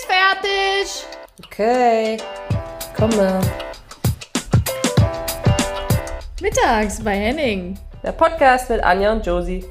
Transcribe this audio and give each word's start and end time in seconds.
ist 0.00 0.06
fertig. 0.06 1.06
Okay, 1.44 2.16
komme. 2.96 3.40
Mittags 6.40 7.02
bei 7.02 7.16
Henning. 7.16 7.78
Der 8.02 8.12
Podcast 8.12 8.70
mit 8.70 8.82
Anja 8.82 9.12
und 9.12 9.26
Josie. 9.26 9.64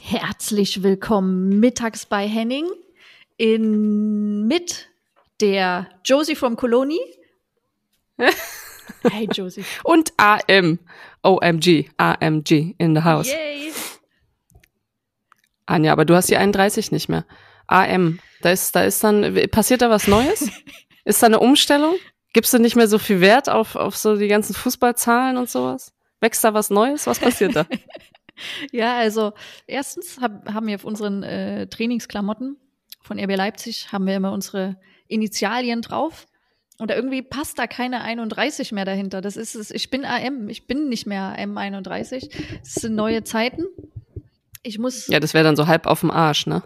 Herzlich 0.00 0.82
willkommen 0.82 1.60
mittags 1.60 2.04
bei 2.06 2.26
Henning 2.26 2.66
in 3.36 4.46
mit 4.46 4.88
der 5.40 5.88
Josie 6.04 6.34
from 6.34 6.56
Coloni. 6.56 7.00
hey 8.18 9.28
Josie. 9.32 9.64
Und 9.84 10.12
AM. 10.16 10.80
OMG. 11.22 11.90
AMG 11.96 12.74
in 12.78 12.96
the 12.96 13.04
house. 13.04 13.30
Yay. 13.30 13.61
Anja, 15.72 15.92
aber 15.92 16.04
du 16.04 16.14
hast 16.14 16.30
die 16.30 16.36
31 16.36 16.92
nicht 16.92 17.08
mehr. 17.08 17.24
AM. 17.66 18.18
Da 18.42 18.50
ist, 18.50 18.74
da 18.74 18.84
ist 18.84 19.02
dann, 19.02 19.34
passiert 19.50 19.82
da 19.82 19.90
was 19.90 20.06
Neues? 20.06 20.48
ist 21.04 21.22
da 21.22 21.26
eine 21.26 21.40
Umstellung? 21.40 21.94
Gibst 22.32 22.52
du 22.54 22.58
nicht 22.58 22.76
mehr 22.76 22.88
so 22.88 22.98
viel 22.98 23.20
Wert 23.20 23.48
auf, 23.48 23.76
auf 23.76 23.96
so 23.96 24.16
die 24.16 24.28
ganzen 24.28 24.54
Fußballzahlen 24.54 25.36
und 25.36 25.50
sowas? 25.50 25.92
Wächst 26.20 26.44
da 26.44 26.54
was 26.54 26.70
Neues? 26.70 27.06
Was 27.06 27.18
passiert 27.18 27.56
da? 27.56 27.66
Ja, 28.72 28.96
also 28.96 29.34
erstens 29.66 30.18
hab, 30.20 30.52
haben 30.52 30.66
wir 30.66 30.76
auf 30.76 30.84
unseren 30.84 31.22
äh, 31.22 31.66
Trainingsklamotten 31.68 32.56
von 33.02 33.18
RB 33.18 33.36
Leipzig 33.36 33.92
haben 33.92 34.06
wir 34.06 34.16
immer 34.16 34.32
unsere 34.32 34.76
Initialien 35.08 35.82
drauf. 35.82 36.26
Und 36.78 36.90
irgendwie 36.90 37.22
passt 37.22 37.58
da 37.58 37.66
keine 37.66 38.00
31 38.00 38.72
mehr 38.72 38.84
dahinter. 38.84 39.20
Das 39.20 39.36
ist 39.36 39.54
es. 39.54 39.70
Ich 39.70 39.90
bin 39.90 40.04
AM, 40.04 40.48
ich 40.48 40.66
bin 40.66 40.88
nicht 40.88 41.06
mehr 41.06 41.36
M31. 41.38 42.30
Es 42.62 42.74
sind 42.74 42.94
neue 42.94 43.22
Zeiten. 43.22 43.66
Ich 44.62 44.78
muss. 44.78 45.06
ja, 45.08 45.20
das 45.20 45.34
wäre 45.34 45.44
dann 45.44 45.56
so 45.56 45.66
halb 45.66 45.86
auf 45.86 46.00
dem 46.00 46.10
Arsch, 46.10 46.46
ne? 46.46 46.62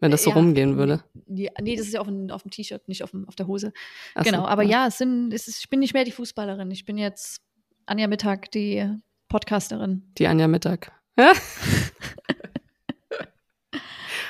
Wenn 0.00 0.10
das 0.10 0.22
so 0.22 0.30
Ja. 0.30 0.36
rumgehen 0.36 0.78
würde. 0.78 1.04
Die, 1.26 1.50
nee, 1.60 1.76
das 1.76 1.86
ist 1.86 1.92
ja 1.92 2.00
auf 2.00 2.06
dem, 2.06 2.30
auf 2.30 2.42
dem 2.42 2.50
T-Shirt, 2.50 2.88
nicht 2.88 3.04
auf, 3.04 3.10
dem, 3.10 3.28
auf 3.28 3.36
der 3.36 3.46
Hose. 3.46 3.72
Ach 4.14 4.24
so, 4.24 4.30
genau, 4.30 4.46
aber 4.46 4.62
ja, 4.62 4.86
es 4.86 4.98
sind, 4.98 5.32
es 5.32 5.46
ist, 5.46 5.58
ich 5.60 5.68
bin 5.68 5.80
nicht 5.80 5.92
mehr 5.92 6.04
die 6.04 6.12
Fußballerin. 6.12 6.70
Ich 6.70 6.86
bin 6.86 6.96
jetzt 6.96 7.42
Anja 7.86 8.06
Mittag, 8.06 8.50
die 8.50 8.88
Podcasterin. 9.28 10.10
Die 10.16 10.26
Anja 10.26 10.48
Mittag. 10.48 10.92
Ja? 11.18 11.32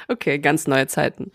okay, 0.09 0.39
ganz 0.39 0.67
neue 0.67 0.89
Zeiten. 0.89 1.31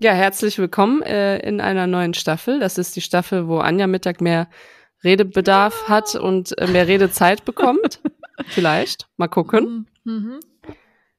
Ja, 0.00 0.12
herzlich 0.12 0.58
willkommen 0.58 1.02
äh, 1.02 1.38
in 1.40 1.60
einer 1.60 1.88
neuen 1.88 2.14
Staffel. 2.14 2.60
Das 2.60 2.78
ist 2.78 2.94
die 2.94 3.00
Staffel, 3.00 3.48
wo 3.48 3.58
Anja 3.58 3.88
Mittag 3.88 4.20
mehr 4.20 4.48
Redebedarf 5.02 5.88
hat 5.88 6.14
und 6.14 6.56
äh, 6.58 6.68
mehr 6.68 6.86
Redezeit 6.86 7.44
bekommt. 7.44 8.00
Vielleicht. 8.46 9.08
Mal 9.16 9.26
gucken. 9.28 9.88
Mhm. 10.04 10.38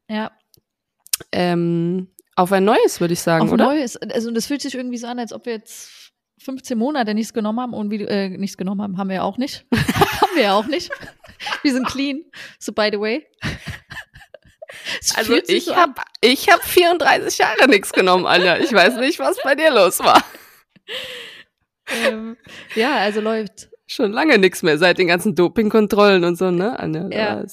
Ja, 0.10 0.32
Ähm, 1.32 2.08
auf 2.36 2.52
ein 2.52 2.64
neues, 2.64 3.00
würde 3.02 3.14
ich 3.14 3.20
sagen, 3.20 3.44
auf 3.46 3.52
oder? 3.52 3.66
Neues. 3.66 3.98
Also 3.98 4.32
das 4.32 4.46
fühlt 4.48 4.62
sich 4.62 4.74
irgendwie 4.76 4.98
so 4.98 5.08
an, 5.08 5.20
als 5.20 5.34
ob 5.34 5.46
wir 5.46 5.54
jetzt 5.54 6.14
15 6.42 6.78
Monate 6.78 7.14
nichts 7.14 7.34
genommen 7.34 7.60
haben 7.60 7.74
und 7.74 7.92
wie, 7.92 8.02
äh, 8.04 8.30
nichts 8.30 8.56
genommen 8.58 8.82
haben, 8.82 8.98
haben 8.98 9.10
wir 9.10 9.18
ja 9.18 9.24
auch 9.24 9.38
nicht. 9.38 9.66
haben 9.74 10.36
wir 10.36 10.44
ja 10.44 10.54
auch 10.54 10.66
nicht. 10.66 10.90
Wir 11.64 11.74
sind 11.74 11.88
clean. 11.88 12.24
So 12.58 12.72
by 12.72 12.90
the 12.92 13.00
way. 13.00 13.28
Es 15.02 15.16
Also 15.16 15.36
ich 15.36 15.66
so 15.66 15.76
habe 15.76 15.96
ich 16.22 16.50
hab 16.50 16.64
34 16.64 17.38
Jahre 17.40 17.68
nichts 17.68 17.92
genommen, 17.92 18.26
Anja. 18.26 18.58
Ich 18.58 18.72
weiß 18.72 18.98
nicht, 18.98 19.20
was 19.20 19.38
bei 19.44 19.56
dir 19.56 19.72
los 19.72 20.00
war. 20.00 20.24
ähm, 22.08 22.38
ja, 22.76 22.96
also 22.98 23.20
läuft. 23.20 23.70
Schon 23.88 24.12
lange 24.12 24.38
nichts 24.38 24.62
mehr, 24.62 24.78
seit 24.78 25.00
den 25.00 25.08
ganzen 25.08 25.34
Dopingkontrollen 25.34 26.24
und 26.24 26.38
so, 26.38 26.52
ne, 26.52 26.78
Anja? 26.80 27.10
Ja. 27.12 27.42
Äh, 27.42 27.48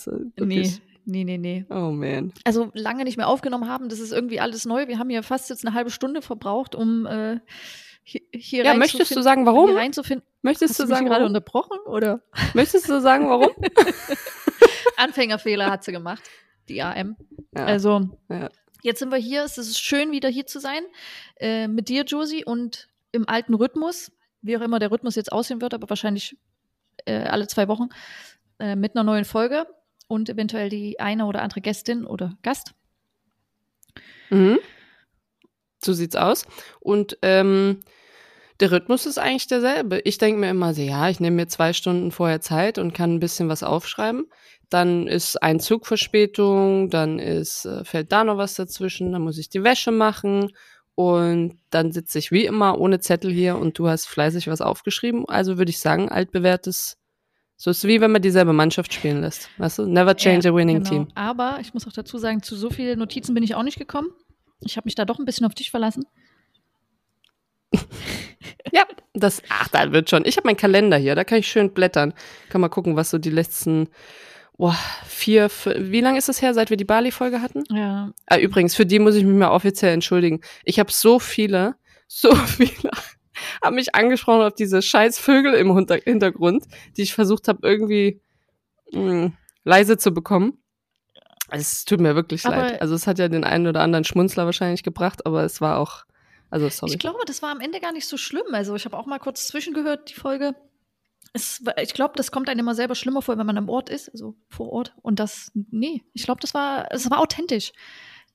Nee, 0.45 0.71
nee, 1.07 1.25
nee, 1.25 1.39
nee. 1.39 1.65
Oh 1.71 1.91
man. 1.91 2.33
Also 2.45 2.71
lange 2.75 3.05
nicht 3.05 3.17
mehr 3.17 3.29
aufgenommen 3.29 3.69
haben, 3.69 3.89
das 3.89 4.01
ist 4.01 4.13
irgendwie 4.13 4.41
alles 4.41 4.65
neu. 4.67 4.87
Wir 4.89 4.99
haben 4.99 5.09
hier 5.09 5.23
fast 5.23 5.49
jetzt 5.51 5.67
eine 5.67 5.75
halbe 5.75 5.91
Stunde 5.91 6.21
verbraucht, 6.23 6.75
um 6.75 7.07
äh, 7.07 7.41
hier, 8.03 8.21
hier 8.33 8.65
Ja, 8.65 8.75
möchtest 8.75 9.17
du 9.17 9.23
sagen, 9.23 9.47
warum? 9.47 9.71
Hier 9.71 9.79
reinzufinden. 9.79 10.27
Möchtest 10.43 10.71
Hast 10.73 10.81
du 10.81 10.83
du 10.85 10.89
sagen, 10.91 11.07
gerade 11.07 11.23
warum? 11.23 11.31
unterbrochen 11.35 11.79
oder? 11.87 12.21
Möchtest 12.55 12.89
du 12.89 13.01
sagen, 13.01 13.29
warum? 13.29 13.51
Anfängerfehler 14.97 15.71
hat 15.71 15.85
sie 15.85 15.93
gemacht, 15.93 16.23
die 16.69 16.83
AM. 16.83 17.17
Ja. 17.57 17.65
Also 17.65 18.11
Ja. 18.29 18.49
jetzt 18.83 18.99
sind 19.01 19.11
wir 19.11 19.19
hier. 19.19 19.45
Es 19.45 19.59
ist 19.59 19.79
schön, 19.81 20.13
wieder 20.13 20.29
hier 20.29 20.47
zu 20.47 20.61
sein 20.61 20.83
äh, 21.41 21.67
mit 21.69 21.89
dir, 21.89 22.05
Josie, 22.05 22.45
und 22.45 22.89
im 23.13 23.29
alten 23.29 23.55
Rhythmus, 23.55 24.13
wie 24.43 24.57
auch 24.57 24.61
immer 24.61 24.79
der 24.79 24.91
Rhythmus 24.91 25.15
jetzt 25.17 25.33
aussehen 25.33 25.61
wird, 25.61 25.75
aber 25.75 25.89
wahrscheinlich 25.91 26.37
äh, 27.07 27.25
alle 27.25 27.47
zwei 27.49 27.67
Wochen 27.69 27.89
äh, 28.59 28.77
mit 28.77 28.95
einer 28.95 29.05
neuen 29.05 29.25
Folge 29.25 29.67
und 30.09 30.29
eventuell 30.29 30.69
die 30.69 31.01
eine 31.01 31.27
oder 31.27 31.43
andere 31.43 31.61
Gästin 31.61 32.05
oder 32.05 32.37
Gast. 32.43 32.75
Mhm. 34.31 34.59
So 35.83 35.93
sieht's 35.93 36.17
aus. 36.17 36.47
Und 36.81 37.19
ähm, 37.23 37.81
der 38.61 38.73
Rhythmus 38.73 39.05
ist 39.07 39.19
eigentlich 39.19 39.47
derselbe. 39.47 40.01
Ich 40.01 40.19
denke 40.19 40.41
mir 40.41 40.51
immer 40.51 40.73
so, 40.73 40.83
ja, 40.83 41.09
ich 41.09 41.21
nehme 41.21 41.37
mir 41.37 41.47
zwei 41.49 41.73
Stunden 41.73 42.11
vorher 42.11 42.41
Zeit 42.41 42.79
und 42.79 42.95
kann 42.95 43.15
ein 43.15 43.21
bisschen 43.21 43.49
was 43.49 43.63
aufschreiben. 43.63 44.27
Dann 44.71 45.07
ist 45.07 45.43
ein 45.43 45.61
Zugverspätung, 45.61 46.91
dann 46.91 47.19
ist, 47.19 47.67
äh, 47.67 47.85
fällt 47.85 48.11
da 48.13 48.25
noch 48.25 48.37
was 48.37 48.55
dazwischen, 48.55 49.13
dann 49.13 49.23
muss 49.23 49.39
ich 49.39 49.49
die 49.49 49.63
Wäsche 49.63 49.93
machen 49.93 50.51
und 50.97 51.59
dann 51.71 51.93
sitze 51.93 52.19
ich 52.19 52.33
wie 52.33 52.47
immer 52.47 52.79
ohne 52.81 52.99
Zettel 52.99 53.31
hier 53.31 53.59
und 53.59 53.79
du 53.79 53.87
hast 53.87 54.07
fleißig 54.07 54.49
was 54.49 54.63
aufgeschrieben. 54.63 55.29
Also 55.29 55.59
würde 55.59 55.71
ich 55.71 55.79
sagen, 55.79 56.09
altbewährtes. 56.09 56.97
So 57.57 57.71
ist 57.71 57.85
wie 57.85 58.01
wenn 58.01 58.11
man 58.13 58.21
dieselbe 58.23 58.53
Mannschaft 58.53 58.93
spielen 58.93 59.23
lässt. 59.23 59.49
Weißt 59.59 59.79
du? 59.79 59.87
Never 59.87 60.15
change 60.17 60.47
Ja, 60.47 60.53
a 60.53 60.57
winning 60.57 60.79
genau. 60.85 60.89
team. 60.91 61.09
Aber 61.15 61.59
ich 61.61 61.73
muss 61.75 61.87
auch 61.87 61.93
dazu 61.93 62.19
sagen, 62.19 62.43
zu 62.43 62.55
so 62.57 62.69
vielen 62.71 62.99
Notizen 62.99 63.35
bin 63.35 63.43
ich 63.43 63.55
auch 63.55 63.63
nicht 63.63 63.79
gekommen. 63.79 64.09
Ich 64.61 64.77
habe 64.77 64.87
mich 64.87 64.95
da 64.95 65.05
doch 65.05 65.19
ein 65.19 65.25
bisschen 65.25 65.47
auf 65.47 65.55
dich 65.55 65.71
verlassen. 65.71 66.05
Ja, 68.73 68.85
das, 69.15 69.43
ach, 69.49 69.69
da 69.69 69.93
wird 69.93 70.11
schon. 70.11 70.25
Ich 70.25 70.37
habe 70.37 70.47
meinen 70.49 70.57
Kalender 70.57 70.97
hier, 70.97 71.15
da 71.15 71.25
kann 71.25 71.39
ich 71.39 71.47
schön 71.49 71.73
blättern. 71.73 72.13
Kann 72.49 72.61
mal 72.61 72.69
gucken, 72.69 72.97
was 72.97 73.11
so 73.11 73.19
die 73.19 73.31
letzten 73.31 73.89
boah, 74.59 74.77
vier, 75.07 75.49
fünf, 75.49 75.77
wie 75.93 76.01
lange 76.01 76.19
ist 76.19 76.29
es 76.29 76.43
her, 76.43 76.53
seit 76.53 76.71
wir 76.71 76.77
die 76.77 76.85
Bali-Folge 76.85 77.41
hatten? 77.43 77.63
Ja, 77.71 78.13
Ah, 78.27 78.39
übrigens, 78.39 78.75
für 78.75 78.85
die 78.87 78.99
muss 78.99 79.15
ich 79.15 79.25
mich 79.25 79.37
mal 79.37 79.51
offiziell 79.51 79.93
entschuldigen. 79.93 80.41
Ich 80.65 80.79
habe 80.79 80.91
so 80.93 81.19
viele, 81.19 81.77
so 82.09 82.35
viele 82.47 82.91
haben 83.63 83.77
mich 83.77 83.95
angesprochen 83.95 84.43
auf 84.43 84.55
diese 84.55 84.83
scheiß 84.83 85.19
Vögel 85.19 85.55
im 85.55 85.75
Hinter 85.75 85.97
Hintergrund, 85.97 86.65
die 86.97 87.03
ich 87.03 87.15
versucht 87.15 87.49
habe, 87.49 87.67
irgendwie 87.67 88.21
mh, 88.93 89.33
leise 89.65 89.99
zu 89.99 90.13
bekommen. 90.13 90.59
Es 91.51 91.85
tut 91.85 92.01
mir 92.01 92.15
wirklich 92.17 92.45
Aber- 92.47 92.57
leid. 92.57 92.81
Also 92.83 92.95
es 92.95 93.07
hat 93.07 93.19
ja 93.19 93.29
den 93.29 93.45
einen 93.45 93.67
oder 93.67 93.81
anderen 93.81 94.05
Schmunzler 94.05 94.47
wahrscheinlich 94.47 94.83
gebracht, 94.83 95.27
aber 95.27 95.45
es 95.45 95.61
war 95.61 95.79
auch, 95.79 96.05
also 96.51 96.69
sorry. 96.69 96.93
Ich 96.93 96.99
glaube, 96.99 97.19
das 97.27 97.43
war 97.43 97.51
am 97.51 97.61
Ende 97.61 97.81
gar 97.81 97.93
nicht 97.93 98.07
so 98.09 98.17
schlimm. 98.17 98.47
Also 98.53 98.75
ich 98.75 98.85
habe 98.85 98.97
auch 98.97 99.07
mal 99.07 99.19
kurz 99.19 99.47
zwischengehört, 99.49 100.11
die 100.11 100.15
Folge. 100.15 100.55
Es, 101.33 101.63
ich 101.83 101.93
glaube, 101.93 102.15
das 102.17 102.31
kommt 102.31 102.49
einem 102.49 102.61
immer 102.61 102.75
selber 102.75 102.95
schlimmer 102.95 103.21
vor, 103.21 103.37
wenn 103.37 103.47
man 103.47 103.59
am 103.59 103.69
Ort 103.69 103.91
ist, 103.91 104.09
also 104.11 104.37
vor 104.49 104.71
Ort. 104.73 104.95
Und 105.03 105.21
das, 105.21 105.51
nee, 105.71 106.03
ich 106.15 106.25
glaube, 106.25 106.41
das 106.41 106.55
war, 106.55 106.87
es 106.93 107.11
war 107.11 107.19
authentisch. 107.21 107.73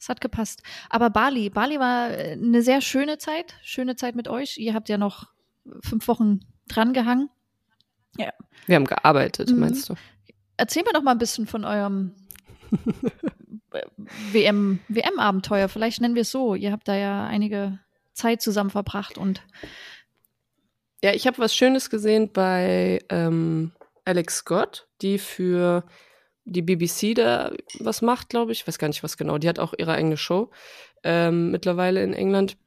Es 0.01 0.09
hat 0.09 0.19
gepasst. 0.19 0.63
Aber 0.89 1.11
Bali, 1.11 1.51
Bali 1.51 1.79
war 1.79 2.09
äh, 2.09 2.31
eine 2.31 2.63
sehr 2.63 2.81
schöne 2.81 3.19
Zeit, 3.19 3.53
schöne 3.61 3.95
Zeit 3.95 4.15
mit 4.15 4.27
euch. 4.27 4.57
Ihr 4.57 4.73
habt 4.73 4.89
ja 4.89 4.97
noch 4.97 5.27
fünf 5.83 6.07
Wochen 6.07 6.39
dran 6.67 6.91
gehangen. 6.93 7.29
Wir 8.65 8.75
haben 8.75 8.85
gearbeitet, 8.85 9.51
Mhm. 9.51 9.59
meinst 9.59 9.89
du? 9.89 9.95
Erzähl 10.57 10.83
mir 10.83 10.91
doch 10.93 11.03
mal 11.03 11.11
ein 11.11 11.17
bisschen 11.19 11.45
von 11.47 11.63
eurem 11.65 12.15
WM, 14.33 14.79
WM-Abenteuer. 14.87 15.69
Vielleicht 15.69 16.01
nennen 16.01 16.15
wir 16.15 16.23
es 16.23 16.31
so. 16.31 16.55
Ihr 16.55 16.71
habt 16.71 16.87
da 16.87 16.95
ja 16.95 17.25
einige 17.25 17.79
Zeit 18.13 18.41
zusammen 18.41 18.69
verbracht 18.71 19.17
und 19.17 19.41
Ja, 21.03 21.13
ich 21.13 21.25
habe 21.27 21.37
was 21.39 21.55
Schönes 21.55 21.89
gesehen 21.89 22.31
bei 22.33 22.99
ähm, 23.09 23.71
Alex 24.05 24.37
Scott, 24.37 24.87
die 25.01 25.17
für 25.17 25.83
die 26.45 26.61
BBC 26.61 27.15
da 27.15 27.51
was 27.79 28.01
macht, 28.01 28.29
glaube 28.29 28.51
ich. 28.51 28.61
Ich 28.61 28.67
weiß 28.67 28.79
gar 28.79 28.87
nicht, 28.87 29.03
was 29.03 29.17
genau. 29.17 29.37
Die 29.37 29.49
hat 29.49 29.59
auch 29.59 29.73
ihre 29.77 29.93
eigene 29.93 30.17
Show 30.17 30.49
ähm, 31.03 31.51
mittlerweile 31.51 32.03
in 32.03 32.13
England. 32.13 32.57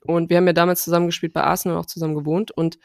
Und 0.00 0.30
wir 0.30 0.36
haben 0.36 0.46
ja 0.46 0.52
damals 0.52 0.84
zusammen 0.84 1.06
gespielt 1.06 1.32
bei 1.32 1.42
Arsenal 1.42 1.76
und 1.76 1.84
auch 1.84 1.86
zusammen 1.86 2.14
gewohnt. 2.14 2.50
Und 2.50 2.78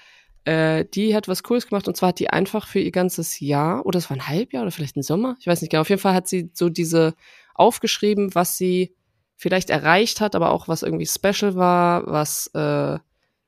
äh, 0.45 0.85
die 0.85 1.15
hat 1.15 1.27
was 1.27 1.44
Cooles 1.44 1.67
gemacht. 1.67 1.88
Und 1.88 1.95
zwar 1.95 2.09
hat 2.09 2.19
die 2.19 2.29
einfach 2.29 2.67
für 2.67 2.79
ihr 2.79 2.91
ganzes 2.91 3.39
Jahr, 3.39 3.85
oder 3.85 4.00
es 4.00 4.09
war 4.09 4.17
ein 4.17 4.27
Halbjahr 4.27 4.63
oder 4.63 4.71
vielleicht 4.71 4.95
ein 4.95 5.03
Sommer, 5.03 5.35
ich 5.39 5.47
weiß 5.47 5.61
nicht 5.61 5.69
genau. 5.69 5.81
Auf 5.81 5.89
jeden 5.89 6.01
Fall 6.01 6.15
hat 6.15 6.27
sie 6.27 6.50
so 6.53 6.69
diese 6.69 7.13
aufgeschrieben, 7.53 8.33
was 8.33 8.57
sie 8.57 8.95
vielleicht 9.35 9.69
erreicht 9.69 10.21
hat, 10.21 10.35
aber 10.35 10.51
auch 10.51 10.67
was 10.67 10.83
irgendwie 10.83 11.06
special 11.06 11.56
war, 11.56 12.06
was 12.07 12.47
äh, 12.53 13.00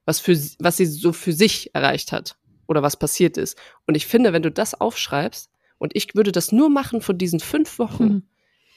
was 0.06 0.20
für 0.20 0.38
was 0.60 0.78
sie 0.78 0.86
so 0.86 1.14
für 1.14 1.34
sich 1.34 1.74
erreicht 1.74 2.12
hat 2.12 2.36
oder 2.68 2.82
was 2.82 2.98
passiert 2.98 3.38
ist. 3.38 3.58
Und 3.88 3.96
ich 3.96 4.06
finde, 4.06 4.34
wenn 4.34 4.44
du 4.44 4.52
das 4.52 4.80
aufschreibst 4.80 5.50
und 5.84 5.92
ich 5.96 6.16
würde 6.16 6.32
das 6.32 6.52
nur 6.52 6.70
machen 6.70 7.02
von 7.02 7.18
diesen 7.18 7.40
fünf 7.40 7.78
Wochen, 7.78 8.04
Mhm. 8.06 8.24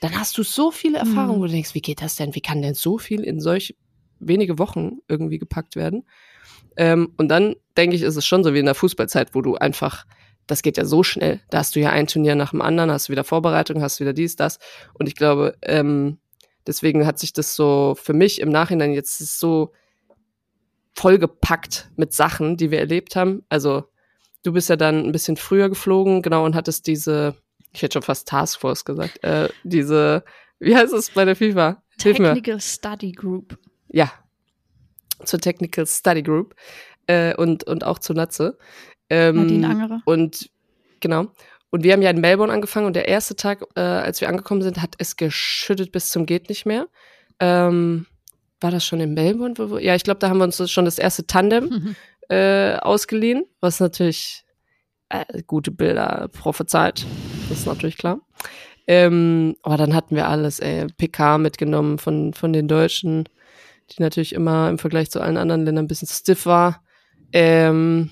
dann 0.00 0.18
hast 0.18 0.36
du 0.36 0.42
so 0.42 0.70
viele 0.70 0.98
Erfahrungen, 0.98 1.38
Mhm. 1.38 1.42
wo 1.42 1.46
du 1.46 1.52
denkst, 1.52 1.74
wie 1.74 1.80
geht 1.80 2.02
das 2.02 2.16
denn? 2.16 2.34
Wie 2.34 2.40
kann 2.42 2.60
denn 2.60 2.74
so 2.74 2.98
viel 2.98 3.22
in 3.22 3.40
solch 3.40 3.76
wenige 4.18 4.58
Wochen 4.58 4.98
irgendwie 5.08 5.38
gepackt 5.38 5.76
werden? 5.76 6.04
Ähm, 6.76 7.12
und 7.16 7.28
dann 7.28 7.54
denke 7.76 7.96
ich, 7.96 8.02
ist 8.02 8.16
es 8.16 8.26
schon 8.26 8.44
so 8.44 8.52
wie 8.52 8.58
in 8.58 8.66
der 8.66 8.74
Fußballzeit, 8.74 9.34
wo 9.34 9.40
du 9.40 9.54
einfach 9.56 10.04
das 10.48 10.62
geht 10.62 10.76
ja 10.76 10.84
so 10.84 11.02
schnell. 11.02 11.40
Da 11.50 11.58
hast 11.58 11.74
du 11.74 11.80
ja 11.80 11.90
ein 11.90 12.06
Turnier 12.06 12.36
nach 12.36 12.50
dem 12.50 12.62
anderen, 12.62 12.92
hast 12.92 13.10
wieder 13.10 13.24
Vorbereitung, 13.24 13.82
hast 13.82 13.98
wieder 13.98 14.12
dies, 14.12 14.36
das. 14.36 14.60
Und 14.94 15.08
ich 15.08 15.16
glaube, 15.16 15.56
ähm, 15.62 16.18
deswegen 16.68 17.04
hat 17.04 17.18
sich 17.18 17.32
das 17.32 17.56
so 17.56 17.96
für 18.00 18.12
mich 18.12 18.40
im 18.40 18.50
Nachhinein 18.50 18.92
jetzt 18.92 19.18
so 19.40 19.72
vollgepackt 20.94 21.90
mit 21.96 22.12
Sachen, 22.12 22.56
die 22.56 22.70
wir 22.70 22.78
erlebt 22.78 23.16
haben. 23.16 23.44
Also 23.48 23.84
du 24.46 24.52
bist 24.52 24.68
ja 24.68 24.76
dann 24.76 25.04
ein 25.04 25.12
bisschen 25.12 25.36
früher 25.36 25.68
geflogen, 25.68 26.22
genau, 26.22 26.44
und 26.44 26.54
hattest 26.54 26.86
diese, 26.86 27.34
ich 27.72 27.82
hätte 27.82 27.94
schon 27.94 28.02
fast 28.02 28.28
Taskforce 28.28 28.84
gesagt, 28.84 29.22
äh, 29.24 29.48
diese, 29.64 30.24
wie 30.60 30.76
heißt 30.76 30.92
es 30.92 31.10
bei 31.10 31.24
der 31.24 31.36
FIFA? 31.36 31.82
Technical 31.98 32.60
Study 32.60 33.12
Group. 33.12 33.58
Ja, 33.88 34.12
zur 35.24 35.40
Technical 35.40 35.86
Study 35.86 36.22
Group 36.22 36.54
äh, 37.06 37.34
und, 37.34 37.64
und 37.64 37.84
auch 37.84 37.98
zu 37.98 38.12
Natze. 38.12 38.58
Ähm, 39.10 39.36
Nadine 39.36 39.68
Angerer. 39.68 40.02
Und 40.04 40.50
genau. 41.00 41.32
Und 41.70 41.82
wir 41.82 41.92
haben 41.92 42.02
ja 42.02 42.10
in 42.10 42.20
Melbourne 42.20 42.52
angefangen 42.52 42.86
und 42.86 42.96
der 42.96 43.08
erste 43.08 43.34
Tag, 43.34 43.64
äh, 43.74 43.80
als 43.80 44.20
wir 44.20 44.28
angekommen 44.28 44.62
sind, 44.62 44.80
hat 44.80 44.94
es 44.98 45.16
geschüttet 45.16 45.90
bis 45.90 46.10
zum 46.10 46.26
geht 46.26 46.48
nicht 46.48 46.66
mehr. 46.66 46.86
Ähm, 47.40 48.06
war 48.60 48.70
das 48.70 48.84
schon 48.84 49.00
in 49.00 49.14
Melbourne? 49.14 49.54
Ja, 49.82 49.94
ich 49.94 50.04
glaube, 50.04 50.20
da 50.20 50.28
haben 50.28 50.38
wir 50.38 50.44
uns 50.44 50.70
schon 50.70 50.84
das 50.84 50.98
erste 50.98 51.26
Tandem 51.26 51.68
Mhm. 51.68 51.96
äh, 52.28 52.76
ausgeliehen, 52.76 53.44
was 53.60 53.80
natürlich 53.80 54.44
äh, 55.08 55.42
gute 55.46 55.70
Bilder 55.70 56.28
prophezeit. 56.32 57.04
Das 57.48 57.58
ist 57.60 57.66
natürlich 57.66 57.96
klar. 57.98 58.20
Ähm, 58.86 59.56
aber 59.62 59.76
dann 59.76 59.94
hatten 59.94 60.14
wir 60.14 60.28
alles, 60.28 60.60
ey, 60.60 60.86
PK 60.96 61.38
mitgenommen 61.38 61.98
von, 61.98 62.34
von 62.34 62.52
den 62.52 62.68
Deutschen, 62.68 63.28
die 63.90 64.02
natürlich 64.02 64.32
immer 64.32 64.68
im 64.68 64.78
Vergleich 64.78 65.10
zu 65.10 65.20
allen 65.20 65.36
anderen 65.36 65.64
Ländern 65.64 65.84
ein 65.84 65.88
bisschen 65.88 66.08
stiff 66.08 66.46
war. 66.46 66.82
Ähm, 67.32 68.10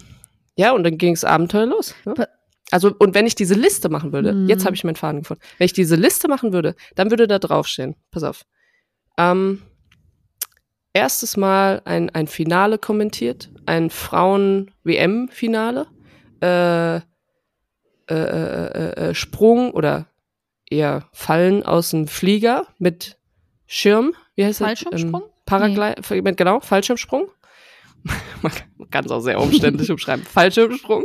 ja, 0.57 0.73
und 0.73 0.85
dann 0.85 0.99
ging's 0.99 1.25
Abenteuer 1.25 1.67
los. 1.67 1.95
Ne? 2.05 2.29
Also, 2.71 2.93
und 2.99 3.15
wenn 3.15 3.27
ich 3.27 3.35
diese 3.35 3.55
Liste 3.55 3.89
machen 3.89 4.13
würde, 4.13 4.33
Mhm. 4.33 4.49
jetzt 4.49 4.65
habe 4.65 4.75
ich 4.75 4.83
meinen 4.85 4.97
Faden 4.97 5.21
gefunden. 5.23 5.43
Wenn 5.59 5.67
ich 5.67 5.73
diese 5.73 5.97
Liste 5.97 6.29
machen 6.29 6.53
würde, 6.53 6.75
dann 6.97 7.11
würde 7.11 7.27
da 7.29 7.39
draufstehen, 7.39 7.95
pass 8.11 8.25
auf. 8.25 8.43
Ähm, 9.17 9.63
erstes 10.93 11.37
Mal 11.37 11.83
ein, 11.85 12.11
ein 12.11 12.27
Finale 12.27 12.79
kommentiert, 12.79 13.51
ein 13.67 13.91
Frauen-WM-Finale, 13.91 15.87
äh, 16.43 16.97
äh, 16.97 17.01
äh, 18.09 18.67
äh, 18.67 19.09
äh, 19.11 19.15
Sprung 19.15 19.71
oder 19.73 20.07
eher 20.69 21.09
Fallen 21.13 21.63
aus 21.65 21.91
dem 21.91 22.07
Flieger 22.07 22.67
mit 22.79 23.19
Schirm, 23.67 24.15
wie 24.35 24.45
heißt 24.45 24.61
das? 24.61 24.67
Fallschirmsprung? 24.81 25.23
Ähm, 25.23 25.29
Paraglide, 25.47 26.23
mit- 26.23 26.37
genau, 26.37 26.61
Fallschirmsprung. 26.61 27.29
Man 28.43 28.53
kann 28.91 29.05
es 29.07 29.11
auch 29.11 29.21
sehr 29.21 29.41
umständlich 29.41 29.91
umschreiben. 29.93 30.25
Fallschirmsprung. 30.25 31.05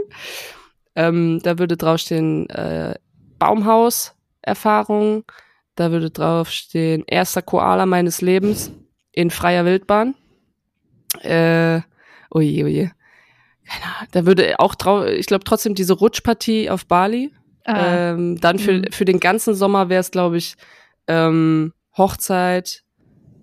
Ähm, 0.96 1.40
da 1.44 1.58
würde 1.60 1.78
draufstehen 1.78 2.50
äh, 2.50 2.96
Baumhaus-Erfahrung. 3.38 5.24
Da 5.76 5.92
würde 5.92 6.10
draufstehen 6.10 7.04
erster 7.08 7.42
Koala 7.42 7.86
meines 7.86 8.20
Lebens 8.22 8.72
in 9.14 9.30
freier 9.32 9.64
Wildbahn. 9.64 10.16
Äh, 11.22 11.82
oje, 12.30 12.64
oje. 12.64 12.92
Keine 13.66 13.86
Ahnung. 13.96 14.08
Da 14.12 14.26
würde 14.26 14.60
auch 14.60 14.76
drauf, 14.76 15.06
ich 15.06 15.26
glaube 15.26 15.44
trotzdem 15.44 15.76
diese 15.76 15.94
Rutschpartie 15.94 16.70
auf 16.70 16.86
Bali. 16.86 17.32
Ah, 17.66 18.12
Ähm, 18.12 18.40
dann 18.40 18.58
für, 18.58 18.74
Mhm. 18.80 18.86
für 18.92 19.06
den 19.06 19.20
ganzen 19.20 19.54
Sommer 19.54 19.90
wäre 19.90 20.00
es, 20.02 20.12
glaube 20.12 20.38
ich, 20.38 20.56
ähm, 21.08 21.74
Hochzeit, 21.98 22.84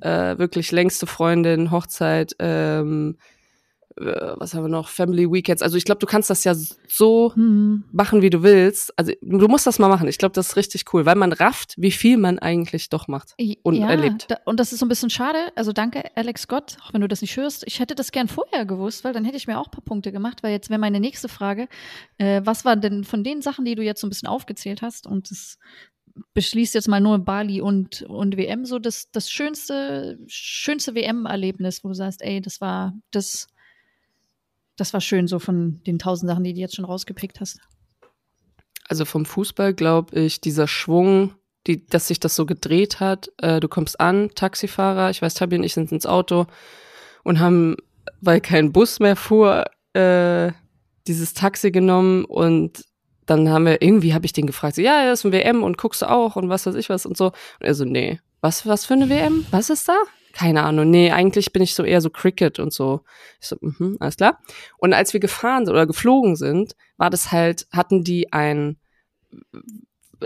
äh, 0.01 0.37
wirklich 0.39 0.73
längste 0.73 1.07
Freundin, 1.07 1.71
Hochzeit, 1.71 2.35
ähm, 2.39 3.17
äh, 3.19 3.36
was 3.97 4.55
haben 4.55 4.65
wir 4.65 4.69
noch? 4.69 4.89
Family 4.89 5.31
Weekends. 5.31 5.63
Also 5.63 5.77
ich 5.77 5.85
glaube, 5.85 5.99
du 5.99 6.07
kannst 6.07 6.29
das 6.29 6.45
ja 6.45 6.55
so 6.87 7.33
hm. 7.35 7.85
machen, 7.93 8.21
wie 8.23 8.31
du 8.31 8.43
willst. 8.43 8.97
Also 8.99 9.13
du 9.23 9.49
musst 9.49 9.67
das 9.67 9.79
mal 9.79 9.89
machen. 9.89 10.07
Ich 10.09 10.19
glaube, 10.19 10.35
das 10.35 10.49
ist 10.49 10.57
richtig 10.57 10.85
cool, 10.93 11.07
weil 11.07 11.17
man 11.17 11.33
rafft, 11.33 11.75
wie 11.79 11.91
viel 11.91 12.19
man 12.19 12.39
eigentlich 12.39 12.91
doch 12.91 13.09
macht. 13.09 13.35
und 13.63 13.75
ja, 13.75 13.89
erlebt. 13.89 14.27
Da, 14.29 14.39
und 14.45 14.61
das 14.61 14.73
ist 14.73 14.81
so 14.81 14.87
ein 14.87 14.91
bisschen 14.91 15.11
schade. 15.11 15.39
Also 15.55 15.73
danke, 15.73 16.05
Alex 16.15 16.43
Scott, 16.43 16.77
auch 16.85 16.93
wenn 16.93 17.01
du 17.01 17.09
das 17.09 17.23
nicht 17.23 17.37
hörst. 17.37 17.65
Ich 17.67 17.81
hätte 17.81 17.95
das 17.95 18.13
gern 18.13 18.29
vorher 18.29 18.67
gewusst, 18.67 19.05
weil 19.05 19.15
dann 19.15 19.25
hätte 19.25 19.39
ich 19.39 19.47
mir 19.47 19.59
auch 19.59 19.69
ein 19.69 19.73
paar 19.73 19.85
Punkte 19.85 20.13
gemacht, 20.13 20.43
weil 20.43 20.53
jetzt 20.53 20.69
wäre 20.69 20.81
meine 20.81 21.01
nächste 21.01 21.29
Frage, 21.29 21.69
äh, 22.19 22.43
was 22.45 22.65
war 22.65 22.77
denn 22.77 23.05
von 23.05 23.25
den 23.25 23.41
Sachen, 23.41 23.65
die 23.65 23.75
du 23.75 23.83
jetzt 23.83 24.01
so 24.01 24.07
ein 24.07 24.11
bisschen 24.11 24.29
aufgezählt 24.29 24.83
hast 24.83 25.07
und 25.07 25.31
das 25.31 25.59
beschließt 26.35 26.75
jetzt 26.75 26.89
mal 26.89 27.01
nur 27.01 27.19
Bali 27.19 27.61
und, 27.61 28.03
und 28.03 28.37
WM, 28.37 28.65
so 28.65 28.79
das, 28.79 29.11
das 29.11 29.31
schönste, 29.31 30.19
schönste 30.27 30.95
WM-Erlebnis, 30.95 31.85
wo 31.85 31.89
du 31.89 31.95
sagst, 31.95 32.23
ey, 32.23 32.41
das 32.41 32.61
war 32.61 32.95
das, 33.11 33.49
das 34.77 34.93
war 34.93 35.01
schön, 35.01 35.27
so 35.27 35.39
von 35.39 35.81
den 35.87 35.99
tausend 35.99 36.31
Sachen, 36.31 36.45
die 36.45 36.55
du 36.55 36.61
jetzt 36.61 36.77
schon 36.77 36.85
rausgepickt 36.85 37.41
hast. 37.41 37.59
Also 38.89 39.05
vom 39.05 39.25
Fußball 39.25 39.75
glaube 39.75 40.19
ich, 40.19 40.41
dieser 40.41 40.69
Schwung, 40.69 41.35
die, 41.67 41.87
dass 41.87 42.09
sich 42.09 42.21
das 42.21 42.37
so 42.37 42.47
gedreht 42.47 43.01
hat. 43.01 43.31
Äh, 43.39 43.61
du 43.61 43.69
kommst 43.69 43.99
an, 44.01 44.31
Taxifahrer, 44.35 45.11
ich 45.11 45.23
weiß, 45.23 45.35
Tabi 45.35 45.57
und 45.57 45.65
ich 45.65 45.75
sind 45.75 45.91
ins 45.91 46.07
Auto 46.07 46.47
und 47.25 47.41
haben, 47.41 47.77
weil 48.21 48.41
kein 48.41 48.73
Bus 48.73 49.01
mehr 49.01 49.17
fuhr, 49.17 49.65
äh, 49.95 50.53
dieses 51.07 51.35
Taxi 51.35 51.71
genommen 51.71 52.25
und 52.25 52.85
dann 53.27 53.49
haben 53.49 53.67
wir, 53.67 53.83
irgendwie 53.83 54.15
habe 54.15 54.25
ich 54.25 54.33
den 54.33 54.47
gefragt, 54.47 54.77
so, 54.77 54.83
ja, 54.83 55.05
ja, 55.05 55.13
ist 55.13 55.25
ein 55.25 55.33
WM 55.33 55.65
und 55.65 55.79
guckst 55.79 56.03
du 56.03 56.11
auch 56.11 56.37
und 56.37 56.49
was 56.49 56.67
weiß 56.67 56.77
ich 56.77 56.89
was 56.89 57.07
und 57.07 57.17
so. 57.17 57.27
Und 57.27 57.67
er 57.67 57.75
so, 57.75 57.85
nee, 57.85 58.21
was, 58.41 58.67
was 58.67 58.85
für 58.85 58.95
eine 58.95 59.09
WM? 59.09 59.45
Was 59.51 59.71
ist 59.71 59.89
da? 59.89 59.97
Keine 60.37 60.65
Ahnung, 60.65 60.91
nee, 60.91 61.13
eigentlich 61.13 61.55
bin 61.55 61.63
ich 61.63 61.75
so 61.75 61.83
eher 61.83 62.03
so 62.03 62.11
Cricket 62.11 62.59
und 62.59 62.71
so. 62.71 63.01
Ich 63.41 63.47
so, 63.47 63.57
mhm, 63.59 63.97
alles 64.01 64.19
klar. 64.19 64.39
Und 64.77 64.93
als 64.93 65.15
wir 65.15 65.21
gefahren 65.21 65.65
sind 65.65 65.73
oder 65.73 65.87
geflogen 65.87 66.37
sind, 66.37 66.77
war 66.99 67.09
das 67.09 67.33
halt, 67.33 67.67
hatten 67.73 68.05
die 68.05 68.35
ein 68.35 68.77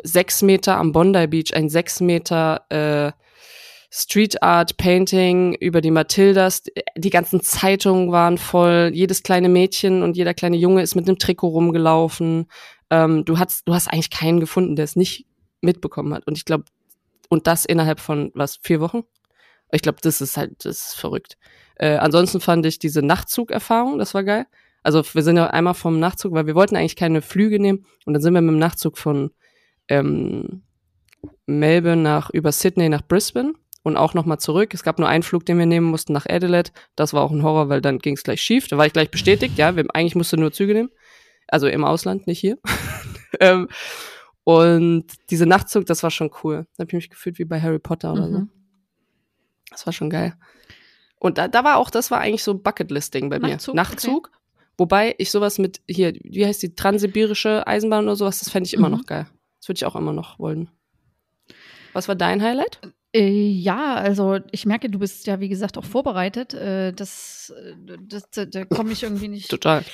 sechs 0.03 0.43
Meter 0.43 0.79
am 0.79 0.91
Bondi 0.91 1.29
Beach, 1.29 1.55
ein 1.55 1.69
sechs 1.69 2.01
Meter 2.01 2.67
äh, 2.71 3.13
Street 3.89 4.43
Art 4.43 4.77
Painting 4.79 5.55
über 5.55 5.81
die 5.81 5.93
Matildas. 5.93 6.65
Die 6.97 7.11
ganzen 7.11 7.41
Zeitungen 7.41 8.11
waren 8.11 8.37
voll. 8.37 8.91
Jedes 8.93 9.23
kleine 9.23 9.49
Mädchen 9.49 10.03
und 10.03 10.17
jeder 10.17 10.35
kleine 10.35 10.57
Junge 10.57 10.83
ist 10.83 10.97
mit 10.97 11.07
einem 11.07 11.21
Trikot 11.21 11.51
rumgelaufen. 11.51 12.51
Ähm, 12.91 13.25
du 13.25 13.39
hast, 13.39 13.69
du 13.69 13.75
hast 13.75 13.87
eigentlich 13.87 14.11
keinen 14.11 14.41
gefunden, 14.41 14.75
der 14.75 14.87
es 14.87 14.97
nicht 14.97 15.27
mitbekommen 15.61 16.13
hat. 16.15 16.27
Und 16.27 16.37
ich 16.37 16.45
glaube, 16.45 16.65
und 17.29 17.47
das 17.47 17.65
innerhalb 17.65 18.01
von 18.01 18.33
was 18.35 18.59
vier 18.61 18.81
Wochen. 18.81 19.05
Ich 19.73 19.83
glaube, 19.83 19.99
das 20.03 20.21
ist 20.21 20.37
halt, 20.37 20.65
das 20.65 20.89
ist 20.89 20.95
verrückt. 20.95 21.37
Äh, 21.77 21.97
ansonsten 21.97 22.41
fand 22.41 22.67
ich 22.67 22.79
diese 22.79 23.03
Nachtzug-Erfahrung, 23.03 23.99
das 23.99 24.15
war 24.15 24.25
geil. 24.25 24.47
Also 24.83 25.03
wir 25.13 25.23
sind 25.23 25.37
ja 25.37 25.49
einmal 25.49 25.75
vom 25.75 25.99
Nachtzug, 25.99 26.33
weil 26.33 26.47
wir 26.47 26.55
wollten 26.55 26.77
eigentlich 26.77 26.97
keine 26.97 27.23
Flüge 27.23 27.61
nehmen 27.61 27.87
und 28.07 28.15
dann 28.15 28.23
sind 28.23 28.35
wir 28.35 28.41
mit 28.41 28.53
dem 28.53 28.59
Nachtzug 28.59 28.99
von 28.99 29.31
ähm, 29.89 30.63
Melbourne 31.47 32.03
nach 32.03 32.31
über 32.31 32.53
Sydney 32.53 32.89
nach 32.89 33.03
Brisbane 33.03 33.55
und 33.83 33.97
auch 33.97 34.15
nochmal 34.15 34.39
zurück. 34.39 34.73
Es 34.75 34.83
gab 34.83 34.99
nur 34.99 35.09
einen 35.09 35.23
Flug, 35.23 35.45
den 35.47 35.59
wir 35.59 35.67
nehmen 35.67 35.87
mussten 35.87 36.13
nach 36.13 36.27
Adelaide. 36.27 36.71
Das 36.97 37.13
war 37.13 37.23
auch 37.23 37.31
ein 37.31 37.43
Horror, 37.43 37.69
weil 37.69 37.81
dann 37.81 37.99
ging 37.99 38.15
es 38.15 38.23
gleich 38.23 38.41
schief. 38.41 38.69
Da 38.69 38.79
war 38.79 38.87
ich 38.87 38.93
gleich 38.93 39.11
bestätigt, 39.11 39.59
ja, 39.59 39.77
wir, 39.77 39.85
eigentlich 39.95 40.15
musste 40.15 40.37
nur 40.37 40.53
Züge 40.53 40.75
nehmen. 40.75 40.91
Also 41.49 41.67
im 41.67 41.85
Ausland, 41.85 42.27
nicht 42.27 42.41
hier. 42.41 42.59
ähm, 43.41 43.69
und 44.45 45.07
diese 45.31 45.47
Nachtzug, 45.47 45.87
das 45.87 46.03
war 46.03 46.11
schon 46.11 46.31
cool. 46.43 46.67
Da 46.77 46.83
habe 46.83 46.89
ich 46.89 46.95
mich 46.95 47.11
gefühlt 47.11 47.39
wie 47.39 47.45
bei 47.45 47.61
Harry 47.61 47.79
Potter 47.79 48.13
oder 48.13 48.29
so. 48.31 48.39
Das 49.71 49.87
war 49.87 49.93
schon 49.93 50.11
geil. 50.11 50.35
Und 51.19 51.39
da, 51.39 51.49
da 51.49 51.65
war 51.65 51.77
auch, 51.77 51.91
das 51.91 52.11
war 52.11 52.21
eigentlich 52.21 52.43
so 52.43 52.53
ein 52.53 52.63
Bucketlist-Ding 52.63 53.29
bei 53.31 53.39
mir. 53.39 53.49
Nachtzug, 53.55 53.75
Nachtzug. 53.75 54.31
Wobei 54.79 55.15
ich 55.19 55.31
sowas 55.31 55.59
mit 55.59 55.81
hier, 55.87 56.15
wie 56.23 56.47
heißt 56.47 56.63
die 56.63 56.75
transsibirische 56.75 57.67
Eisenbahn 57.67 58.05
oder 58.05 58.17
sowas, 58.17 58.39
das 58.39 58.49
fände 58.51 58.67
ich 58.67 58.75
immer 58.75 58.89
Mhm. 58.89 58.97
noch 58.97 59.07
geil. 59.07 59.27
Das 59.61 59.69
würde 59.69 59.79
ich 59.79 59.85
auch 59.85 59.97
immer 59.97 60.13
noch 60.15 60.39
wollen. 60.39 60.71
Was 61.93 62.09
war 62.09 62.15
dein 62.15 62.43
Highlight? 62.43 62.81
Äh, 63.15 63.49
ja, 63.51 63.95
also 63.97 64.39
ich 64.53 64.65
merke, 64.65 64.89
du 64.89 64.99
bist 65.01 65.27
ja, 65.27 65.41
wie 65.41 65.49
gesagt, 65.49 65.77
auch 65.77 65.85
vorbereitet. 65.85 66.55
Äh, 66.55 66.93
das, 66.93 67.53
äh, 67.57 67.75
das, 68.01 68.31
da, 68.31 68.45
da 68.47 68.65
komme 68.65 68.93
ich 68.93 69.03
irgendwie 69.03 69.29
nicht. 69.29 69.51
Total. 69.51 69.85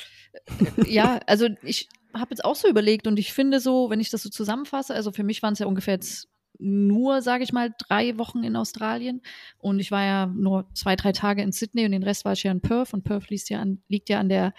ja, 0.85 1.19
also 1.25 1.47
ich 1.63 1.89
habe 2.13 2.29
jetzt 2.31 2.45
auch 2.45 2.55
so 2.55 2.69
überlegt 2.69 3.07
und 3.07 3.17
ich 3.19 3.33
finde 3.33 3.59
so, 3.59 3.89
wenn 3.89 3.99
ich 3.99 4.09
das 4.11 4.23
so 4.23 4.29
zusammenfasse, 4.29 4.93
also 4.93 5.11
für 5.11 5.23
mich 5.23 5.41
waren 5.43 5.53
es 5.53 5.59
ja 5.59 5.65
ungefähr 5.65 5.95
jetzt 5.95 6.29
nur, 6.59 7.21
sage 7.21 7.43
ich 7.43 7.53
mal, 7.53 7.73
drei 7.77 8.17
Wochen 8.17 8.43
in 8.43 8.55
Australien. 8.55 9.21
Und 9.57 9.79
ich 9.79 9.91
war 9.91 10.03
ja 10.03 10.25
nur 10.27 10.67
zwei, 10.73 10.95
drei 10.95 11.11
Tage 11.11 11.41
in 11.41 11.51
Sydney 11.51 11.85
und 11.85 11.91
den 11.91 12.03
Rest 12.03 12.25
war 12.25 12.33
ich 12.33 12.43
ja 12.43 12.51
in 12.51 12.61
Perth. 12.61 12.93
Und 12.93 13.03
Perth 13.03 13.29
liegt 13.29 13.49
ja 13.49 13.59
an, 13.59 13.81
liegt 13.87 14.09
ja 14.09 14.19
an 14.19 14.29
der, 14.29 14.53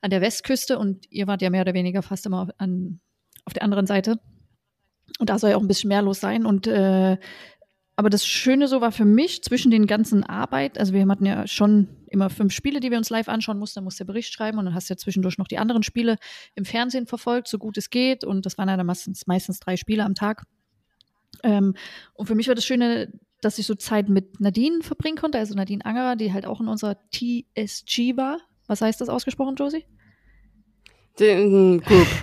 an 0.00 0.10
der 0.10 0.20
Westküste. 0.20 0.78
Und 0.78 1.10
ihr 1.10 1.26
wart 1.26 1.42
ja 1.42 1.50
mehr 1.50 1.62
oder 1.62 1.74
weniger 1.74 2.02
fast 2.02 2.26
immer 2.26 2.42
auf, 2.42 2.48
an, 2.58 3.00
auf 3.44 3.52
der 3.52 3.62
anderen 3.62 3.86
Seite. 3.86 4.20
Und 5.18 5.30
da 5.30 5.38
soll 5.38 5.50
ja 5.50 5.56
auch 5.56 5.62
ein 5.62 5.68
bisschen 5.68 5.88
mehr 5.88 6.02
los 6.02 6.20
sein. 6.20 6.46
Und 6.46 6.66
äh, 6.66 7.16
aber 7.98 8.10
das 8.10 8.24
Schöne 8.24 8.68
so 8.68 8.80
war 8.80 8.92
für 8.92 9.04
mich 9.04 9.42
zwischen 9.42 9.72
den 9.72 9.86
ganzen 9.86 10.22
Arbeit, 10.22 10.78
also 10.78 10.92
wir 10.92 11.04
hatten 11.08 11.26
ja 11.26 11.48
schon 11.48 11.88
immer 12.06 12.30
fünf 12.30 12.52
Spiele, 12.52 12.78
die 12.78 12.92
wir 12.92 12.96
uns 12.96 13.10
live 13.10 13.28
anschauen 13.28 13.58
mussten, 13.58 13.78
dann 13.78 13.84
musst 13.84 13.98
du 13.98 14.04
Bericht 14.04 14.32
schreiben 14.32 14.56
und 14.58 14.66
dann 14.66 14.74
hast 14.74 14.88
du 14.88 14.94
ja 14.94 14.98
zwischendurch 14.98 15.36
noch 15.36 15.48
die 15.48 15.58
anderen 15.58 15.82
Spiele 15.82 16.14
im 16.54 16.64
Fernsehen 16.64 17.08
verfolgt, 17.08 17.48
so 17.48 17.58
gut 17.58 17.76
es 17.76 17.90
geht. 17.90 18.22
Und 18.22 18.46
das 18.46 18.56
waren 18.56 18.68
ja 18.68 18.76
dann 18.76 18.86
meistens, 18.86 19.26
meistens 19.26 19.58
drei 19.58 19.76
Spiele 19.76 20.04
am 20.04 20.14
Tag. 20.14 20.44
Ähm, 21.42 21.74
und 22.14 22.26
für 22.26 22.34
mich 22.34 22.48
war 22.48 22.54
das 22.54 22.64
Schöne, 22.64 23.12
dass 23.40 23.58
ich 23.58 23.66
so 23.66 23.74
Zeit 23.74 24.08
mit 24.08 24.40
Nadine 24.40 24.82
verbringen 24.82 25.16
konnte, 25.16 25.38
also 25.38 25.54
Nadine 25.54 25.84
Angerer, 25.84 26.16
die 26.16 26.32
halt 26.32 26.46
auch 26.46 26.60
in 26.60 26.68
unserer 26.68 26.96
TSG 27.12 28.16
war. 28.16 28.38
Was 28.66 28.80
heißt 28.80 29.00
das 29.00 29.08
ausgesprochen, 29.08 29.56
Josie? 29.56 29.84
Den 31.18 31.80
Group. 31.80 32.06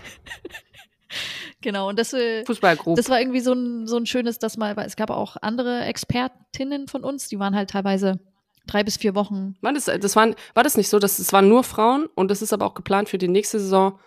Genau, 1.62 1.90
und 1.90 1.98
das, 1.98 2.14
äh, 2.14 2.46
Fußballgroup. 2.46 2.96
das 2.96 3.10
war 3.10 3.20
irgendwie 3.20 3.40
so 3.40 3.52
ein, 3.54 3.88
so 3.88 3.98
ein 3.98 4.06
schönes, 4.06 4.38
das 4.38 4.56
mal, 4.56 4.78
weil 4.78 4.86
es 4.86 4.96
gab 4.96 5.10
auch 5.10 5.36
andere 5.42 5.84
Expertinnen 5.86 6.88
von 6.88 7.04
uns, 7.04 7.28
die 7.28 7.40
waren 7.40 7.56
halt 7.56 7.72
teilweise 7.72 8.20
drei 8.68 8.84
bis 8.84 8.98
vier 8.98 9.16
Wochen. 9.16 9.56
War 9.62 9.74
das, 9.74 9.86
das 9.86 10.16
waren, 10.16 10.36
war 10.54 10.64
das 10.64 10.78
nicht 10.78 10.90
so, 10.90 11.00
dass 11.00 11.18
es 11.18 11.34
waren 11.34 11.50
nur 11.50 11.64
Frauen 11.64 12.08
und 12.14 12.30
es 12.30 12.44
ist 12.44 12.54
aber 12.54 12.68
auch 12.68 12.76
geplant 12.76 13.10
für 13.10 13.18
die 13.18 13.28
nächste 13.28 13.60
Saison 13.60 14.00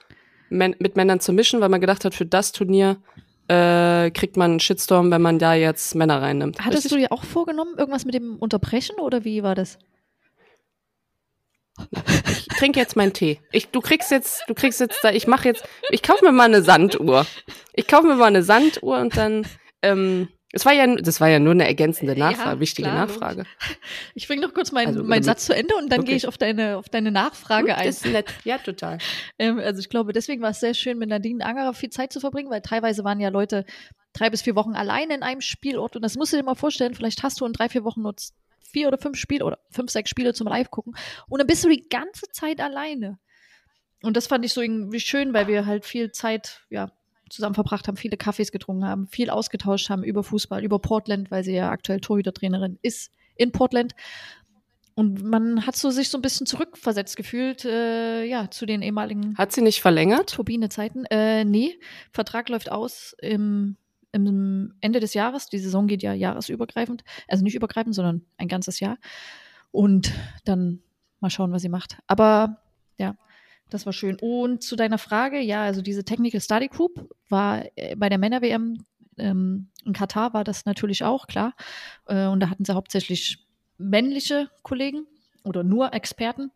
mit 0.50 0.94
Männern 0.96 1.18
zu 1.18 1.32
mischen, 1.32 1.60
weil 1.60 1.68
man 1.68 1.80
gedacht 1.80 2.04
hat, 2.04 2.14
für 2.14 2.26
das 2.26 2.52
Turnier 2.52 2.98
äh, 3.48 4.10
kriegt 4.10 4.36
man 4.36 4.52
einen 4.52 4.60
Shitstorm, 4.60 5.10
wenn 5.10 5.22
man 5.22 5.38
da 5.38 5.54
jetzt 5.54 5.94
Männer 5.94 6.22
reinnimmt. 6.22 6.60
Hattest 6.60 6.84
Richtig? 6.84 6.92
du 6.92 6.98
dir 6.98 7.12
auch 7.12 7.24
vorgenommen, 7.24 7.74
irgendwas 7.76 8.04
mit 8.04 8.14
dem 8.14 8.36
Unterbrechen 8.36 8.96
oder 8.98 9.24
wie 9.24 9.42
war 9.42 9.54
das? 9.54 9.78
Ich 11.92 12.48
trinke 12.58 12.80
jetzt 12.80 12.96
meinen 12.96 13.12
Tee. 13.12 13.40
Ich, 13.52 13.68
du 13.68 13.80
kriegst 13.80 14.10
jetzt, 14.10 14.42
du 14.48 14.54
kriegst 14.54 14.80
jetzt 14.80 15.02
da, 15.02 15.10
ich 15.10 15.26
mache 15.26 15.48
jetzt, 15.48 15.64
ich 15.90 16.02
kaufe 16.02 16.24
mir 16.24 16.32
mal 16.32 16.44
eine 16.44 16.62
Sanduhr. 16.62 17.26
Ich 17.72 17.86
kaufe 17.86 18.06
mir 18.06 18.16
mal 18.16 18.26
eine 18.26 18.42
Sanduhr 18.42 18.98
und 18.98 19.16
dann, 19.16 19.46
ähm, 19.82 20.28
es 20.52 20.64
war 20.64 20.72
ja, 20.72 20.86
das 20.96 21.20
war 21.20 21.28
ja 21.28 21.38
nur 21.38 21.52
eine 21.52 21.66
ergänzende 21.66 22.14
Ja, 22.14 22.30
Nachfrage, 22.30 22.60
wichtige 22.60 22.88
klar, 22.88 23.06
Nachfrage. 23.06 23.44
Ich 24.14 24.26
bringe 24.26 24.42
noch 24.42 24.54
kurz 24.54 24.72
meinen 24.72 24.88
Also, 24.88 25.02
damit- 25.02 25.24
Satz 25.24 25.44
zu 25.46 25.54
Ende 25.54 25.74
und 25.76 25.90
dann 25.92 26.04
gehe 26.04 26.16
ich 26.16 26.26
auf 26.26 26.38
deine, 26.38 26.78
auf 26.78 26.88
deine 26.88 27.10
Nachfrage 27.10 27.76
ein. 27.76 27.86
Das 27.86 27.96
ist 28.04 28.06
nett. 28.12 28.32
Ja, 28.44 28.58
total. 28.58 28.98
Ähm, 29.38 29.58
also 29.58 29.78
ich 29.80 29.88
glaube, 29.88 30.12
deswegen 30.12 30.42
war 30.42 30.50
es 30.50 30.60
sehr 30.60 30.74
schön, 30.74 30.98
mit 30.98 31.08
Nadine 31.10 31.44
Angerer 31.44 31.74
viel 31.74 31.90
Zeit 31.90 32.12
zu 32.12 32.18
verbringen, 32.20 32.50
weil 32.50 32.60
teilweise 32.62 33.04
waren 33.04 33.20
ja 33.20 33.28
Leute 33.28 33.64
drei 34.14 34.30
bis 34.30 34.42
vier 34.42 34.56
Wochen 34.56 34.74
alleine 34.74 35.14
in 35.14 35.22
einem 35.22 35.40
Spielort 35.40 35.94
und 35.96 36.02
das 36.02 36.16
musst 36.16 36.32
du 36.32 36.36
dir 36.38 36.42
mal 36.42 36.54
vorstellen, 36.56 36.94
vielleicht 36.94 37.22
hast 37.22 37.40
du 37.40 37.46
in 37.46 37.52
drei, 37.52 37.68
vier 37.68 37.84
Wochen 37.84 38.02
nur 38.02 38.14
vier 38.70 38.88
oder 38.88 38.98
fünf 38.98 39.16
Spiele 39.16 39.44
oder 39.44 39.58
fünf, 39.70 39.90
sechs 39.90 40.10
Spiele 40.10 40.34
zum 40.34 40.46
Live 40.48 40.70
gucken 40.70 40.94
und 41.28 41.38
dann 41.38 41.46
bist 41.46 41.62
du 41.64 41.68
die 41.68 41.88
ganze 41.88 42.26
Zeit 42.32 42.60
alleine. 42.60 43.18
Und 44.02 44.16
das 44.16 44.26
fand 44.26 44.44
ich 44.44 44.52
so 44.52 44.60
irgendwie 44.60 45.00
schön, 45.00 45.34
weil 45.34 45.46
wir 45.46 45.66
halt 45.66 45.84
viel 45.84 46.10
Zeit, 46.12 46.62
ja, 46.70 46.90
zusammen 47.30 47.54
verbracht 47.54 47.88
haben, 47.88 47.96
viele 47.96 48.16
Kaffees 48.16 48.52
getrunken 48.52 48.84
haben, 48.84 49.06
viel 49.06 49.30
ausgetauscht 49.30 49.90
haben 49.90 50.02
über 50.02 50.22
Fußball, 50.22 50.64
über 50.64 50.78
Portland, 50.78 51.30
weil 51.30 51.44
sie 51.44 51.54
ja 51.54 51.70
aktuell 51.70 52.00
Torhütertrainerin 52.00 52.78
ist 52.82 53.12
in 53.36 53.52
Portland. 53.52 53.94
Und 54.94 55.22
man 55.22 55.64
hat 55.64 55.76
so 55.76 55.90
sich 55.90 56.08
so 56.08 56.18
ein 56.18 56.22
bisschen 56.22 56.44
zurückversetzt 56.44 57.16
gefühlt, 57.16 57.64
äh, 57.64 58.24
ja, 58.24 58.50
zu 58.50 58.66
den 58.66 58.82
ehemaligen 58.82 59.36
Hat 59.38 59.52
sie 59.52 59.62
nicht 59.62 59.80
verlängert? 59.80 60.30
Turbine-Zeiten. 60.30 61.04
Äh, 61.04 61.44
nee, 61.44 61.78
Vertrag 62.10 62.48
läuft 62.48 62.72
aus 62.72 63.14
im, 63.20 63.76
im 64.10 64.74
Ende 64.80 64.98
des 64.98 65.14
Jahres. 65.14 65.46
Die 65.46 65.60
Saison 65.60 65.86
geht 65.86 66.02
ja 66.02 66.14
jahresübergreifend. 66.14 67.04
Also 67.28 67.44
nicht 67.44 67.54
übergreifend, 67.54 67.94
sondern 67.94 68.24
ein 68.38 68.48
ganzes 68.48 68.80
Jahr. 68.80 68.98
Und 69.70 70.12
dann 70.44 70.82
mal 71.20 71.30
schauen, 71.30 71.52
was 71.52 71.62
sie 71.62 71.68
macht. 71.68 71.98
Aber 72.08 72.60
ja, 72.98 73.14
das 73.70 73.86
war 73.86 73.92
schön. 73.92 74.16
Und 74.20 74.62
zu 74.62 74.76
deiner 74.76 74.98
Frage, 74.98 75.40
ja, 75.40 75.62
also 75.62 75.82
diese 75.82 76.04
Technical 76.04 76.40
Study 76.40 76.68
Group 76.68 77.14
war 77.28 77.64
äh, 77.76 77.96
bei 77.96 78.08
der 78.08 78.18
Männer-WM 78.18 78.84
ähm, 79.18 79.68
in 79.84 79.92
Katar 79.92 80.32
war 80.32 80.44
das 80.44 80.64
natürlich 80.64 81.04
auch, 81.04 81.26
klar. 81.26 81.54
Äh, 82.06 82.26
und 82.26 82.40
da 82.40 82.50
hatten 82.50 82.64
sie 82.64 82.74
hauptsächlich 82.74 83.46
männliche 83.76 84.48
Kollegen 84.62 85.06
oder 85.44 85.64
nur 85.64 85.92
Experten. 85.92 86.50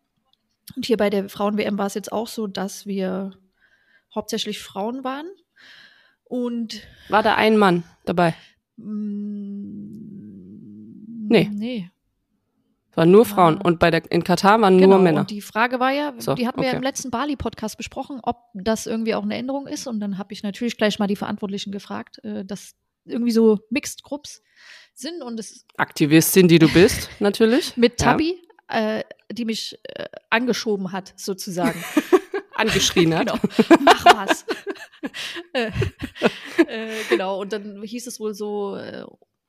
Und 0.75 0.85
hier 0.85 0.97
bei 0.97 1.09
der 1.09 1.29
Frauen-WM 1.29 1.77
war 1.77 1.87
es 1.87 1.93
jetzt 1.93 2.11
auch 2.11 2.27
so, 2.27 2.47
dass 2.47 2.85
wir 2.85 3.31
hauptsächlich 4.15 4.59
Frauen 4.59 5.03
waren. 5.03 5.27
Und 6.23 6.81
War 7.09 7.21
da 7.23 7.35
ein 7.35 7.57
Mann 7.57 7.83
dabei? 8.05 8.33
mm, 8.77 9.73
Nee. 11.51 11.89
Nee. 12.95 12.97
War 12.97 13.05
nur 13.05 13.25
Frauen. 13.25 13.59
Und 13.59 13.79
bei 13.79 13.89
der, 13.91 14.09
in 14.11 14.23
Katar 14.23 14.61
waren 14.61 14.77
Genau, 14.77 14.95
nur 14.95 15.03
Männer. 15.03 15.21
und 15.21 15.31
die 15.31 15.41
Frage 15.41 15.79
war 15.79 15.91
ja, 15.91 16.13
So, 16.19 16.35
die 16.35 16.47
hatten 16.47 16.57
wir 16.59 16.65
ja 16.65 16.71
okay. 16.71 16.77
im 16.77 16.83
letzten 16.83 17.09
Bali-Podcast 17.11 17.77
besprochen, 17.77 18.19
ob 18.23 18.37
das 18.53 18.85
irgendwie 18.87 19.15
auch 19.15 19.23
eine 19.23 19.35
Änderung 19.35 19.67
ist. 19.67 19.87
Und 19.87 19.99
dann 19.99 20.17
habe 20.17 20.33
ich 20.33 20.43
natürlich 20.43 20.77
gleich 20.77 20.99
mal 20.99 21.07
die 21.07 21.15
Verantwortlichen 21.15 21.71
gefragt, 21.71 22.23
äh, 22.23 22.45
dass 22.45 22.75
irgendwie 23.05 23.31
so 23.31 23.59
Mixed 23.69 24.03
Groups 24.03 24.41
sind. 24.93 25.21
Und 25.23 25.39
es 25.39 25.65
Aktivistin, 25.77 26.47
die 26.47 26.59
du 26.59 26.69
bist, 26.69 27.09
natürlich. 27.19 27.75
mit 27.77 27.99
Ja. 27.99 28.11
Tabi, 28.11 28.39
äh, 28.67 29.03
die 29.31 29.45
mich 29.45 29.79
äh, 29.83 30.05
angeschoben 30.29 30.91
hat, 30.91 31.13
sozusagen. 31.17 31.83
Angeschrien 32.55 33.15
hat. 33.15 33.25
genau. 33.27 33.39
Mach 33.83 34.05
was. 34.05 34.45
äh, 35.53 35.71
äh, 36.67 36.89
genau. 37.09 37.41
Und 37.41 37.51
dann 37.51 37.81
hieß 37.81 38.05
es 38.05 38.19
wohl 38.19 38.35
so, 38.35 38.75
äh, 38.75 39.03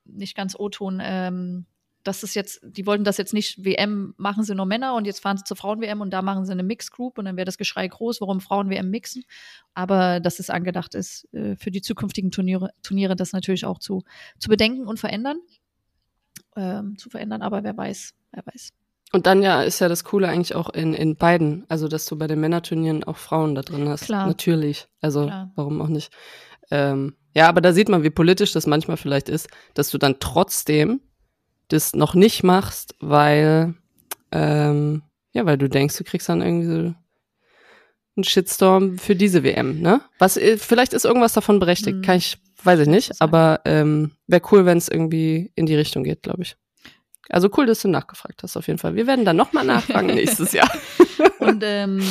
nicht 0.06 0.34
ganz 0.36 0.58
O-Ton, 0.58 1.00
ähm, 1.04 1.66
dass 2.04 2.22
es 2.22 2.34
jetzt, 2.34 2.60
die 2.62 2.86
wollten 2.86 3.04
das 3.04 3.16
jetzt 3.16 3.34
nicht 3.34 3.64
WM 3.64 4.14
machen 4.16 4.44
sie 4.44 4.54
nur 4.54 4.66
Männer 4.66 4.94
und 4.94 5.06
jetzt 5.06 5.20
fahren 5.20 5.36
sie 5.36 5.44
zur 5.44 5.56
Frauen-WM 5.56 6.00
und 6.00 6.10
da 6.10 6.22
machen 6.22 6.44
sie 6.44 6.52
eine 6.52 6.62
Mix-Group 6.62 7.18
und 7.18 7.24
dann 7.24 7.36
wäre 7.36 7.46
das 7.46 7.58
Geschrei 7.58 7.88
groß, 7.88 8.20
warum 8.20 8.40
Frauen-WM 8.40 8.90
mixen. 8.90 9.24
Aber 9.72 10.20
dass 10.20 10.38
es 10.38 10.50
angedacht 10.50 10.94
ist, 10.94 11.26
äh, 11.32 11.56
für 11.56 11.70
die 11.70 11.82
zukünftigen 11.82 12.30
Turniere, 12.30 12.70
Turniere 12.82 13.16
das 13.16 13.32
natürlich 13.32 13.64
auch 13.64 13.78
zu, 13.78 14.02
zu 14.38 14.48
bedenken 14.48 14.86
und 14.86 15.00
verändern. 15.00 15.38
Ähm, 16.56 16.96
zu 16.98 17.10
verändern, 17.10 17.42
aber 17.42 17.64
wer 17.64 17.76
weiß, 17.76 18.14
wer 18.32 18.46
weiß. 18.46 18.70
Und 19.12 19.26
dann 19.26 19.42
ja 19.42 19.62
ist 19.62 19.80
ja 19.80 19.88
das 19.88 20.04
Coole 20.04 20.28
eigentlich 20.28 20.54
auch 20.54 20.70
in, 20.70 20.92
in 20.94 21.16
beiden, 21.16 21.64
also 21.68 21.88
dass 21.88 22.04
du 22.06 22.16
bei 22.16 22.26
den 22.26 22.40
Männerturnieren 22.40 23.04
auch 23.04 23.16
Frauen 23.16 23.54
da 23.54 23.62
drin 23.62 23.88
hast. 23.88 24.04
Klar. 24.04 24.26
Natürlich. 24.26 24.88
Also 25.00 25.26
Klar. 25.26 25.52
warum 25.54 25.80
auch 25.80 25.88
nicht. 25.88 26.12
Ähm, 26.70 27.16
ja, 27.34 27.48
aber 27.48 27.60
da 27.60 27.72
sieht 27.72 27.88
man, 27.88 28.02
wie 28.02 28.10
politisch 28.10 28.52
das 28.52 28.66
manchmal 28.66 28.96
vielleicht 28.96 29.28
ist, 29.28 29.48
dass 29.74 29.90
du 29.90 29.98
dann 29.98 30.16
trotzdem 30.20 31.00
das 31.68 31.94
noch 31.94 32.14
nicht 32.14 32.42
machst, 32.42 32.94
weil 33.00 33.74
ähm, 34.32 35.02
ja, 35.32 35.46
weil 35.46 35.58
du 35.58 35.68
denkst, 35.68 35.96
du 35.96 36.04
kriegst 36.04 36.28
dann 36.28 36.42
irgendwie 36.42 36.66
so 36.66 36.94
einen 38.16 38.24
Shitstorm 38.24 38.98
für 38.98 39.16
diese 39.16 39.42
WM, 39.42 39.80
ne? 39.80 40.00
Was 40.18 40.36
äh, 40.36 40.56
vielleicht 40.56 40.92
ist 40.92 41.04
irgendwas 41.04 41.32
davon 41.32 41.58
berechtigt, 41.58 41.96
Hm. 41.96 42.02
kann 42.02 42.16
ich, 42.18 42.38
weiß 42.62 42.80
ich 42.80 42.88
nicht, 42.88 43.12
aber 43.20 43.60
ähm, 43.64 44.12
wäre 44.26 44.42
cool, 44.52 44.64
wenn 44.66 44.78
es 44.78 44.88
irgendwie 44.88 45.50
in 45.56 45.66
die 45.66 45.74
Richtung 45.74 46.04
geht, 46.04 46.22
glaube 46.22 46.42
ich. 46.42 46.56
Also 47.30 47.48
cool, 47.56 47.64
dass 47.66 47.80
du 47.80 47.88
nachgefragt 47.88 48.42
hast, 48.42 48.56
auf 48.56 48.66
jeden 48.66 48.78
Fall. 48.78 48.96
Wir 48.96 49.06
werden 49.06 49.24
dann 49.24 49.36
nochmal 49.36 49.64
nachfragen 49.64 50.06
nächstes 50.14 50.52
Jahr. 50.52 50.70
Und 51.38 51.62
ähm, 51.64 52.02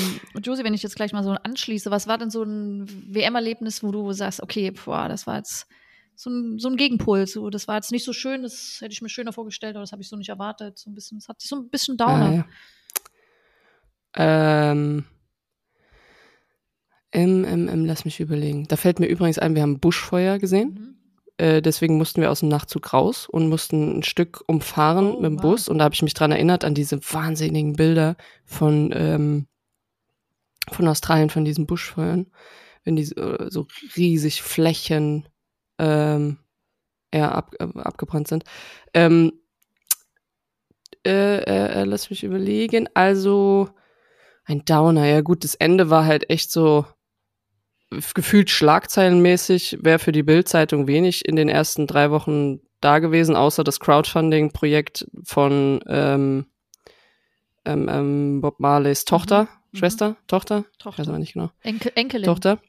Josie, 0.43 0.63
wenn 0.63 0.73
ich 0.73 0.81
jetzt 0.83 0.95
gleich 0.95 1.13
mal 1.13 1.23
so 1.23 1.31
anschließe, 1.31 1.91
was 1.91 2.07
war 2.07 2.17
denn 2.17 2.31
so 2.31 2.43
ein 2.43 2.87
WM-Erlebnis, 3.13 3.83
wo 3.83 3.91
du 3.91 4.11
sagst, 4.11 4.41
okay, 4.41 4.71
boah, 4.71 5.07
das 5.07 5.27
war 5.27 5.37
jetzt 5.37 5.67
so 6.15 6.29
ein, 6.29 6.59
so 6.59 6.69
ein 6.69 6.77
Gegenpol, 6.77 7.27
so, 7.27 7.49
das 7.49 7.67
war 7.67 7.75
jetzt 7.75 7.91
nicht 7.91 8.05
so 8.05 8.13
schön, 8.13 8.43
das 8.43 8.77
hätte 8.79 8.93
ich 8.93 9.01
mir 9.01 9.09
schöner 9.09 9.33
vorgestellt, 9.33 9.75
oder 9.75 9.83
das 9.83 9.91
habe 9.91 10.01
ich 10.01 10.09
so 10.09 10.15
nicht 10.15 10.29
erwartet, 10.29 10.77
so 10.77 10.89
ein 10.89 10.95
bisschen, 10.95 11.19
das 11.19 11.27
hat 11.27 11.41
sich 11.41 11.49
so 11.49 11.55
ein 11.55 11.69
bisschen 11.69 11.97
Downer. 11.97 12.25
Ah, 12.25 12.33
ja. 12.33 12.45
Ähm, 14.71 15.05
im, 17.11 17.45
im, 17.45 17.67
im, 17.67 17.85
lass 17.85 18.05
mich 18.05 18.19
überlegen. 18.19 18.67
Da 18.67 18.75
fällt 18.75 18.99
mir 18.99 19.07
übrigens 19.07 19.39
ein, 19.39 19.55
wir 19.55 19.61
haben 19.61 19.79
Buschfeuer 19.79 20.39
gesehen. 20.39 20.73
Mhm. 20.73 20.97
Äh, 21.37 21.61
deswegen 21.61 21.97
mussten 21.97 22.21
wir 22.21 22.31
aus 22.31 22.41
dem 22.41 22.49
Nachtzug 22.49 22.93
raus 22.93 23.27
und 23.27 23.49
mussten 23.49 23.99
ein 23.99 24.03
Stück 24.03 24.43
umfahren 24.47 25.13
Oh, 25.13 25.21
mit 25.21 25.31
dem 25.31 25.37
wow. 25.37 25.41
Bus. 25.41 25.69
Und 25.69 25.79
da 25.79 25.85
habe 25.85 25.95
ich 25.95 26.01
mich 26.01 26.13
dran 26.13 26.31
erinnert 26.31 26.63
an 26.63 26.75
diese 26.75 26.99
wahnsinnigen 27.11 27.73
Bilder 27.73 28.15
von, 28.45 28.91
ähm, 28.95 29.47
von 30.71 30.87
Australien, 30.87 31.29
von 31.29 31.45
diesen 31.45 31.65
Buschfeuern. 31.65 32.27
Wenn 32.83 32.95
die 32.95 33.05
so, 33.05 33.49
so 33.49 33.67
riesig 33.95 34.41
Flächen 34.41 35.27
ähm, 35.79 36.37
ja, 37.13 37.31
ab, 37.31 37.55
äh, 37.59 37.67
abgebrannt 37.79 38.27
sind. 38.27 38.43
Ähm, 38.93 39.33
äh, 41.05 41.37
äh, 41.37 41.81
äh, 41.81 41.83
lass 41.83 42.09
mich 42.09 42.23
überlegen. 42.23 42.87
Also 42.93 43.69
ein 44.45 44.63
Downer. 44.65 45.05
Ja 45.05 45.21
gut, 45.21 45.43
das 45.43 45.55
Ende 45.55 45.89
war 45.89 46.05
halt 46.05 46.29
echt 46.29 46.51
so 46.51 46.85
gefühlt 48.13 48.49
schlagzeilenmäßig. 48.49 49.79
Wäre 49.81 49.99
für 49.99 50.11
die 50.11 50.23
Bild-Zeitung 50.23 50.87
wenig 50.87 51.25
in 51.25 51.35
den 51.35 51.49
ersten 51.49 51.87
drei 51.87 52.09
Wochen 52.11 52.59
da 52.81 52.99
gewesen, 52.99 53.35
außer 53.35 53.63
das 53.63 53.79
Crowdfunding-Projekt 53.79 55.07
von 55.23 55.79
ähm, 55.87 56.45
ähm, 57.65 57.87
ähm, 57.89 58.41
Bob 58.41 58.59
Marleys 58.59 59.05
Tochter, 59.05 59.47
Mhm. 59.71 59.77
Schwester, 59.77 60.15
Tochter, 60.27 60.59
ich 60.59 60.85
weiß 60.85 60.95
Tochter. 60.95 61.07
aber 61.09 61.19
nicht 61.19 61.33
genau. 61.33 61.49
Enkel, 61.61 61.91
Enkelin. 61.95 62.25
Tochter. 62.25 62.59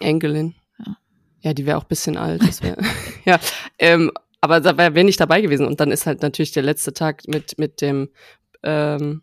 Enkelin. 0.00 0.54
Ja. 1.40 1.52
Die 1.52 1.66
wäre 1.66 1.78
auch 1.78 1.84
ein 1.84 1.88
bisschen 1.88 2.16
alt. 2.16 2.42
Das 2.42 2.62
wär, 2.62 2.76
ja, 3.24 3.38
ähm, 3.78 4.10
aber 4.40 4.60
da 4.60 4.76
wäre 4.76 4.94
wär 4.94 5.04
nicht 5.04 5.20
dabei 5.20 5.40
gewesen. 5.40 5.66
Und 5.66 5.80
dann 5.80 5.90
ist 5.90 6.06
halt 6.06 6.22
natürlich 6.22 6.52
der 6.52 6.62
letzte 6.62 6.92
Tag 6.92 7.26
mit, 7.26 7.58
mit 7.58 7.80
dem 7.80 8.08
ähm, 8.62 9.22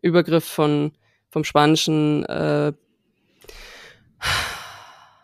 Übergriff 0.00 0.44
von, 0.44 0.92
vom 1.30 1.44
spanischen 1.44 2.24
äh, 2.26 2.72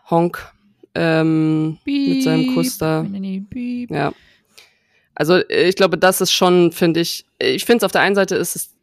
Honk 0.09 0.53
ähm, 0.95 1.77
mit 1.85 2.23
seinem 2.23 2.53
Kuss 2.53 2.77
da. 2.77 3.05
Piep. 3.49 3.91
Ja. 3.91 4.13
Also 5.15 5.35
äh, 5.35 5.69
ich 5.69 5.75
glaube, 5.75 5.97
das 5.97 6.21
ist 6.21 6.31
schon, 6.31 6.71
finde 6.71 7.01
ich, 7.01 7.25
ich 7.39 7.65
finde 7.65 7.77
es 7.77 7.83
auf 7.83 7.91
der 7.91 8.01
einen 8.01 8.15
Seite 8.15 8.35
ist 8.35 8.55
es 8.55 8.75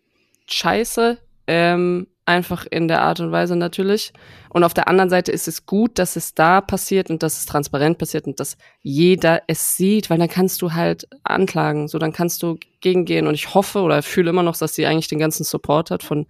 scheiße, 0.49 1.19
ähm, 1.47 2.07
einfach 2.27 2.67
in 2.71 2.89
der 2.89 3.03
Art 3.03 3.21
und 3.21 3.33
Weise 3.33 3.57
natürlich. 3.57 4.13
Und 4.51 4.65
auf 4.65 4.75
der 4.75 4.89
anderen 4.89 5.11
Seite 5.11 5.33
ist 5.33 5.49
es 5.49 5.65
gut, 5.65 5.99
dass 5.99 6.17
es 6.17 6.35
da 6.35 6.61
passiert 6.61 7.09
und 7.09 7.23
dass 7.23 7.39
es 7.39 7.47
transparent 7.47 7.99
passiert 7.99 8.27
und 8.27 8.41
dass 8.41 8.57
jeder 8.83 9.43
es 9.47 9.77
sieht, 9.77 10.11
weil 10.11 10.19
dann 10.19 10.29
kannst 10.29 10.61
du 10.61 10.73
halt 10.73 11.09
anklagen, 11.23 11.89
so 11.89 11.99
dann 11.99 12.13
kannst 12.13 12.43
du 12.43 12.59
gegengehen. 12.81 13.27
Und 13.27 13.35
ich 13.35 13.55
hoffe 13.55 13.81
oder 13.81 14.03
fühle 14.03 14.31
immer 14.31 14.43
noch, 14.43 14.57
dass 14.57 14.75
sie 14.75 14.87
eigentlich 14.87 15.09
den 15.09 15.19
ganzen 15.19 15.45
Support 15.45 15.91
hat 15.91 16.03
von 16.03 16.27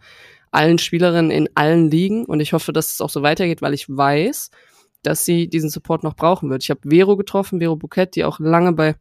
allen 0.51 0.79
Spielerinnen 0.79 1.31
in 1.31 1.49
allen 1.55 1.91
Ligen 1.91 2.25
und 2.25 2.41
ich 2.41 2.53
hoffe, 2.53 2.73
dass 2.73 2.93
es 2.93 3.01
auch 3.01 3.11
so 3.11 3.23
weitergeht, 3.23 3.63
weil 3.63 3.75
ich 3.75 3.89
weiß, 3.89 4.51
dass 5.03 5.25
sie 5.25 5.49
diesen 5.49 5.71
Support 5.71 6.03
noch 6.03 6.17
brauchen 6.17 6.51
wird. 6.51 6.63
Ich 6.63 6.71
habe 6.71 6.89
Vero 6.89 7.17
getroffen, 7.17 7.61
Vero 7.61 7.77
Bouquet, 7.77 8.07
die 8.15 8.25
auch 8.25 8.41
lange 8.41 8.73
bei, 8.73 8.95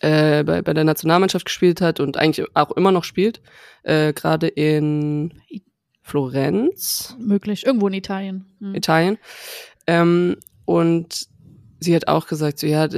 äh, 0.00 0.42
bei, 0.44 0.62
bei 0.62 0.74
der 0.74 0.84
Nationalmannschaft 0.84 1.44
gespielt 1.46 1.80
hat 1.80 2.00
und 2.00 2.16
eigentlich 2.16 2.46
auch 2.54 2.72
immer 2.72 2.92
noch 2.92 3.04
spielt, 3.04 3.40
äh, 3.84 4.12
gerade 4.12 4.48
in 4.48 5.32
Florenz. 6.08 7.14
Möglich, 7.18 7.66
irgendwo 7.66 7.88
in 7.88 7.94
Italien. 7.94 8.46
Hm. 8.60 8.74
Italien. 8.74 9.18
Ähm, 9.86 10.36
und 10.64 11.28
sie 11.80 11.94
hat 11.94 12.08
auch 12.08 12.26
gesagt, 12.26 12.58
so 12.58 12.66
ja, 12.66 12.88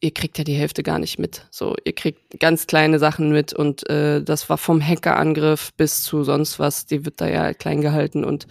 ihr 0.00 0.10
kriegt 0.12 0.38
ja 0.38 0.44
die 0.44 0.54
Hälfte 0.54 0.82
gar 0.82 0.98
nicht 0.98 1.18
mit. 1.18 1.46
So, 1.50 1.74
ihr 1.84 1.94
kriegt 1.94 2.40
ganz 2.40 2.66
kleine 2.66 2.98
Sachen 2.98 3.30
mit 3.30 3.52
und 3.52 3.88
äh, 3.90 4.22
das 4.22 4.48
war 4.48 4.56
vom 4.56 4.80
Hackerangriff 4.80 5.74
bis 5.74 6.02
zu 6.02 6.24
sonst 6.24 6.58
was, 6.58 6.86
die 6.86 7.04
wird 7.04 7.20
da 7.20 7.28
ja 7.28 7.52
klein 7.52 7.82
gehalten 7.82 8.24
und 8.24 8.46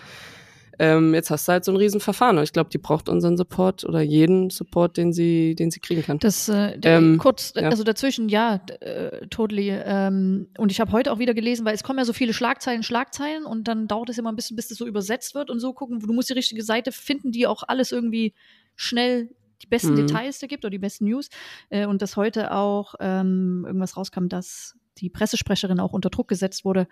ähm, 0.80 1.14
jetzt 1.14 1.30
hast 1.30 1.48
du 1.48 1.54
halt 1.54 1.66
so 1.66 1.72
ein 1.72 1.78
Riesenverfahren. 1.78 2.38
Und 2.38 2.44
ich 2.44 2.54
glaube, 2.54 2.70
die 2.70 2.78
braucht 2.78 3.10
unseren 3.10 3.38
Support 3.38 3.84
oder 3.86 4.02
jeden 4.02 4.50
Support, 4.50 4.98
den 4.98 5.14
sie, 5.14 5.56
den 5.56 5.72
sie 5.72 5.80
kriegen 5.80 6.02
kann. 6.04 6.20
Das 6.20 6.50
äh, 6.50 6.78
ähm, 6.84 7.18
kurz, 7.18 7.54
ja. 7.56 7.70
also 7.70 7.84
dazwischen, 7.84 8.30
ja, 8.30 8.62
äh, 8.82 9.28
totally. 9.28 9.70
Ähm, 9.70 10.48
und 10.58 10.72
ich 10.72 10.80
habe 10.80 10.92
heute 10.92 11.12
auch 11.12 11.20
wieder 11.20 11.34
gelesen, 11.34 11.66
weil 11.66 11.76
es 11.76 11.84
kommen 11.84 12.00
ja 12.00 12.06
so 12.06 12.14
viele 12.14 12.34
Schlagzeilen, 12.34 12.84
Schlagzeilen 12.84 13.46
und 13.46 13.68
dann 13.68 13.88
dauert 13.88 14.10
es 14.10 14.18
immer 14.18 14.32
ein 14.32 14.36
bisschen, 14.36 14.56
bis 14.56 14.68
das 14.68 14.78
so 14.78 14.86
übersetzt 14.86 15.36
wird 15.36 15.50
und 15.50 15.60
so 15.60 15.74
gucken. 15.74 16.00
Du 16.00 16.14
musst 16.14 16.30
die 16.30 16.34
richtige 16.34 16.64
Seite 16.64 16.92
finden, 16.92 17.32
die 17.32 17.48
auch 17.48 17.64
alles 17.68 17.92
irgendwie 17.92 18.34
schnell 18.76 19.30
die 19.62 19.68
besten 19.68 19.92
mhm. 19.92 20.08
Details 20.08 20.40
da 20.40 20.48
gibt 20.48 20.66
oder 20.66 20.72
die 20.72 20.80
besten 20.80 21.06
News. 21.06 21.30
Äh, 21.70 21.86
und 21.86 22.02
dass 22.02 22.18
heute 22.18 22.52
auch 22.52 22.96
ähm, 23.00 23.64
irgendwas 23.66 23.96
rauskam, 23.96 24.28
dass 24.28 24.76
die 24.98 25.10
Pressesprecherin 25.10 25.80
auch 25.80 25.94
unter 25.94 26.10
Druck 26.10 26.28
gesetzt 26.28 26.66
wurde 26.66 26.88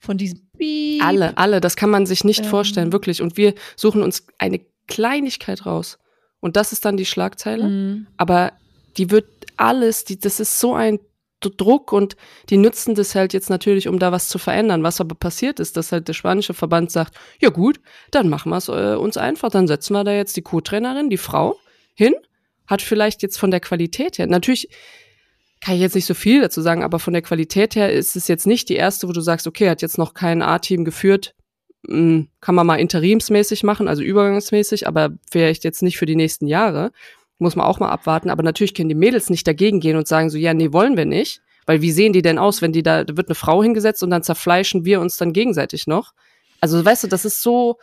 von 0.00 0.18
diesem 0.18 0.40
Beep. 0.56 1.04
Alle, 1.04 1.36
alle, 1.36 1.60
das 1.60 1.76
kann 1.76 1.90
man 1.90 2.06
sich 2.06 2.24
nicht 2.24 2.40
ähm. 2.40 2.46
vorstellen, 2.46 2.92
wirklich. 2.92 3.22
Und 3.22 3.36
wir 3.36 3.54
suchen 3.76 4.02
uns 4.02 4.26
eine 4.38 4.60
Kleinigkeit 4.88 5.66
raus. 5.66 5.98
Und 6.40 6.56
das 6.56 6.72
ist 6.72 6.84
dann 6.84 6.96
die 6.96 7.06
Schlagzeile. 7.06 7.68
Mhm. 7.68 8.06
Aber 8.16 8.52
die 8.96 9.10
wird 9.10 9.26
alles, 9.56 10.04
die, 10.04 10.18
das 10.18 10.40
ist 10.40 10.58
so 10.58 10.74
ein 10.74 10.98
Druck 11.40 11.92
und 11.92 12.16
die 12.50 12.58
nutzen 12.58 12.94
das 12.94 13.14
halt 13.14 13.32
jetzt 13.32 13.48
natürlich, 13.48 13.88
um 13.88 13.98
da 13.98 14.12
was 14.12 14.28
zu 14.28 14.38
verändern. 14.38 14.82
Was 14.82 15.00
aber 15.00 15.14
passiert 15.14 15.58
ist, 15.58 15.76
dass 15.76 15.92
halt 15.92 16.08
der 16.08 16.12
spanische 16.12 16.52
Verband 16.52 16.90
sagt, 16.90 17.14
ja 17.40 17.48
gut, 17.48 17.80
dann 18.10 18.28
machen 18.28 18.50
wir 18.50 18.58
es 18.58 18.68
äh, 18.68 18.96
uns 18.96 19.16
einfach, 19.16 19.50
dann 19.50 19.66
setzen 19.66 19.94
wir 19.94 20.04
da 20.04 20.12
jetzt 20.12 20.36
die 20.36 20.42
Co-Trainerin, 20.42 21.08
die 21.08 21.16
Frau, 21.16 21.56
hin, 21.94 22.14
hat 22.66 22.82
vielleicht 22.82 23.22
jetzt 23.22 23.38
von 23.38 23.50
der 23.50 23.60
Qualität 23.60 24.18
her, 24.18 24.26
natürlich 24.26 24.68
kann 25.60 25.74
ich 25.74 25.80
jetzt 25.80 25.94
nicht 25.94 26.06
so 26.06 26.14
viel 26.14 26.40
dazu 26.40 26.62
sagen, 26.62 26.82
aber 26.82 26.98
von 26.98 27.12
der 27.12 27.22
Qualität 27.22 27.74
her 27.74 27.92
ist 27.92 28.16
es 28.16 28.28
jetzt 28.28 28.46
nicht 28.46 28.68
die 28.68 28.76
erste, 28.76 29.08
wo 29.08 29.12
du 29.12 29.20
sagst, 29.20 29.46
okay, 29.46 29.68
hat 29.68 29.82
jetzt 29.82 29.98
noch 29.98 30.14
kein 30.14 30.42
A-Team 30.42 30.84
geführt, 30.84 31.34
hm, 31.86 32.28
kann 32.40 32.54
man 32.54 32.66
mal 32.66 32.76
interimsmäßig 32.76 33.62
machen, 33.62 33.88
also 33.88 34.02
übergangsmäßig, 34.02 34.86
aber 34.86 35.10
vielleicht 35.30 35.64
jetzt 35.64 35.82
nicht 35.82 35.98
für 35.98 36.06
die 36.06 36.16
nächsten 36.16 36.46
Jahre. 36.46 36.92
Muss 37.38 37.56
man 37.56 37.66
auch 37.66 37.80
mal 37.80 37.88
abwarten. 37.88 38.28
Aber 38.28 38.42
natürlich 38.42 38.74
können 38.74 38.90
die 38.90 38.94
Mädels 38.94 39.30
nicht 39.30 39.46
dagegen 39.46 39.80
gehen 39.80 39.96
und 39.96 40.06
sagen 40.06 40.28
so, 40.28 40.36
ja, 40.36 40.52
nee, 40.52 40.72
wollen 40.72 40.98
wir 40.98 41.06
nicht. 41.06 41.40
Weil 41.64 41.80
wie 41.80 41.92
sehen 41.92 42.12
die 42.12 42.20
denn 42.20 42.38
aus, 42.38 42.60
wenn 42.60 42.72
die 42.72 42.82
da, 42.82 43.04
da 43.04 43.16
wird 43.16 43.28
eine 43.28 43.34
Frau 43.34 43.62
hingesetzt 43.62 44.02
und 44.02 44.10
dann 44.10 44.22
zerfleischen 44.22 44.84
wir 44.84 45.00
uns 45.00 45.16
dann 45.16 45.32
gegenseitig 45.32 45.86
noch? 45.86 46.12
Also 46.60 46.84
weißt 46.84 47.04
du, 47.04 47.08
das 47.08 47.24
ist 47.24 47.42
so, 47.42 47.78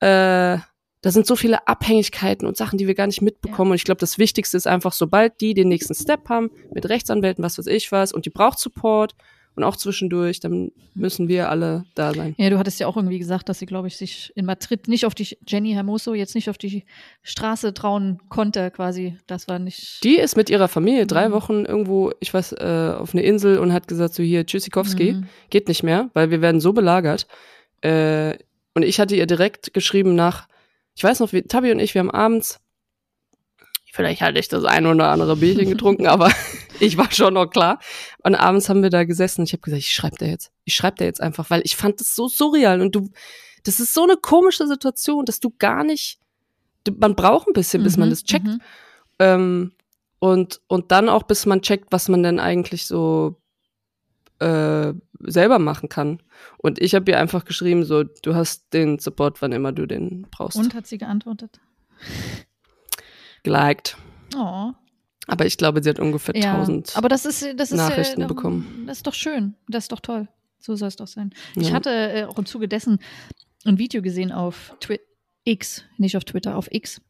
äh, 0.00 0.58
da 1.00 1.10
sind 1.10 1.26
so 1.26 1.36
viele 1.36 1.66
Abhängigkeiten 1.68 2.46
und 2.46 2.56
Sachen, 2.56 2.78
die 2.78 2.86
wir 2.86 2.94
gar 2.94 3.06
nicht 3.06 3.22
mitbekommen. 3.22 3.70
Ja. 3.70 3.72
Und 3.72 3.76
ich 3.76 3.84
glaube, 3.84 4.00
das 4.00 4.18
Wichtigste 4.18 4.56
ist 4.56 4.66
einfach, 4.66 4.92
sobald 4.92 5.40
die 5.40 5.54
den 5.54 5.68
nächsten 5.68 5.94
Step 5.94 6.28
haben, 6.28 6.50
mit 6.72 6.88
Rechtsanwälten, 6.88 7.44
was 7.44 7.58
weiß 7.58 7.66
ich 7.66 7.92
was, 7.92 8.12
und 8.12 8.26
die 8.26 8.30
braucht 8.30 8.58
Support 8.58 9.14
und 9.58 9.64
auch 9.64 9.76
zwischendurch, 9.76 10.38
dann 10.38 10.70
müssen 10.94 11.26
wir 11.26 11.50
alle 11.50 11.84
da 11.96 12.14
sein. 12.14 12.34
Ja, 12.38 12.48
du 12.48 12.58
hattest 12.58 12.78
ja 12.78 12.86
auch 12.86 12.96
irgendwie 12.96 13.18
gesagt, 13.18 13.48
dass 13.48 13.58
sie, 13.58 13.66
glaube 13.66 13.88
ich, 13.88 13.96
sich 13.96 14.32
in 14.36 14.44
Madrid 14.44 14.86
nicht 14.86 15.04
auf 15.04 15.16
die 15.16 15.36
Jenny 15.46 15.72
Hermoso 15.72 16.14
jetzt 16.14 16.36
nicht 16.36 16.48
auf 16.48 16.58
die 16.58 16.84
Straße 17.22 17.74
trauen 17.74 18.20
konnte, 18.28 18.70
quasi. 18.70 19.16
Das 19.26 19.48
war 19.48 19.58
nicht. 19.58 20.02
Die 20.04 20.16
ist 20.16 20.36
mit 20.36 20.48
ihrer 20.48 20.68
Familie 20.68 21.06
drei 21.06 21.28
mhm. 21.28 21.32
Wochen 21.32 21.64
irgendwo, 21.64 22.12
ich 22.20 22.32
weiß, 22.32 22.52
äh, 22.52 22.94
auf 22.98 23.14
eine 23.14 23.22
Insel 23.22 23.58
und 23.58 23.72
hat 23.72 23.88
gesagt, 23.88 24.14
so 24.14 24.22
hier, 24.22 24.46
Tschüssikowski, 24.46 25.14
mhm. 25.14 25.26
geht 25.50 25.66
nicht 25.66 25.82
mehr, 25.82 26.10
weil 26.14 26.30
wir 26.30 26.40
werden 26.40 26.60
so 26.60 26.72
belagert. 26.72 27.26
Äh, 27.80 28.38
und 28.74 28.84
ich 28.84 29.00
hatte 29.00 29.16
ihr 29.16 29.26
direkt 29.26 29.74
geschrieben 29.74 30.14
nach 30.14 30.46
ich 30.98 31.04
weiß 31.04 31.20
noch, 31.20 31.32
wie 31.32 31.42
Tabi 31.42 31.70
und 31.70 31.78
ich, 31.78 31.94
wir 31.94 32.00
haben 32.00 32.10
abends, 32.10 32.58
vielleicht 33.92 34.20
hatte 34.20 34.40
ich 34.40 34.48
das 34.48 34.64
ein 34.64 34.84
oder 34.84 35.10
andere 35.10 35.36
Bierchen 35.36 35.70
getrunken, 35.70 36.06
aber 36.08 36.28
ich 36.80 36.98
war 36.98 37.12
schon 37.12 37.34
noch 37.34 37.46
klar. 37.46 37.78
Und 38.24 38.34
abends 38.34 38.68
haben 38.68 38.82
wir 38.82 38.90
da 38.90 39.04
gesessen 39.04 39.42
und 39.42 39.46
ich 39.46 39.52
habe 39.52 39.60
gesagt, 39.60 39.78
ich 39.78 39.92
schreibe 39.92 40.16
da 40.18 40.26
jetzt. 40.26 40.50
Ich 40.64 40.74
schreibe 40.74 40.96
da 40.96 41.04
jetzt 41.04 41.20
einfach, 41.20 41.50
weil 41.50 41.62
ich 41.64 41.76
fand 41.76 42.00
das 42.00 42.16
so 42.16 42.26
surreal 42.26 42.80
und 42.80 42.96
du, 42.96 43.10
das 43.62 43.78
ist 43.78 43.94
so 43.94 44.02
eine 44.02 44.16
komische 44.16 44.66
Situation, 44.66 45.24
dass 45.24 45.38
du 45.38 45.54
gar 45.56 45.84
nicht, 45.84 46.18
man 46.98 47.14
braucht 47.14 47.46
ein 47.46 47.52
bisschen, 47.52 47.84
bis 47.84 47.96
mhm, 47.96 48.00
man 48.00 48.10
das 48.10 48.24
checkt. 48.24 48.46
Mhm. 48.46 48.60
Ähm, 49.20 49.72
und, 50.18 50.60
und 50.66 50.90
dann 50.90 51.08
auch, 51.08 51.22
bis 51.22 51.46
man 51.46 51.62
checkt, 51.62 51.92
was 51.92 52.08
man 52.08 52.24
denn 52.24 52.40
eigentlich 52.40 52.86
so 52.86 53.36
äh, 54.40 54.92
selber 55.20 55.58
machen 55.58 55.88
kann. 55.88 56.22
Und 56.58 56.80
ich 56.80 56.94
habe 56.94 57.10
ihr 57.10 57.18
einfach 57.18 57.44
geschrieben, 57.44 57.84
so, 57.84 58.04
du 58.04 58.34
hast 58.34 58.72
den 58.72 58.98
Support, 58.98 59.42
wann 59.42 59.52
immer 59.52 59.72
du 59.72 59.86
den 59.86 60.26
brauchst. 60.30 60.56
Und 60.56 60.74
hat 60.74 60.86
sie 60.86 60.98
geantwortet? 60.98 61.60
Geliked. 63.42 63.96
Oh. 64.36 64.72
Aber 65.26 65.46
ich 65.46 65.58
glaube, 65.58 65.82
sie 65.82 65.90
hat 65.90 66.00
ungefähr 66.00 66.34
ja, 66.36 66.54
1000 66.54 66.96
aber 66.96 67.08
das 67.08 67.26
ist, 67.26 67.42
das 67.56 67.70
ist 67.70 67.76
Nachrichten 67.76 68.22
ja, 68.22 68.26
bekommen. 68.26 68.84
Das 68.86 68.98
ist 68.98 69.06
doch 69.06 69.14
schön. 69.14 69.54
Das 69.68 69.84
ist 69.84 69.92
doch 69.92 70.00
toll. 70.00 70.28
So 70.58 70.74
soll 70.74 70.88
es 70.88 70.96
doch 70.96 71.06
sein. 71.06 71.32
Ja. 71.54 71.62
Ich 71.62 71.72
hatte 71.72 71.90
äh, 71.90 72.24
auch 72.24 72.38
im 72.38 72.46
Zuge 72.46 72.66
dessen 72.66 72.98
ein 73.64 73.78
Video 73.78 74.02
gesehen 74.02 74.32
auf 74.32 74.74
Twi 74.80 75.00
X, 75.44 75.84
nicht 75.98 76.16
auf 76.16 76.24
Twitter, 76.24 76.56
auf 76.56 76.68
X 76.70 77.00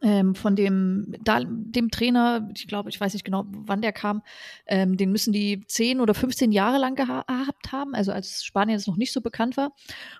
ähm, 0.00 0.34
von 0.34 0.56
dem, 0.56 1.14
da, 1.22 1.40
dem 1.44 1.90
Trainer, 1.90 2.48
ich 2.54 2.66
glaube, 2.66 2.88
ich 2.88 3.00
weiß 3.00 3.12
nicht 3.12 3.24
genau, 3.24 3.44
wann 3.48 3.82
der 3.82 3.92
kam, 3.92 4.22
ähm, 4.66 4.96
den 4.96 5.12
müssen 5.12 5.32
die 5.32 5.64
10 5.66 6.00
oder 6.00 6.14
15 6.14 6.50
Jahre 6.52 6.78
lang 6.78 6.94
gehabt 6.94 7.72
haben, 7.72 7.94
also 7.94 8.12
als 8.12 8.44
Spanien 8.44 8.76
das 8.76 8.86
noch 8.86 8.96
nicht 8.96 9.12
so 9.12 9.20
bekannt 9.20 9.56
war. 9.56 9.72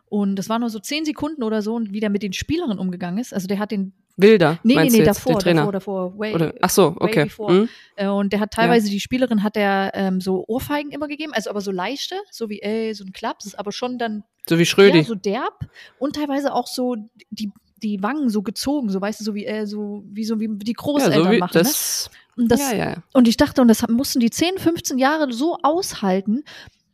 Und 0.06 0.36
das 0.36 0.48
war 0.48 0.58
nur 0.58 0.70
so 0.70 0.78
10 0.78 1.04
Sekunden 1.04 1.42
oder 1.42 1.62
so, 1.62 1.74
und 1.74 1.92
wie 1.92 2.00
der 2.00 2.10
mit 2.10 2.22
den 2.22 2.32
Spielerinnen 2.32 2.78
umgegangen 2.78 3.18
ist. 3.18 3.32
Also 3.32 3.46
der 3.46 3.58
hat 3.58 3.70
den 3.70 3.92
Wilder. 4.16 4.58
Nee, 4.62 4.74
nee, 4.76 4.90
nee, 4.90 5.02
davor, 5.04 5.38
davor, 5.38 5.72
davor, 5.72 6.18
way, 6.18 6.34
Oder, 6.34 6.54
ach 6.60 6.70
so, 6.70 6.94
okay. 6.98 7.30
Mhm. 7.38 7.68
Und 7.98 8.32
der 8.32 8.40
hat 8.40 8.50
teilweise 8.52 8.88
ja. 8.88 8.92
die 8.92 9.00
Spielerin 9.00 9.42
hat 9.42 9.56
er 9.56 9.92
ähm, 9.94 10.20
so 10.20 10.44
Ohrfeigen 10.46 10.92
immer 10.92 11.08
gegeben, 11.08 11.32
also 11.32 11.48
aber 11.48 11.62
so 11.62 11.70
leichte, 11.70 12.16
so 12.30 12.50
wie 12.50 12.60
ey, 12.60 12.92
so 12.94 13.04
ein 13.04 13.12
Klaps, 13.12 13.54
aber 13.54 13.72
schon 13.72 13.98
dann 13.98 14.24
so 14.48 14.58
wie 14.58 14.66
Schrödi. 14.66 14.98
Ja, 14.98 15.04
so 15.04 15.14
derb 15.14 15.66
und 15.98 16.16
teilweise 16.16 16.52
auch 16.52 16.66
so 16.66 16.96
die 17.30 17.50
die 17.82 18.02
Wangen 18.02 18.28
so 18.28 18.42
gezogen, 18.42 18.90
so 18.90 19.00
weißt 19.00 19.20
du, 19.20 19.24
so 19.24 19.34
wie 19.34 19.46
äh, 19.46 19.66
so 19.66 20.04
wie 20.06 20.24
so 20.24 20.40
wie 20.40 20.48
die 20.48 20.72
Großeltern 20.72 21.18
ja, 21.18 21.24
so 21.24 21.30
wie 21.30 21.38
machen. 21.38 21.52
Das, 21.54 22.10
ne? 22.36 22.42
und, 22.42 22.50
das, 22.50 22.60
ja, 22.60 22.74
ja. 22.74 22.94
und 23.12 23.28
ich 23.28 23.36
dachte, 23.36 23.62
und 23.62 23.68
das 23.68 23.86
mussten 23.88 24.20
die 24.20 24.30
10, 24.30 24.58
15 24.58 24.98
Jahre 24.98 25.32
so 25.32 25.58
aushalten. 25.62 26.44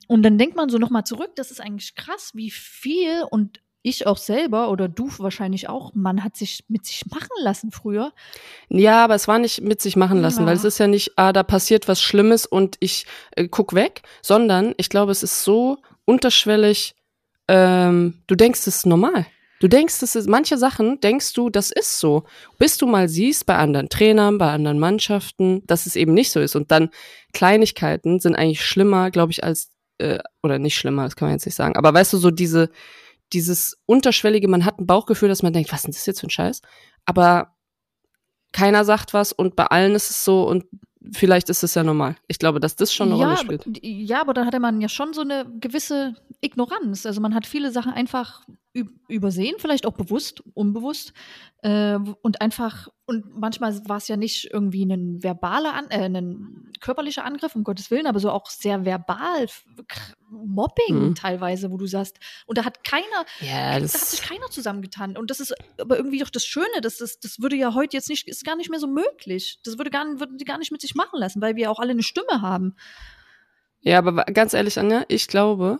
Und 0.07 0.23
dann 0.23 0.39
denkt 0.39 0.57
man 0.57 0.71
so 0.71 0.79
nochmal 0.79 1.05
zurück, 1.05 1.33
das 1.37 1.51
ist 1.51 1.61
eigentlich 1.61 1.95
krass, 1.95 2.31
wie 2.35 2.51
viel 2.51 3.25
und 3.31 3.61
ich 3.83 4.07
auch 4.07 4.17
selber 4.17 4.71
oder 4.71 4.89
du 4.89 5.11
wahrscheinlich 5.19 5.69
auch, 5.69 5.93
man 5.95 6.25
hat 6.25 6.37
sich 6.37 6.65
mit 6.69 6.85
sich 6.87 7.07
machen 7.07 7.29
lassen 7.43 7.71
früher. 7.71 8.13
Ja, 8.69 9.05
aber 9.05 9.15
es 9.15 9.29
war 9.29 9.39
nicht 9.39 9.63
mit 9.63 9.81
sich 9.81 9.97
machen 9.97 10.21
lassen, 10.21 10.41
ja. 10.41 10.47
weil 10.47 10.57
es 10.57 10.65
ist 10.65 10.79
ja 10.79 10.87
nicht, 10.87 11.13
ah, 11.17 11.33
da 11.33 11.43
passiert 11.43 11.89
was 11.89 12.03
Schlimmes 12.03 12.47
und 12.47 12.77
ich 12.81 13.07
äh, 13.33 13.49
guck 13.49 13.75
weg, 13.75 14.03
sondern 14.23 14.75
ich 14.79 14.89
glaube, 14.89 15.13
es 15.13 15.23
ist 15.23 15.45
so 15.45 15.79
unterschwellig, 16.05 16.97
ähm, 17.47 18.15
du 18.27 18.35
denkst, 18.35 18.61
es 18.61 18.69
ist 18.69 18.87
normal. 18.87 19.27
Du 19.61 19.69
denkst, 19.69 19.99
das 20.01 20.15
ist, 20.15 20.29
manche 20.29 20.57
Sachen 20.57 21.01
denkst 21.01 21.33
du, 21.33 21.51
das 21.51 21.71
ist 21.71 21.99
so. 21.99 22.25
Bis 22.59 22.79
du 22.79 22.87
mal 22.87 23.09
siehst 23.09 23.47
bei 23.47 23.57
anderen 23.57 23.89
Trainern, 23.89 24.39
bei 24.39 24.51
anderen 24.53 24.79
Mannschaften, 24.79 25.67
dass 25.67 25.87
es 25.87 25.97
eben 25.97 26.15
nicht 26.15 26.31
so 26.31 26.41
ist. 26.41 26.55
Und 26.55 26.71
dann 26.71 26.91
Kleinigkeiten 27.33 28.21
sind 28.21 28.37
eigentlich 28.37 28.65
schlimmer, 28.65 29.11
glaube 29.11 29.33
ich, 29.33 29.43
als, 29.43 29.71
äh, 29.99 30.21
oder 30.43 30.59
nicht 30.59 30.77
schlimmer, 30.77 31.05
das 31.05 31.17
kann 31.17 31.29
man 31.29 31.35
jetzt 31.35 31.47
nicht 31.47 31.57
sagen. 31.57 31.77
Aber 31.77 31.93
weißt 31.93 32.13
du, 32.13 32.19
so 32.19 32.31
diese, 32.31 32.71
dieses 33.33 33.79
unterschwellige, 33.87 34.49
man 34.49 34.65
hat 34.65 34.79
ein 34.79 34.87
Bauchgefühl, 34.87 35.29
dass 35.29 35.43
man 35.43 35.53
denkt, 35.53 35.73
was 35.73 35.85
ist 35.85 35.99
das 35.99 36.07
jetzt 36.07 36.21
für 36.21 36.29
ein 36.29 36.31
Scheiß? 36.31 36.63
Aber 37.05 37.55
keiner 38.53 38.85
sagt 38.85 39.13
was 39.13 39.33
und 39.33 39.57
bei 39.57 39.67
allen 39.67 39.95
ist 39.95 40.11
es 40.11 40.25
so 40.25 40.49
und 40.49 40.65
vielleicht 41.13 41.49
ist 41.51 41.63
es 41.63 41.75
ja 41.75 41.83
normal. 41.83 42.17
Ich 42.27 42.39
glaube, 42.39 42.61
dass 42.61 42.77
das 42.77 42.93
schon 42.93 43.11
eine 43.11 43.21
ja, 43.21 43.27
Rolle 43.27 43.39
spielt. 43.39 43.65
Ja, 43.83 44.21
aber 44.21 44.35
dann 44.35 44.47
hatte 44.47 44.61
man 44.61 44.81
ja 44.81 44.89
schon 44.89 45.13
so 45.13 45.21
eine 45.21 45.47
gewisse 45.61 46.15
Ignoranz. 46.41 47.07
Also 47.07 47.21
man 47.21 47.35
hat 47.35 47.47
viele 47.47 47.71
Sachen 47.71 47.93
einfach 47.93 48.43
übersehen, 48.73 49.57
vielleicht 49.59 49.87
auch 49.87 49.93
bewusst, 49.93 50.43
unbewusst. 50.55 51.13
Äh, 51.63 51.99
und 52.23 52.41
einfach, 52.41 52.89
und 53.07 53.37
manchmal 53.37 53.77
war 53.89 53.97
es 53.97 54.09
ja 54.09 54.17
nicht 54.17 54.51
irgendwie 54.53 54.85
ein 54.85 55.23
verbaler, 55.23 55.75
An 55.75 55.91
äh, 55.91 56.05
ein 56.05 56.71
körperlicher 56.81 57.25
Angriff, 57.25 57.57
um 57.57 57.65
Gottes 57.65 57.91
Willen, 57.91 58.07
aber 58.07 58.21
so 58.21 58.31
auch 58.31 58.47
sehr 58.47 58.85
verbal, 58.85 59.47
Mobbing 60.31 61.09
mhm. 61.09 61.15
teilweise, 61.15 61.71
wo 61.71 61.77
du 61.77 61.87
sagst, 61.87 62.19
und 62.47 62.59
da 62.59 62.65
hat 62.65 62.85
keiner, 62.85 63.25
ja, 63.41 63.79
da 63.79 63.85
hat 63.85 63.91
sich 63.91 64.23
keiner 64.23 64.49
zusammengetan. 64.51 65.17
Und 65.17 65.31
das 65.31 65.41
ist 65.41 65.55
aber 65.81 65.97
irgendwie 65.97 66.23
auch 66.23 66.31
das 66.31 66.45
Schöne, 66.45 66.81
dass 66.83 66.99
das, 66.99 67.19
das 67.19 67.41
würde 67.41 67.57
ja 67.57 67.75
heute 67.75 67.97
jetzt 67.97 68.09
nicht, 68.09 68.29
ist 68.29 68.45
gar 68.45 68.57
nicht 68.57 68.71
mehr 68.71 68.81
so 68.81 68.87
möglich. 68.87 69.59
Das 69.65 69.79
würde 69.79 69.91
gar, 69.91 70.05
würden 70.21 70.39
die 70.39 70.45
gar 70.45 70.59
nicht 70.59 70.71
mit 70.71 70.81
sich 70.81 70.95
machen 70.95 71.19
lassen, 71.19 71.41
weil 71.41 71.57
wir 71.57 71.71
auch 71.71 71.81
alle 71.81 71.93
eine 71.93 72.03
Stimme 72.03 72.43
haben. 72.43 72.77
Ja, 73.81 73.99
aber 73.99 74.25
ganz 74.25 74.55
ehrlich, 74.55 74.79
Anja, 74.79 75.05
ich 75.09 75.29
glaube, 75.29 75.79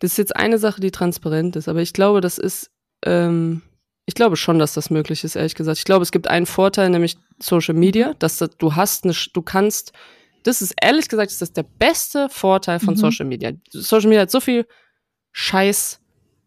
Das 0.00 0.12
ist 0.12 0.18
jetzt 0.18 0.36
eine 0.36 0.58
Sache, 0.58 0.80
die 0.80 0.90
transparent 0.90 1.56
ist, 1.56 1.68
aber 1.68 1.80
ich 1.82 1.92
glaube, 1.92 2.20
das 2.20 2.38
ist, 2.38 2.70
ähm, 3.04 3.62
ich 4.06 4.14
glaube 4.14 4.36
schon, 4.36 4.58
dass 4.58 4.72
das 4.74 4.90
möglich 4.90 5.24
ist, 5.24 5.34
ehrlich 5.36 5.54
gesagt. 5.54 5.78
Ich 5.78 5.84
glaube, 5.84 6.02
es 6.02 6.12
gibt 6.12 6.28
einen 6.28 6.46
Vorteil, 6.46 6.88
nämlich 6.90 7.16
Social 7.40 7.74
Media, 7.74 8.14
dass 8.14 8.38
du 8.38 8.74
hast 8.76 9.04
eine, 9.04 9.14
du 9.32 9.42
kannst, 9.42 9.92
das 10.44 10.62
ist 10.62 10.74
ehrlich 10.80 11.08
gesagt, 11.08 11.30
ist 11.32 11.42
das 11.42 11.52
der 11.52 11.64
beste 11.64 12.28
Vorteil 12.28 12.78
von 12.80 12.94
Mhm. 12.94 12.98
Social 12.98 13.26
Media. 13.26 13.52
Social 13.70 14.08
Media 14.08 14.22
hat 14.22 14.30
so 14.30 14.40
viel 14.40 14.66
Scheiß. 15.32 16.00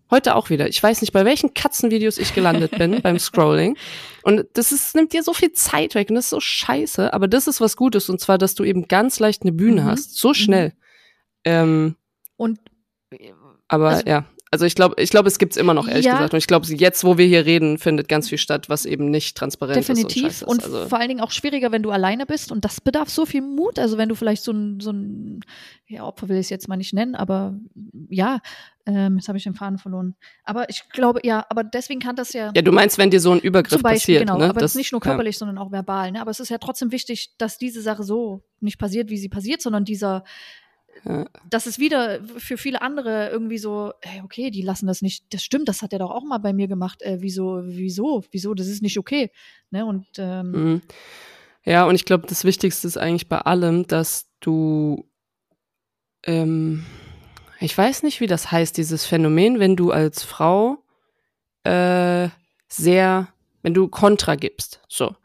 Heute 0.10 0.36
auch 0.36 0.50
wieder. 0.50 0.68
Ich 0.68 0.82
weiß 0.82 1.00
nicht, 1.02 1.14
bei 1.14 1.24
welchen 1.24 1.54
Katzenvideos 1.54 2.18
ich 2.18 2.34
gelandet 2.34 2.72
bin 2.78 3.00
beim 3.02 3.18
Scrolling. 3.20 3.78
Und 4.24 4.46
das 4.54 4.72
ist, 4.74 4.94
nimmt 4.96 5.14
dir 5.14 5.24
so 5.24 5.34
viel 5.34 5.52
Zeit 5.54 5.96
weg 5.96 6.10
und 6.10 6.16
das 6.16 6.26
ist 6.26 6.30
so 6.32 6.40
scheiße. 6.42 7.14
Aber 7.14 7.28
das 7.28 7.48
ist 7.48 7.62
was 7.62 7.78
Gutes 7.78 8.10
und 8.10 8.20
zwar, 8.20 8.38
dass 8.38 8.56
du 8.56 8.64
eben 8.64 8.88
ganz 8.88 9.20
leicht 9.20 9.44
eine 9.44 9.52
Bühne 9.54 9.82
Mhm. 9.84 9.86
hast. 9.86 10.18
So 10.18 10.34
schnell. 10.34 10.74
Ähm, 11.46 11.96
Und 12.38 12.60
aber 13.72 13.90
Also- 13.90 14.04
ja, 14.06 14.26
also 14.54 14.66
ich 14.66 14.76
glaube, 14.76 15.02
ich 15.02 15.10
glaube, 15.12 15.30
es 15.30 15.40
gibt's 15.40 15.56
immer 15.56 15.74
noch, 15.74 15.88
ehrlich 15.88 16.06
Ja. 16.06 16.16
gesagt. 16.16 16.34
Und 16.34 16.38
ich 16.40 16.48
glaube, 16.48 16.68
jetzt, 16.68 17.06
wo 17.06 17.18
wir 17.18 17.26
hier 17.26 17.46
reden, 17.46 17.78
findet 17.78 18.10
ganz 18.10 18.28
viel 18.28 18.38
statt, 18.38 18.68
was 18.68 18.86
eben 18.86 19.10
nicht 19.10 19.38
transparent 19.38 19.78
Definitiv. 19.78 20.28
ist. 20.28 20.44
Und, 20.44 20.50
Und, 20.50 20.60
ist. 20.60 20.66
Also, 20.66 20.90
vor 20.90 21.00
allen 21.00 21.08
Dingen 21.08 21.22
auch 21.22 21.32
schwieriger, 21.32 21.72
wenn 21.72 21.84
du 21.84 21.90
alleine 21.90 22.26
bist. 22.26 22.52
Und 22.52 22.66
das 22.66 22.82
bedarf 22.82 23.10
so 23.10 23.26
viel 23.26 23.42
Mut. 23.42 23.80
Also 23.80 23.98
wenn 23.98 24.10
du 24.10 24.16
vielleicht 24.16 24.44
so 24.44 24.52
ein, 24.52 24.82
so 24.82 24.92
ein 24.92 25.40
ja, 25.88 26.04
Opfer 26.04 26.28
will 26.28 26.36
ich 26.36 26.48
es 26.48 26.50
jetzt 26.50 26.68
mal 26.68 26.76
nicht 26.76 26.92
nennen, 26.92 27.16
aber 27.16 27.58
ja, 28.10 28.40
ähm, 28.86 29.16
jetzt 29.16 29.30
habe 29.30 29.38
ich 29.38 29.46
den 29.46 29.54
Faden 29.54 29.78
verloren. 29.78 30.16
Aber 30.44 30.70
ich 30.70 30.84
glaube, 30.90 31.22
ja, 31.24 31.46
aber 31.48 31.64
deswegen 31.64 32.02
kann 32.02 32.18
das 32.18 32.34
ja. 32.34 32.52
ja, 32.54 32.62
du 32.62 32.74
meinst, 32.74 32.98
wenn 32.98 33.10
dir 33.10 33.22
so 33.22 33.32
ein 33.32 33.40
Übergriff 33.40 33.82
Beispiel, 33.82 34.16
passiert, 34.16 34.28
genau. 34.28 34.38
ne? 34.38 34.50
aber 34.50 34.60
das 34.60 34.72
ist 34.72 34.78
nicht 34.78 34.92
nur 34.92 35.00
ja. 35.00 35.06
körperlich, 35.06 35.38
sondern 35.38 35.60
auch 35.60 35.72
verbal. 35.72 36.12
Ne? 36.12 36.20
Aber 36.20 36.32
es 36.32 36.42
ist 36.42 36.50
ja 36.50 36.58
trotzdem 36.58 36.92
wichtig, 36.92 37.36
dass 37.38 37.58
diese 37.58 37.82
Sache 37.82 38.04
so 38.04 38.44
nicht 38.60 38.80
passiert, 38.80 39.10
wie 39.10 39.18
sie 39.18 39.30
passiert, 39.30 39.62
sondern 39.62 39.86
dieser, 39.86 40.26
Ja. 41.04 41.26
das 41.50 41.66
ist 41.66 41.80
wieder 41.80 42.24
für 42.38 42.58
viele 42.58 42.82
andere 42.82 43.30
irgendwie 43.30 43.58
so, 43.58 43.92
ey, 44.02 44.22
okay, 44.24 44.52
die 44.52 44.62
lassen 44.62 44.86
das 44.86 45.02
nicht, 45.02 45.34
das 45.34 45.44
stimmt, 45.44 45.68
das 45.68 45.82
hat 45.82 45.94
er 45.94 46.00
doch 46.00 46.12
auch 46.12 46.24
mal 46.24 46.38
bei 46.38 46.54
mir 46.54 46.68
gemacht. 46.68 47.02
Äh, 47.02 47.18
wieso, 47.22 47.62
wieso, 47.66 48.24
wieso, 48.32 48.54
das 48.54 48.68
ist 48.68 48.84
nicht 48.84 49.00
okay. 49.00 49.32
Ne? 49.72 49.86
Und 49.86 50.06
ähm, 50.18 50.52
Mhm. 50.52 50.82
Ja, 51.64 51.86
und 51.86 51.96
ich 51.96 52.06
glaube, 52.06 52.26
das 52.28 52.44
Wichtigste 52.44 52.88
ist 52.88 52.98
eigentlich 52.98 53.30
bei 53.30 53.38
allem, 53.40 53.86
dass 53.86 54.28
du, 54.40 55.08
ähm, 56.24 56.86
ich 57.60 57.78
weiß 57.78 58.04
nicht, 58.04 58.20
wie 58.20 58.28
das 58.28 58.52
heißt, 58.52 58.78
dieses 58.78 59.06
Phänomen, 59.06 59.60
wenn 59.60 59.76
du 59.76 59.92
als 59.92 60.24
Frau 60.24 60.84
äh, 61.64 62.30
sehr, 62.68 63.28
wenn 63.62 63.74
du 63.74 63.88
Kontra 63.88 64.36
gibst, 64.36 64.82
so. 64.88 65.16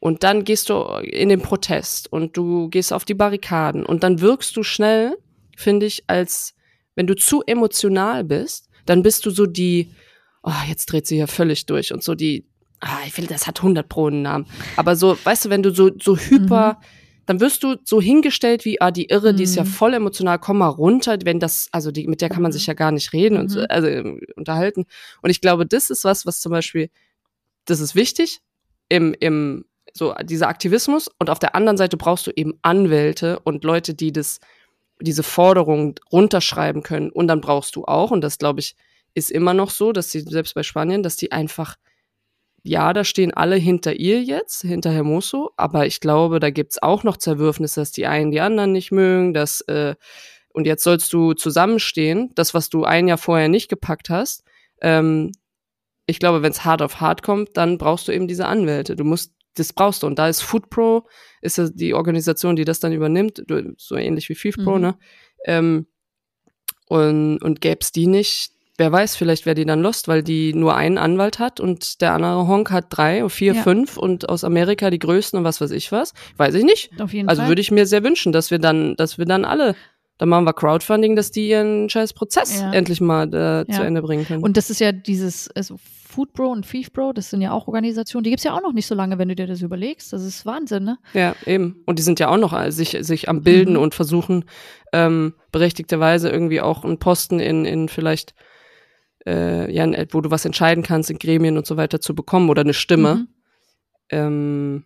Und 0.00 0.22
dann 0.22 0.44
gehst 0.44 0.68
du 0.68 0.82
in 1.02 1.30
den 1.30 1.40
Protest 1.40 2.12
und 2.12 2.36
du 2.36 2.68
gehst 2.68 2.92
auf 2.92 3.04
die 3.06 3.14
Barrikaden 3.14 3.86
und 3.86 4.02
dann 4.02 4.20
wirkst 4.20 4.54
du 4.56 4.62
schnell, 4.62 5.16
finde 5.56 5.86
ich, 5.86 6.04
als 6.06 6.54
wenn 6.94 7.06
du 7.06 7.14
zu 7.14 7.42
emotional 7.46 8.24
bist, 8.24 8.68
dann 8.86 9.02
bist 9.02 9.26
du 9.26 9.30
so 9.30 9.46
die, 9.46 9.90
oh, 10.42 10.50
jetzt 10.68 10.86
dreht 10.86 11.06
sie 11.06 11.16
hier 11.16 11.26
völlig 11.28 11.66
durch 11.66 11.92
und 11.92 12.02
so 12.02 12.14
die, 12.14 12.46
ah, 12.80 12.98
ich 13.06 13.16
will, 13.18 13.26
das 13.26 13.46
hat 13.46 13.58
100 13.60 13.88
pro 13.88 14.06
einen 14.08 14.22
Namen. 14.22 14.46
Aber 14.76 14.94
so, 14.94 15.16
weißt 15.24 15.46
du, 15.46 15.50
wenn 15.50 15.62
du 15.62 15.74
so, 15.74 15.90
so 16.00 16.16
hyper, 16.16 16.80
dann 17.26 17.40
wirst 17.40 17.62
du 17.62 17.76
so 17.84 18.00
hingestellt 18.02 18.64
wie, 18.66 18.80
ah, 18.82 18.90
die 18.90 19.06
Irre, 19.06 19.32
die 19.34 19.44
ist 19.44 19.54
ja 19.56 19.62
Mhm. 19.64 19.68
voll 19.68 19.94
emotional, 19.94 20.38
komm 20.38 20.58
mal 20.58 20.68
runter, 20.68 21.16
wenn 21.24 21.40
das, 21.40 21.68
also 21.72 21.90
die, 21.90 22.06
mit 22.06 22.20
der 22.20 22.28
kann 22.28 22.42
man 22.42 22.52
sich 22.52 22.66
ja 22.66 22.74
gar 22.74 22.92
nicht 22.92 23.12
reden 23.14 23.38
und 23.38 23.48
so, 23.48 23.60
Mhm. 23.60 23.66
also 23.70 23.88
ähm, 23.88 24.20
unterhalten. 24.36 24.84
Und 25.22 25.30
ich 25.30 25.40
glaube, 25.40 25.64
das 25.66 25.88
ist 25.90 26.04
was, 26.04 26.26
was 26.26 26.40
zum 26.40 26.52
Beispiel, 26.52 26.90
das 27.64 27.80
ist 27.80 27.94
wichtig 27.94 28.40
im, 28.90 29.14
im, 29.18 29.64
so 29.94 30.14
dieser 30.22 30.48
Aktivismus 30.48 31.08
und 31.18 31.30
auf 31.30 31.38
der 31.38 31.54
anderen 31.54 31.78
Seite 31.78 31.96
brauchst 31.96 32.26
du 32.26 32.32
eben 32.36 32.58
Anwälte 32.62 33.38
und 33.40 33.64
Leute, 33.64 33.94
die 33.94 34.12
das, 34.12 34.38
diese 35.00 35.22
Forderungen 35.22 35.94
runterschreiben 36.12 36.82
können. 36.82 37.10
Und 37.10 37.28
dann 37.28 37.40
brauchst 37.40 37.76
du 37.76 37.84
auch, 37.84 38.10
und 38.10 38.20
das 38.20 38.38
glaube 38.38 38.60
ich, 38.60 38.76
ist 39.14 39.30
immer 39.30 39.54
noch 39.54 39.70
so, 39.70 39.92
dass 39.92 40.10
sie 40.10 40.20
selbst 40.20 40.54
bei 40.54 40.62
Spanien, 40.62 41.02
dass 41.02 41.16
die 41.16 41.32
einfach, 41.32 41.76
ja, 42.62 42.92
da 42.92 43.04
stehen 43.04 43.32
alle 43.32 43.56
hinter 43.56 43.94
ihr 43.94 44.22
jetzt, 44.22 44.62
hinter 44.62 44.90
Hermoso, 44.90 45.50
aber 45.56 45.86
ich 45.86 46.00
glaube, 46.00 46.40
da 46.40 46.50
gibt's 46.50 46.82
auch 46.82 47.04
noch 47.04 47.16
Zerwürfnisse, 47.16 47.80
dass 47.80 47.92
die 47.92 48.06
einen 48.06 48.30
die 48.30 48.40
anderen 48.40 48.72
nicht 48.72 48.90
mögen, 48.90 49.34
dass, 49.34 49.60
äh, 49.62 49.94
und 50.52 50.66
jetzt 50.66 50.84
sollst 50.84 51.12
du 51.12 51.34
zusammenstehen, 51.34 52.30
das, 52.34 52.54
was 52.54 52.70
du 52.70 52.84
ein 52.84 53.08
Jahr 53.08 53.18
vorher 53.18 53.48
nicht 53.48 53.68
gepackt 53.68 54.08
hast. 54.08 54.44
Ähm, 54.80 55.32
ich 56.06 56.18
glaube, 56.18 56.42
wenn 56.42 56.52
es 56.52 56.64
hart 56.64 56.82
auf 56.82 57.00
hart 57.00 57.22
kommt, 57.22 57.56
dann 57.56 57.78
brauchst 57.78 58.08
du 58.08 58.12
eben 58.12 58.28
diese 58.28 58.46
Anwälte. 58.46 58.96
Du 58.96 59.04
musst, 59.04 59.32
das 59.54 59.72
brauchst 59.72 60.02
du. 60.02 60.06
Und 60.06 60.18
da 60.18 60.28
ist 60.28 60.40
FoodPro, 60.42 61.06
ist 61.42 61.60
die 61.74 61.94
Organisation, 61.94 62.56
die 62.56 62.64
das 62.64 62.80
dann 62.80 62.92
übernimmt, 62.92 63.42
so 63.78 63.96
ähnlich 63.96 64.28
wie 64.28 64.34
FIFPro, 64.34 64.76
Mhm. 64.76 64.80
ne? 64.80 64.94
Ähm, 65.46 65.86
und, 66.88 67.38
und 67.38 67.60
gäb's 67.60 67.92
die 67.92 68.06
nicht, 68.06 68.52
wer 68.76 68.90
weiß, 68.92 69.16
vielleicht 69.16 69.46
wäre 69.46 69.54
die 69.54 69.64
dann 69.64 69.80
lost, 69.82 70.08
weil 70.08 70.22
die 70.22 70.52
nur 70.52 70.74
einen 70.76 70.98
Anwalt 70.98 71.38
hat 71.38 71.60
und 71.60 72.00
der 72.00 72.12
andere 72.12 72.46
Honk 72.46 72.70
hat 72.70 72.86
drei, 72.90 73.26
vier, 73.28 73.54
Ja. 73.54 73.62
fünf 73.62 73.96
und 73.96 74.28
aus 74.28 74.44
Amerika 74.44 74.90
die 74.90 74.98
größten 74.98 75.38
und 75.38 75.44
was 75.44 75.60
weiß 75.60 75.70
ich 75.70 75.92
was. 75.92 76.12
Weiß 76.36 76.54
ich 76.54 76.64
nicht. 76.64 76.90
auf 77.00 77.12
jeden 77.12 77.28
Also 77.28 77.42
Fall. 77.42 77.48
würde 77.50 77.60
ich 77.62 77.70
mir 77.70 77.86
sehr 77.86 78.02
wünschen, 78.04 78.32
dass 78.32 78.50
wir 78.50 78.58
dann, 78.58 78.96
dass 78.96 79.16
wir 79.18 79.24
dann 79.24 79.44
alle, 79.44 79.74
dann 80.18 80.28
machen 80.28 80.44
wir 80.44 80.52
Crowdfunding, 80.52 81.16
dass 81.16 81.30
die 81.30 81.48
ihren 81.48 81.88
scheiß 81.88 82.12
Prozess 82.12 82.60
Ja. 82.60 82.72
endlich 82.72 83.00
mal 83.00 83.26
äh, 83.28 83.64
zu 83.72 83.80
Ja. 83.80 83.84
Ende 83.84 84.02
bringen 84.02 84.26
können. 84.26 84.42
Und 84.42 84.56
das 84.56 84.70
ist 84.70 84.80
ja 84.80 84.92
dieses, 84.92 85.50
also 85.52 85.76
Foodbro 86.14 86.46
und 86.46 86.68
Thiefbro, 86.68 87.12
das 87.12 87.30
sind 87.30 87.40
ja 87.40 87.50
auch 87.50 87.66
Organisationen, 87.66 88.22
die 88.22 88.30
gibt's 88.30 88.44
ja 88.44 88.54
auch 88.56 88.62
noch 88.62 88.72
nicht 88.72 88.86
so 88.86 88.94
lange, 88.94 89.18
wenn 89.18 89.28
du 89.28 89.34
dir 89.34 89.48
das 89.48 89.62
überlegst. 89.62 90.12
Das 90.12 90.22
ist 90.22 90.46
Wahnsinn, 90.46 90.84
ne? 90.84 90.98
Ja, 91.12 91.34
eben. 91.44 91.82
Und 91.86 91.98
die 91.98 92.02
sind 92.02 92.20
ja 92.20 92.28
auch 92.28 92.36
noch 92.38 92.52
äh, 92.52 92.70
sich, 92.70 92.96
sich 93.00 93.28
am 93.28 93.42
Bilden 93.42 93.74
Mhm. 93.74 93.80
und 93.80 93.94
versuchen 93.94 94.44
ähm, 94.92 95.34
berechtigterweise 95.50 96.30
irgendwie 96.30 96.60
auch 96.60 96.84
einen 96.84 96.98
Posten 96.98 97.40
in, 97.40 97.64
in 97.64 97.88
vielleicht, 97.88 98.34
äh, 99.26 99.72
ja, 99.72 99.86
wo 100.10 100.20
du 100.20 100.30
was 100.30 100.44
entscheiden 100.44 100.84
kannst, 100.84 101.10
in 101.10 101.18
Gremien 101.18 101.56
und 101.56 101.66
so 101.66 101.76
weiter 101.76 102.00
zu 102.00 102.14
bekommen 102.14 102.48
oder 102.48 102.62
eine 102.62 102.74
Stimme. 102.74 103.14
Mhm. 103.14 103.28
Ähm, 104.10 104.84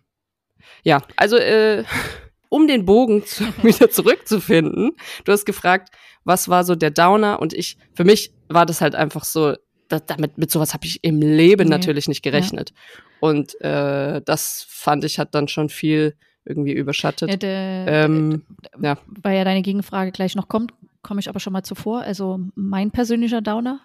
ja, 0.83 1.01
also 1.15 1.37
äh, 1.37 1.83
um 2.49 2.67
den 2.67 2.85
Bogen 2.85 3.23
zu, 3.25 3.43
wieder 3.61 3.91
zurückzufinden, 3.91 4.91
du 5.25 5.31
hast 5.31 5.45
gefragt, 5.45 5.89
was 6.23 6.49
war 6.49 6.63
so 6.63 6.75
der 6.75 6.91
Downer 6.91 7.39
und 7.39 7.53
ich, 7.53 7.77
für 7.93 8.03
mich 8.03 8.33
war 8.47 8.65
das 8.65 8.81
halt 8.81 8.95
einfach 8.95 9.23
so, 9.23 9.55
da, 9.89 9.99
damit 9.99 10.37
mit 10.37 10.51
sowas 10.51 10.73
habe 10.73 10.85
ich 10.85 11.03
im 11.03 11.21
Leben 11.21 11.65
Nee. 11.65 11.69
natürlich 11.75 12.07
nicht 12.07 12.21
gerechnet. 12.21 12.73
Und 13.19 13.59
äh, 13.61 14.21
das 14.21 14.65
fand 14.69 15.03
ich 15.03 15.19
hat 15.19 15.35
dann 15.35 15.47
schon 15.47 15.69
viel 15.69 16.15
irgendwie 16.45 16.71
überschattet. 16.71 17.29
Ja, 17.29 17.35
der, 17.35 17.85
ähm, 17.87 18.43
ja. 18.81 18.97
weil 19.07 19.37
ja 19.37 19.43
deine 19.43 19.61
Gegenfrage 19.61 20.11
gleich 20.11 20.35
noch 20.35 20.47
kommt, 20.47 20.73
komme 21.01 21.19
ich 21.19 21.27
aber 21.29 21.39
schon 21.39 21.53
mal 21.53 21.63
zuvor. 21.63 22.01
Also 22.01 22.39
mein 22.55 22.91
persönlicher 22.91 23.41
Downer. 23.41 23.81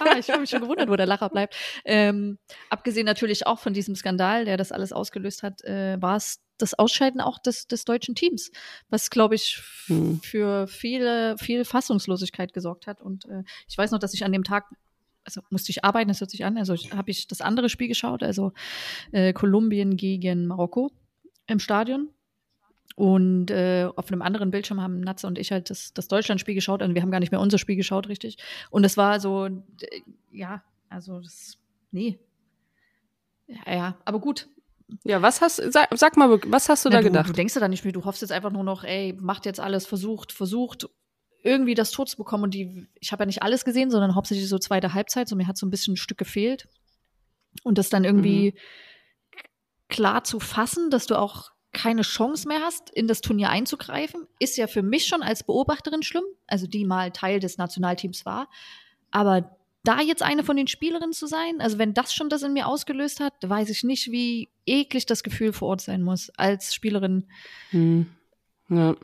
ich 0.18 0.30
habe 0.30 0.40
mich 0.40 0.50
schon 0.50 0.62
gewundert, 0.62 0.88
wo 0.88 0.96
der 0.96 1.06
Lacher 1.06 1.28
bleibt. 1.28 1.56
Ähm, 1.84 2.38
abgesehen 2.70 3.06
natürlich 3.06 3.46
auch 3.46 3.58
von 3.58 3.72
diesem 3.72 3.94
Skandal, 3.94 4.44
der 4.44 4.56
das 4.56 4.72
alles 4.72 4.92
ausgelöst 4.92 5.42
hat, 5.42 5.62
äh, 5.64 6.00
war 6.00 6.16
es 6.16 6.40
das 6.58 6.74
Ausscheiden 6.74 7.20
auch 7.20 7.38
des, 7.38 7.66
des 7.66 7.84
deutschen 7.84 8.14
Teams, 8.14 8.50
was, 8.88 9.10
glaube 9.10 9.34
ich, 9.34 9.62
Hm. 9.86 10.20
für 10.20 10.66
viele, 10.66 11.36
viel 11.38 11.64
Fassungslosigkeit 11.64 12.52
gesorgt 12.52 12.86
hat. 12.86 13.00
Und 13.00 13.26
äh, 13.26 13.42
ich 13.68 13.78
weiß 13.78 13.90
noch, 13.92 13.98
dass 13.98 14.14
ich 14.14 14.24
an 14.24 14.32
dem 14.32 14.44
Tag, 14.44 14.66
also 15.24 15.40
musste 15.50 15.70
ich 15.70 15.84
arbeiten, 15.84 16.08
das 16.08 16.20
hört 16.20 16.30
sich 16.30 16.44
an, 16.44 16.58
also 16.58 16.74
habe 16.74 17.10
ich 17.10 17.26
das 17.26 17.40
andere 17.40 17.68
Spiel 17.68 17.88
geschaut, 17.88 18.22
also 18.22 18.52
äh, 19.12 19.32
Kolumbien 19.32 19.96
gegen 19.96 20.46
Marokko 20.46 20.90
im 21.46 21.60
Stadion. 21.60 22.10
Und 22.94 23.50
äh, 23.50 23.88
auf 23.94 24.08
einem 24.10 24.22
anderen 24.22 24.50
Bildschirm 24.50 24.80
haben 24.80 25.00
Natze 25.00 25.26
und 25.26 25.38
ich 25.38 25.52
halt 25.52 25.68
das, 25.68 25.92
das 25.92 26.08
Deutschlandspiel 26.08 26.54
geschaut 26.54 26.82
und 26.82 26.94
wir 26.94 27.02
haben 27.02 27.10
gar 27.10 27.20
nicht 27.20 27.30
mehr 27.32 27.40
unser 27.40 27.58
Spiel 27.58 27.76
geschaut, 27.76 28.08
richtig. 28.08 28.38
Und 28.70 28.84
es 28.84 28.96
war 28.96 29.20
so, 29.20 29.48
d- 29.48 30.02
ja, 30.30 30.62
also 30.88 31.20
das, 31.20 31.58
nee. 31.90 32.18
Ja, 33.48 33.74
ja, 33.74 33.96
aber 34.04 34.18
gut. 34.18 34.48
ja, 35.04 35.20
was 35.20 35.40
hast 35.42 35.56
sag, 35.72 35.88
sag 35.94 36.16
mal, 36.16 36.40
was 36.46 36.68
hast 36.68 36.84
du 36.84 36.88
Na, 36.88 36.96
da 36.96 37.02
du, 37.02 37.08
gedacht? 37.08 37.28
du 37.28 37.32
denkst 37.34 37.54
ja 37.54 37.60
da 37.60 37.68
nicht 37.68 37.84
mehr, 37.84 37.92
du 37.92 38.04
hoffst 38.04 38.22
jetzt 38.22 38.32
einfach 38.32 38.50
nur 38.50 38.64
noch, 38.64 38.82
ey, 38.82 39.14
macht 39.20 39.44
jetzt 39.46 39.60
alles, 39.60 39.86
versucht, 39.86 40.32
versucht, 40.32 40.88
irgendwie 41.42 41.74
das 41.74 41.90
tot 41.90 42.08
zu 42.08 42.16
bekommen. 42.16 42.44
Und 42.44 42.54
die, 42.54 42.88
ich 42.98 43.12
habe 43.12 43.22
ja 43.22 43.26
nicht 43.26 43.42
alles 43.42 43.64
gesehen, 43.64 43.90
sondern 43.90 44.14
hauptsächlich 44.14 44.48
so 44.48 44.58
zweite 44.58 44.94
Halbzeit. 44.94 45.28
So 45.28 45.36
mir 45.36 45.46
hat 45.46 45.56
so 45.56 45.66
ein 45.66 45.70
bisschen 45.70 45.94
ein 45.94 45.98
Stück 45.98 46.18
gefehlt. 46.18 46.66
Und 47.62 47.78
das 47.78 47.88
dann 47.88 48.04
irgendwie 48.04 48.54
klar 49.88 50.24
zu 50.24 50.40
fassen, 50.40 50.90
dass 50.90 51.06
du 51.06 51.16
auch 51.16 51.52
keine 51.76 52.02
Chance 52.02 52.48
mehr 52.48 52.60
hast, 52.60 52.90
in 52.90 53.06
das 53.06 53.20
Turnier 53.20 53.50
einzugreifen, 53.50 54.26
ist 54.38 54.56
ja 54.56 54.66
für 54.66 54.82
mich 54.82 55.06
schon 55.06 55.22
als 55.22 55.44
Beobachterin 55.44 56.02
schlimm, 56.02 56.24
also 56.46 56.66
die 56.66 56.84
mal 56.84 57.12
Teil 57.12 57.38
des 57.38 57.58
Nationalteams 57.58 58.26
war. 58.26 58.48
Aber 59.10 59.56
da 59.84 60.00
jetzt 60.00 60.22
eine 60.22 60.42
von 60.42 60.56
den 60.56 60.66
Spielerinnen 60.66 61.12
zu 61.12 61.26
sein, 61.26 61.60
also 61.60 61.78
wenn 61.78 61.94
das 61.94 62.12
schon 62.12 62.28
das 62.28 62.42
in 62.42 62.52
mir 62.52 62.66
ausgelöst 62.66 63.20
hat, 63.20 63.34
weiß 63.44 63.70
ich 63.70 63.84
nicht, 63.84 64.10
wie 64.10 64.48
eklig 64.66 65.06
das 65.06 65.22
Gefühl 65.22 65.52
vor 65.52 65.68
Ort 65.68 65.80
sein 65.80 66.02
muss 66.02 66.30
als 66.30 66.74
Spielerin. 66.74 67.28
Hm. 67.70 68.06
Ja. 68.68 68.96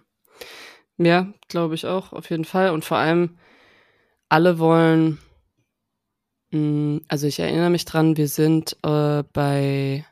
Ja, 0.98 1.32
glaube 1.48 1.74
ich 1.74 1.86
auch, 1.86 2.12
auf 2.12 2.30
jeden 2.30 2.44
Fall. 2.44 2.70
Und 2.70 2.84
vor 2.84 2.96
allem, 2.96 3.38
alle 4.28 4.58
wollen, 4.58 5.18
mh, 6.50 7.00
also 7.08 7.26
ich 7.26 7.38
erinnere 7.38 7.70
mich 7.70 7.84
dran, 7.84 8.16
wir 8.16 8.28
sind 8.28 8.76
äh, 8.82 9.22
bei, 9.32 10.04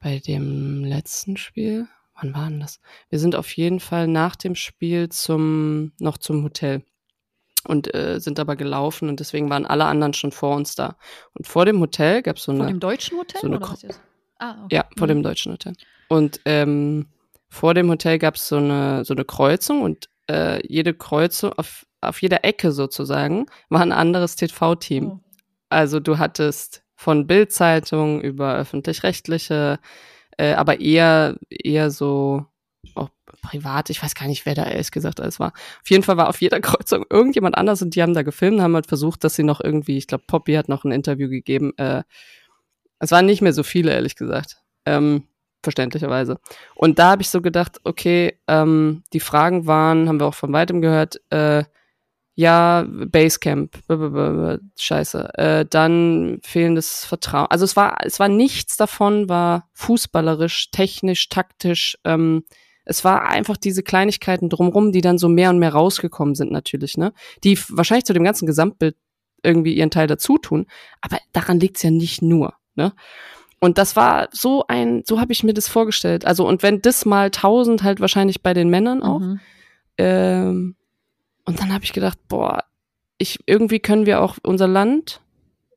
bei 0.00 0.18
dem 0.18 0.84
letzten 0.84 1.36
Spiel, 1.36 1.86
wann 2.14 2.34
war 2.34 2.48
denn 2.48 2.60
das? 2.60 2.80
Wir 3.10 3.18
sind 3.18 3.34
auf 3.36 3.50
jeden 3.56 3.80
Fall 3.80 4.06
nach 4.08 4.36
dem 4.36 4.54
Spiel 4.54 5.08
zum, 5.08 5.92
noch 5.98 6.18
zum 6.18 6.42
Hotel 6.44 6.82
und 7.64 7.92
äh, 7.94 8.20
sind 8.20 8.38
aber 8.40 8.56
gelaufen 8.56 9.08
und 9.08 9.20
deswegen 9.20 9.50
waren 9.50 9.66
alle 9.66 9.84
anderen 9.86 10.14
schon 10.14 10.32
vor 10.32 10.56
uns 10.56 10.74
da. 10.74 10.96
Und 11.34 11.46
vor 11.46 11.64
dem 11.64 11.80
Hotel 11.80 12.22
gab 12.22 12.36
es 12.36 12.44
so 12.44 12.52
eine. 12.52 12.60
Vor 12.60 12.68
dem 12.68 12.80
deutschen 12.80 13.18
Hotel 13.18 13.40
so 13.40 13.46
eine 13.48 13.56
oder 13.56 13.70
was 13.70 13.82
jetzt? 13.82 14.00
Ah, 14.38 14.64
okay. 14.64 14.76
Ja, 14.76 14.84
vor 14.96 15.06
Mhm. 15.06 15.10
dem 15.10 15.22
deutschen 15.24 15.52
Hotel. 15.52 15.72
Und 16.08 16.40
ähm, 16.44 17.06
vor 17.48 17.74
dem 17.74 17.90
Hotel 17.90 18.18
gab 18.18 18.36
es 18.36 18.46
so 18.48 18.56
eine, 18.56 19.04
so 19.04 19.14
eine 19.14 19.24
Kreuzung 19.24 19.82
und 19.82 20.08
äh, 20.30 20.64
jede 20.66 20.94
Kreuzung, 20.94 21.52
auf, 21.54 21.86
auf 22.00 22.22
jeder 22.22 22.44
Ecke 22.44 22.70
sozusagen, 22.72 23.46
war 23.68 23.80
ein 23.80 23.92
anderes 23.92 24.36
TV-Team. 24.36 25.06
Oh. 25.10 25.20
Also 25.70 25.98
du 26.00 26.18
hattest 26.18 26.82
von 26.98 27.28
Bild-Zeitung 27.28 28.20
über 28.20 28.56
öffentlich-rechtliche, 28.56 29.78
äh, 30.36 30.54
aber 30.54 30.80
eher, 30.80 31.36
eher 31.48 31.92
so 31.92 32.44
auch 32.96 33.10
privat, 33.40 33.88
ich 33.88 34.02
weiß 34.02 34.16
gar 34.16 34.26
nicht, 34.26 34.44
wer 34.46 34.56
da 34.56 34.64
ehrlich 34.64 34.90
gesagt 34.90 35.20
alles 35.20 35.38
war. 35.38 35.52
Auf 35.80 35.88
jeden 35.90 36.02
Fall 36.02 36.16
war 36.16 36.28
auf 36.28 36.40
jeder 36.40 36.60
Kreuzung 36.60 37.06
irgendjemand 37.08 37.56
anders 37.56 37.82
und 37.82 37.94
die 37.94 38.02
haben 38.02 38.14
da 38.14 38.22
gefilmt, 38.22 38.60
haben 38.60 38.74
halt 38.74 38.88
versucht, 38.88 39.22
dass 39.22 39.36
sie 39.36 39.44
noch 39.44 39.60
irgendwie, 39.62 39.96
ich 39.96 40.08
glaube, 40.08 40.24
Poppy 40.26 40.54
hat 40.54 40.68
noch 40.68 40.84
ein 40.84 40.90
Interview 40.90 41.28
gegeben. 41.28 41.72
Äh, 41.76 42.02
es 42.98 43.12
waren 43.12 43.26
nicht 43.26 43.42
mehr 43.42 43.52
so 43.52 43.62
viele, 43.62 43.92
ehrlich 43.92 44.16
gesagt. 44.16 44.60
Ähm, 44.84 45.22
verständlicherweise. 45.62 46.40
Und 46.74 46.98
da 46.98 47.12
habe 47.12 47.22
ich 47.22 47.30
so 47.30 47.40
gedacht, 47.40 47.78
okay, 47.84 48.40
ähm, 48.48 49.04
die 49.12 49.20
Fragen 49.20 49.68
waren, 49.68 50.08
haben 50.08 50.18
wir 50.18 50.26
auch 50.26 50.34
von 50.34 50.52
weitem 50.52 50.80
gehört, 50.80 51.20
äh, 51.30 51.62
ja, 52.38 52.86
Basecamp, 52.88 53.76
scheiße. 54.78 55.34
Äh, 55.34 55.66
dann 55.68 56.38
fehlendes 56.44 57.04
Vertrauen. 57.04 57.48
Also 57.50 57.64
es 57.64 57.74
war, 57.74 57.96
es 58.04 58.20
war 58.20 58.28
nichts 58.28 58.76
davon, 58.76 59.28
war 59.28 59.68
fußballerisch, 59.72 60.70
technisch, 60.70 61.28
taktisch. 61.30 61.98
Ähm, 62.04 62.44
es 62.84 63.02
war 63.02 63.28
einfach 63.28 63.56
diese 63.56 63.82
Kleinigkeiten 63.82 64.50
drumrum, 64.50 64.92
die 64.92 65.00
dann 65.00 65.18
so 65.18 65.28
mehr 65.28 65.50
und 65.50 65.58
mehr 65.58 65.72
rausgekommen 65.72 66.36
sind 66.36 66.52
natürlich, 66.52 66.96
ne? 66.96 67.12
Die 67.42 67.58
wahrscheinlich 67.70 68.04
zu 68.04 68.12
dem 68.12 68.22
ganzen 68.22 68.46
Gesamtbild 68.46 68.94
irgendwie 69.42 69.74
ihren 69.74 69.90
Teil 69.90 70.06
dazu 70.06 70.38
tun. 70.38 70.66
Aber 71.00 71.18
daran 71.32 71.58
liegt's 71.58 71.82
ja 71.82 71.90
nicht 71.90 72.22
nur, 72.22 72.54
ne? 72.76 72.92
Und 73.58 73.78
das 73.78 73.96
war 73.96 74.28
so 74.30 74.64
ein, 74.68 75.02
so 75.04 75.18
habe 75.18 75.32
ich 75.32 75.42
mir 75.42 75.54
das 75.54 75.66
vorgestellt. 75.66 76.24
Also 76.24 76.46
und 76.46 76.62
wenn 76.62 76.82
das 76.82 77.04
mal 77.04 77.32
tausend 77.32 77.82
halt 77.82 77.98
wahrscheinlich 77.98 78.44
bei 78.44 78.54
den 78.54 78.70
Männern 78.70 79.02
auch. 79.02 79.18
Mhm. 79.18 79.40
Ähm, 80.00 80.76
und 81.48 81.60
dann 81.60 81.72
habe 81.72 81.82
ich 81.82 81.94
gedacht, 81.94 82.18
boah, 82.28 82.64
ich 83.16 83.40
irgendwie 83.46 83.80
können 83.80 84.04
wir 84.04 84.20
auch 84.20 84.36
unser 84.42 84.68
Land. 84.68 85.22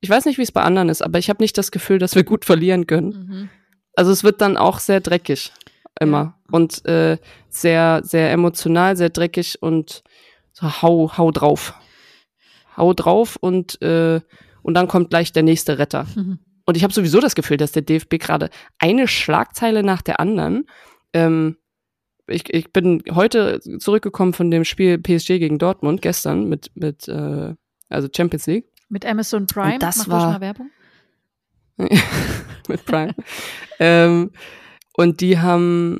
Ich 0.02 0.10
weiß 0.10 0.26
nicht, 0.26 0.38
wie 0.38 0.44
es 0.44 0.52
bei 0.52 0.64
anderen 0.64 0.90
ist, 0.90 1.02
aber 1.02 1.18
ich 1.18 1.30
habe 1.30 1.42
nicht 1.42 1.58
das 1.58 1.72
Gefühl, 1.72 1.98
dass 1.98 2.14
wir 2.14 2.24
gut 2.24 2.44
verlieren 2.44 2.88
können. 2.88 3.10
Mhm. 3.10 3.50
Also 3.96 4.12
es 4.12 4.26
wird 4.26 4.42
dann 4.42 4.58
auch 4.58 4.80
sehr 4.80 5.00
dreckig 5.00 5.54
immer 5.98 6.38
und 6.52 6.86
äh, 6.86 7.18
sehr 7.48 8.02
sehr 8.04 8.32
emotional, 8.32 8.98
sehr 8.98 9.12
dreckig 9.12 9.62
und 9.62 10.04
so 10.52 10.82
hau 10.82 11.18
hau 11.18 11.32
drauf, 11.32 11.74
hau 12.76 12.94
drauf 12.94 13.38
und 13.40 13.82
äh, 13.82 14.20
und 14.64 14.74
dann 14.74 14.90
kommt 14.90 15.10
gleich 15.10 15.32
der 15.32 15.44
nächste 15.44 15.80
Retter. 15.80 16.06
Mhm. 16.16 16.40
Und 16.66 16.76
ich 16.76 16.84
habe 16.84 16.94
sowieso 16.94 17.22
das 17.22 17.36
Gefühl, 17.36 17.58
dass 17.58 17.72
der 17.72 17.82
DFB 17.82 18.20
gerade 18.20 18.50
eine 18.78 19.08
Schlagzeile 19.08 19.84
nach 19.84 20.02
der 20.02 20.20
anderen. 20.20 20.66
Ähm, 21.14 21.58
ich, 22.32 22.54
ich 22.54 22.72
bin 22.74 23.04
heute 23.14 23.60
zurückgekommen 23.80 24.34
von 24.34 24.50
dem 24.52 24.64
Spiel 24.66 24.98
PSG 24.98 25.38
gegen 25.40 25.58
Dortmund 25.60 26.02
gestern 26.02 26.50
mit 26.50 26.72
mit 26.76 27.08
äh, 27.08 27.54
also 27.90 28.08
Champions 28.16 28.48
League 28.48 28.66
Mit 28.90 29.06
Amazon 29.06 29.48
Prime. 29.48 29.74
Und 29.74 29.84
das 29.84 29.98
Mach 29.98 30.08
war- 30.08 30.32
mal 30.34 30.42
Werbung. 30.42 30.70
mit 32.68 32.86
Prime. 32.86 33.14
ähm, 33.80 34.32
und 34.96 35.22
die 35.22 35.40
haben 35.40 36.00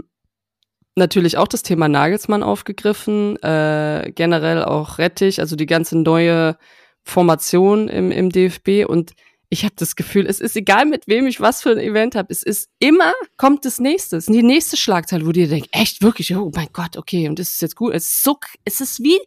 natürlich 0.96 1.38
auch 1.38 1.48
das 1.48 1.64
Thema 1.64 1.88
Nagelsmann 1.88 2.44
aufgegriffen, 2.44 3.38
äh, 3.42 4.12
generell 4.14 4.64
auch 4.64 4.98
Rettich, 4.98 5.40
also 5.40 5.56
die 5.56 5.66
ganze 5.66 5.98
neue 5.98 6.58
Formation 7.04 7.88
im, 7.88 8.12
im 8.12 8.30
DFB 8.30 8.86
und 8.88 9.14
ich 9.54 9.66
habe 9.66 9.76
das 9.76 9.98
Gefühl, 9.98 10.28
es 10.28 10.40
ist 10.40 10.56
egal, 10.56 10.86
mit 10.86 11.10
wem 11.10 11.28
ich 11.28 11.42
was 11.42 11.62
für 11.62 11.72
ein 11.72 11.78
Event 11.78 12.16
habe, 12.16 12.32
es 12.32 12.42
ist 12.42 12.70
immer, 12.80 13.14
kommt 13.36 13.66
das 13.66 13.80
nächste, 13.82 14.16
es 14.16 14.30
ist 14.30 14.34
die 14.34 14.44
nächste 14.44 14.78
Schlagzeile, 14.78 15.28
wo 15.28 15.34
dir 15.34 15.50
denkt, 15.50 15.68
echt, 15.74 16.02
wirklich, 16.02 16.34
oh 16.34 16.52
mein 16.56 16.70
Gott, 16.72 16.96
okay, 16.96 17.28
und 17.28 17.38
das 17.38 17.50
ist 17.50 17.62
jetzt 17.62 17.76
gut, 17.76 17.94
es 17.94 18.06
ist 18.06 18.24
so, 18.24 18.40
es 18.64 18.80
ist 18.80 19.04
wie, 19.04 19.20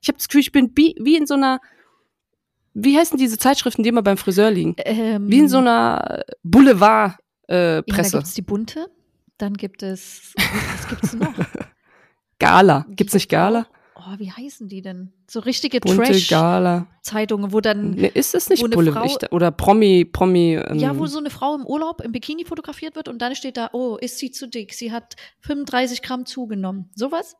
ich 0.00 0.06
habe 0.08 0.18
das 0.18 0.28
Gefühl, 0.28 0.40
ich 0.42 0.52
bin 0.52 0.70
wie, 0.76 1.16
in 1.16 1.26
so 1.26 1.34
einer, 1.34 1.58
wie 2.74 2.96
heißen 2.96 3.18
diese 3.18 3.38
Zeitschriften, 3.38 3.82
die 3.82 3.88
immer 3.88 4.02
beim 4.02 4.16
Friseur 4.16 4.52
liegen? 4.52 4.76
Ähm, 4.78 5.28
Wie 5.28 5.40
in 5.40 5.48
so 5.48 5.58
einer 5.58 6.22
Boulevard 6.44 7.16
äh, 7.48 7.74
Ja, 7.74 7.82
da 7.82 7.92
Presse. 7.92 8.16
gibt 8.18 8.28
es 8.28 8.34
die 8.34 8.42
bunte, 8.42 8.88
dann 9.36 9.54
gibt 9.54 9.82
es, 9.82 10.32
was 10.36 10.88
gibt 10.88 11.04
es 11.04 11.12
noch? 11.14 11.34
Gala. 12.38 12.86
Gibt's 12.88 13.14
nicht 13.14 13.28
Gala? 13.28 13.66
Oh, 14.04 14.18
wie 14.18 14.30
heißen 14.32 14.68
die 14.68 14.82
denn? 14.82 15.12
So 15.28 15.40
richtige. 15.40 15.80
Trash-Zeitungen, 15.80 17.52
wo 17.52 17.60
dann, 17.60 17.94
ist 17.94 18.34
es 18.34 18.48
nicht 18.48 18.68
Boulevard? 18.70 19.10
Frau- 19.10 19.18
Ich- 19.26 19.32
Oder 19.32 19.50
Promi, 19.50 20.04
Promi. 20.04 20.54
Ähm, 20.56 20.78
ja, 20.78 20.98
wo 20.98 21.06
so 21.06 21.18
eine 21.18 21.30
Frau 21.30 21.54
im 21.54 21.64
Urlaub 21.66 22.00
im 22.00 22.10
Bikini 22.12 22.44
fotografiert 22.44 22.96
wird 22.96 23.08
und 23.08 23.20
dann 23.22 23.34
steht 23.36 23.56
da, 23.56 23.70
oh, 23.72 23.96
ist 23.96 24.18
sie 24.18 24.30
zu 24.30 24.48
dick? 24.48 24.72
Sie 24.74 24.90
hat 24.92 25.14
35 25.40 26.02
Gramm 26.02 26.26
zugenommen. 26.26 26.90
Sowas? 26.94 27.36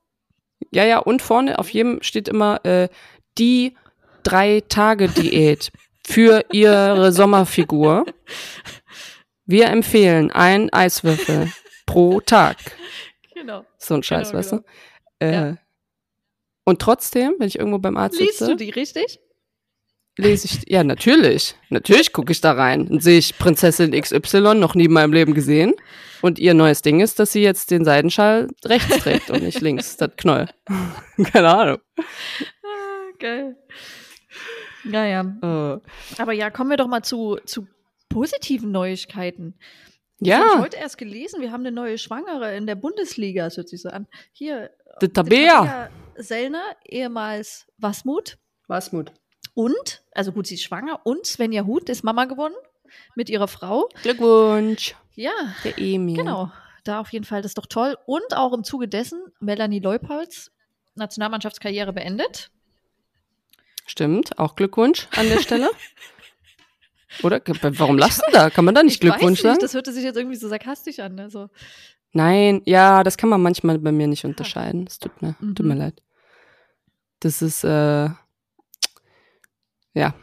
ja, 0.70 0.84
ja, 0.84 0.98
und 1.00 1.20
vorne 1.22 1.58
auf 1.58 1.68
jedem 1.70 2.02
steht 2.02 2.28
immer 2.28 2.64
äh, 2.64 2.88
die 3.36 3.74
drei 4.22 4.62
Tage 4.68 5.08
Diät 5.08 5.72
für 6.06 6.44
ihre 6.52 7.12
Sommerfigur. 7.12 8.06
Wir 9.44 9.66
empfehlen 9.68 10.30
ein 10.30 10.72
Eiswürfel 10.72 11.52
pro 11.86 12.20
Tag. 12.20 12.56
Genau. 13.34 13.64
So 13.76 13.94
ein 13.94 14.02
Scheiß, 14.04 14.28
Genau, 14.28 14.38
weißt 14.38 14.50
genau. 14.50 14.62
du? 15.20 15.26
Äh, 15.26 15.32
Ja. 15.32 15.56
Und 16.64 16.80
trotzdem, 16.80 17.34
wenn 17.38 17.48
ich 17.48 17.58
irgendwo 17.58 17.78
beim 17.78 17.96
Arzt 17.96 18.18
Liest 18.20 18.38
sitze, 18.38 18.50
du 18.52 18.56
die 18.56 18.70
richtig? 18.70 19.18
lese 20.18 20.46
ich, 20.46 20.70
ja, 20.70 20.84
natürlich. 20.84 21.54
Natürlich 21.70 22.12
gucke 22.12 22.32
ich 22.32 22.40
da 22.42 22.52
rein. 22.52 22.86
Und 22.88 23.02
sehe 23.02 23.18
ich 23.18 23.38
Prinzessin 23.38 23.92
XY 23.98 24.54
noch 24.56 24.74
nie 24.74 24.84
in 24.84 24.92
meinem 24.92 25.12
Leben 25.12 25.32
gesehen. 25.34 25.72
Und 26.20 26.38
ihr 26.38 26.52
neues 26.54 26.82
Ding 26.82 27.00
ist, 27.00 27.18
dass 27.18 27.32
sie 27.32 27.42
jetzt 27.42 27.70
den 27.70 27.84
Seidenschal 27.84 28.48
rechts 28.64 28.98
trägt 28.98 29.30
und 29.30 29.42
nicht 29.42 29.60
links, 29.60 29.96
das 29.96 30.10
Knoll. 30.18 30.48
Keine 31.32 31.48
Ahnung. 31.48 31.78
Ah, 31.96 33.12
geil. 33.18 33.56
Naja, 34.84 35.20
Äh, 35.42 36.20
aber 36.20 36.32
ja, 36.32 36.50
kommen 36.50 36.70
wir 36.70 36.76
doch 36.76 36.88
mal 36.88 37.02
zu, 37.02 37.38
zu 37.46 37.66
positiven 38.08 38.70
Neuigkeiten. 38.70 39.54
Das 40.18 40.28
Ja. 40.28 40.38
habe 40.40 40.48
ich 40.56 40.60
heute 40.60 40.76
erst 40.76 40.98
gelesen. 40.98 41.40
Wir 41.40 41.50
haben 41.52 41.62
eine 41.62 41.72
neue 41.72 41.98
Schwangere 41.98 42.54
in 42.56 42.66
der 42.66 42.74
Bundesliga, 42.74 43.44
das 43.44 43.56
hört 43.56 43.68
sich 43.68 43.80
so 43.82 43.88
an. 43.88 44.06
Hier, 44.32 44.70
die 45.00 45.08
Tabea. 45.08 45.54
Tabea 45.64 45.90
Sellner, 46.16 46.62
ehemals 46.84 47.66
Wasmut. 47.78 48.38
Was 48.68 48.92
Mut. 48.92 49.12
Und, 49.54 50.02
also 50.12 50.32
gut, 50.32 50.46
sie 50.46 50.54
ist 50.54 50.62
schwanger. 50.62 51.00
Und 51.04 51.26
Svenja 51.26 51.64
Huth 51.64 51.88
ist 51.88 52.04
Mama 52.04 52.24
geworden 52.24 52.54
mit 53.14 53.28
ihrer 53.28 53.48
Frau. 53.48 53.88
Glückwunsch. 54.02 54.94
Ja, 55.14 55.32
Der 55.64 55.78
Emil. 55.78 56.16
genau. 56.16 56.50
Da 56.84 57.00
auf 57.00 57.12
jeden 57.12 57.24
Fall, 57.24 57.42
das 57.42 57.50
ist 57.50 57.58
doch 57.58 57.66
toll. 57.66 57.96
Und 58.06 58.34
auch 58.34 58.52
im 58.52 58.64
Zuge 58.64 58.88
dessen 58.88 59.22
Melanie 59.40 59.78
Leupolz, 59.80 60.50
Nationalmannschaftskarriere 60.94 61.92
beendet. 61.92 62.50
Stimmt, 63.86 64.38
auch 64.38 64.56
Glückwunsch 64.56 65.06
an 65.16 65.28
der 65.28 65.40
Stelle. 65.40 65.70
Oder? 67.22 67.42
Warum 67.44 67.98
du 68.26 68.32
da? 68.32 68.48
Kann 68.48 68.64
man 68.64 68.74
da 68.74 68.82
nicht 68.82 69.02
ich 69.02 69.08
weiß 69.08 69.16
Glückwunsch 69.18 69.40
nicht, 69.40 69.50
sagen? 69.50 69.58
das 69.60 69.74
hörte 69.74 69.92
sich 69.92 70.02
jetzt 70.02 70.16
irgendwie 70.16 70.36
so 70.36 70.48
sarkastisch 70.48 70.98
an. 70.98 71.20
Also, 71.20 71.50
Nein, 72.12 72.60
ja, 72.66 73.02
das 73.02 73.16
kann 73.16 73.30
man 73.30 73.40
manchmal 73.42 73.78
bei 73.78 73.90
mir 73.92 74.06
nicht 74.06 74.24
unterscheiden. 74.24 74.84
Das 74.84 74.98
tut 74.98 75.22
mir, 75.22 75.34
tut 75.40 75.60
Mhm. 75.60 75.68
mir 75.68 75.74
leid. 75.76 76.02
Das 77.20 77.40
ist, 77.40 77.64
äh, 77.64 78.08
ja, 79.94 80.14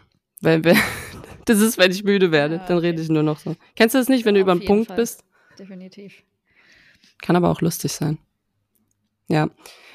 weil, 0.41 0.63
weil, 0.63 0.75
das 1.45 1.60
ist, 1.60 1.78
wenn 1.78 1.91
ich 1.91 2.04
müde 2.04 2.32
werde, 2.32 2.56
Ja, 2.56 2.65
dann 2.67 2.78
okay. 2.78 2.88
rede 2.88 3.02
ich 3.02 3.10
nur 3.10 3.23
noch 3.23 3.39
so. 3.39 3.56
Kennst 3.75 3.95
du 3.95 3.99
das 3.99 4.10
nicht, 4.10 4.25
wenn 4.25 4.36
du 4.36 4.41
über 4.41 4.54
den 4.54 4.62
jeden 4.62 4.67
Punkt 4.67 4.88
Fall. 4.88 4.97
bist? 4.97 5.23
definitiv. 5.58 6.23
Kann 7.21 7.36
aber 7.36 7.49
auch 7.49 7.62
lustig 7.62 7.91
sein. 7.91 8.17
Ja. 9.28 9.49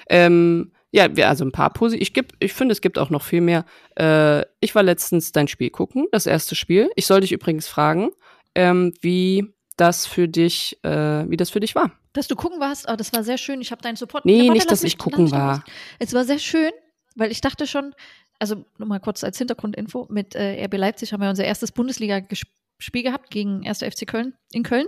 Ähm, 0.08 0.72
ja, 0.92 1.06
also 1.26 1.44
ein 1.44 1.52
paar 1.52 1.72
Posi. 1.72 1.96
Ich, 1.96 2.12
geb- 2.12 2.34
ich 2.38 2.52
finde, 2.52 2.72
es 2.72 2.80
gibt 2.82 2.98
auch 2.98 3.10
noch 3.10 3.22
viel 3.22 3.40
mehr. 3.40 3.64
Äh, 3.96 4.42
ich 4.60 4.74
war 4.74 4.82
letztens 4.82 5.32
dein 5.32 5.48
Spiel 5.48 5.70
gucken, 5.70 6.06
das 6.12 6.26
erste 6.26 6.54
Spiel. 6.54 6.90
Ich 6.96 7.06
soll 7.06 7.20
dich 7.22 7.32
übrigens 7.32 7.66
fragen, 7.66 8.10
ähm, 8.54 8.92
wie 9.00 9.53
das 9.76 10.06
für 10.06 10.28
dich, 10.28 10.78
äh, 10.84 11.28
wie 11.28 11.36
das 11.36 11.50
für 11.50 11.60
dich 11.60 11.74
war. 11.74 11.90
Dass 12.12 12.28
du 12.28 12.36
gucken 12.36 12.60
warst, 12.60 12.86
oh, 12.88 12.94
das 12.96 13.12
war 13.12 13.24
sehr 13.24 13.38
schön. 13.38 13.60
Ich 13.60 13.70
habe 13.72 13.82
deinen 13.82 13.96
Support. 13.96 14.24
Nee, 14.24 14.34
Ja, 14.34 14.38
warte, 14.44 14.52
nicht, 14.52 14.70
dass 14.70 14.82
mich- 14.82 14.92
ich 14.94 14.98
gucken 14.98 15.30
war. 15.32 15.64
Es 15.98 16.12
war 16.14 16.24
sehr 16.24 16.38
schön, 16.38 16.70
weil 17.16 17.30
ich 17.32 17.40
dachte 17.40 17.66
schon, 17.66 17.94
also 18.38 18.64
nur 18.78 18.88
mal 18.88 19.00
kurz 19.00 19.24
als 19.24 19.38
Hintergrundinfo, 19.38 20.06
mit 20.10 20.34
äh, 20.34 20.64
RB 20.64 20.76
Leipzig 20.76 21.12
haben 21.12 21.20
wir 21.22 21.28
unser 21.30 21.44
erstes 21.44 21.72
Bundesliga-Spiel 21.72 23.02
gehabt 23.02 23.30
gegen 23.30 23.66
1. 23.66 23.80
FC 23.82 24.06
Köln 24.06 24.34
in 24.52 24.62
Köln. 24.62 24.86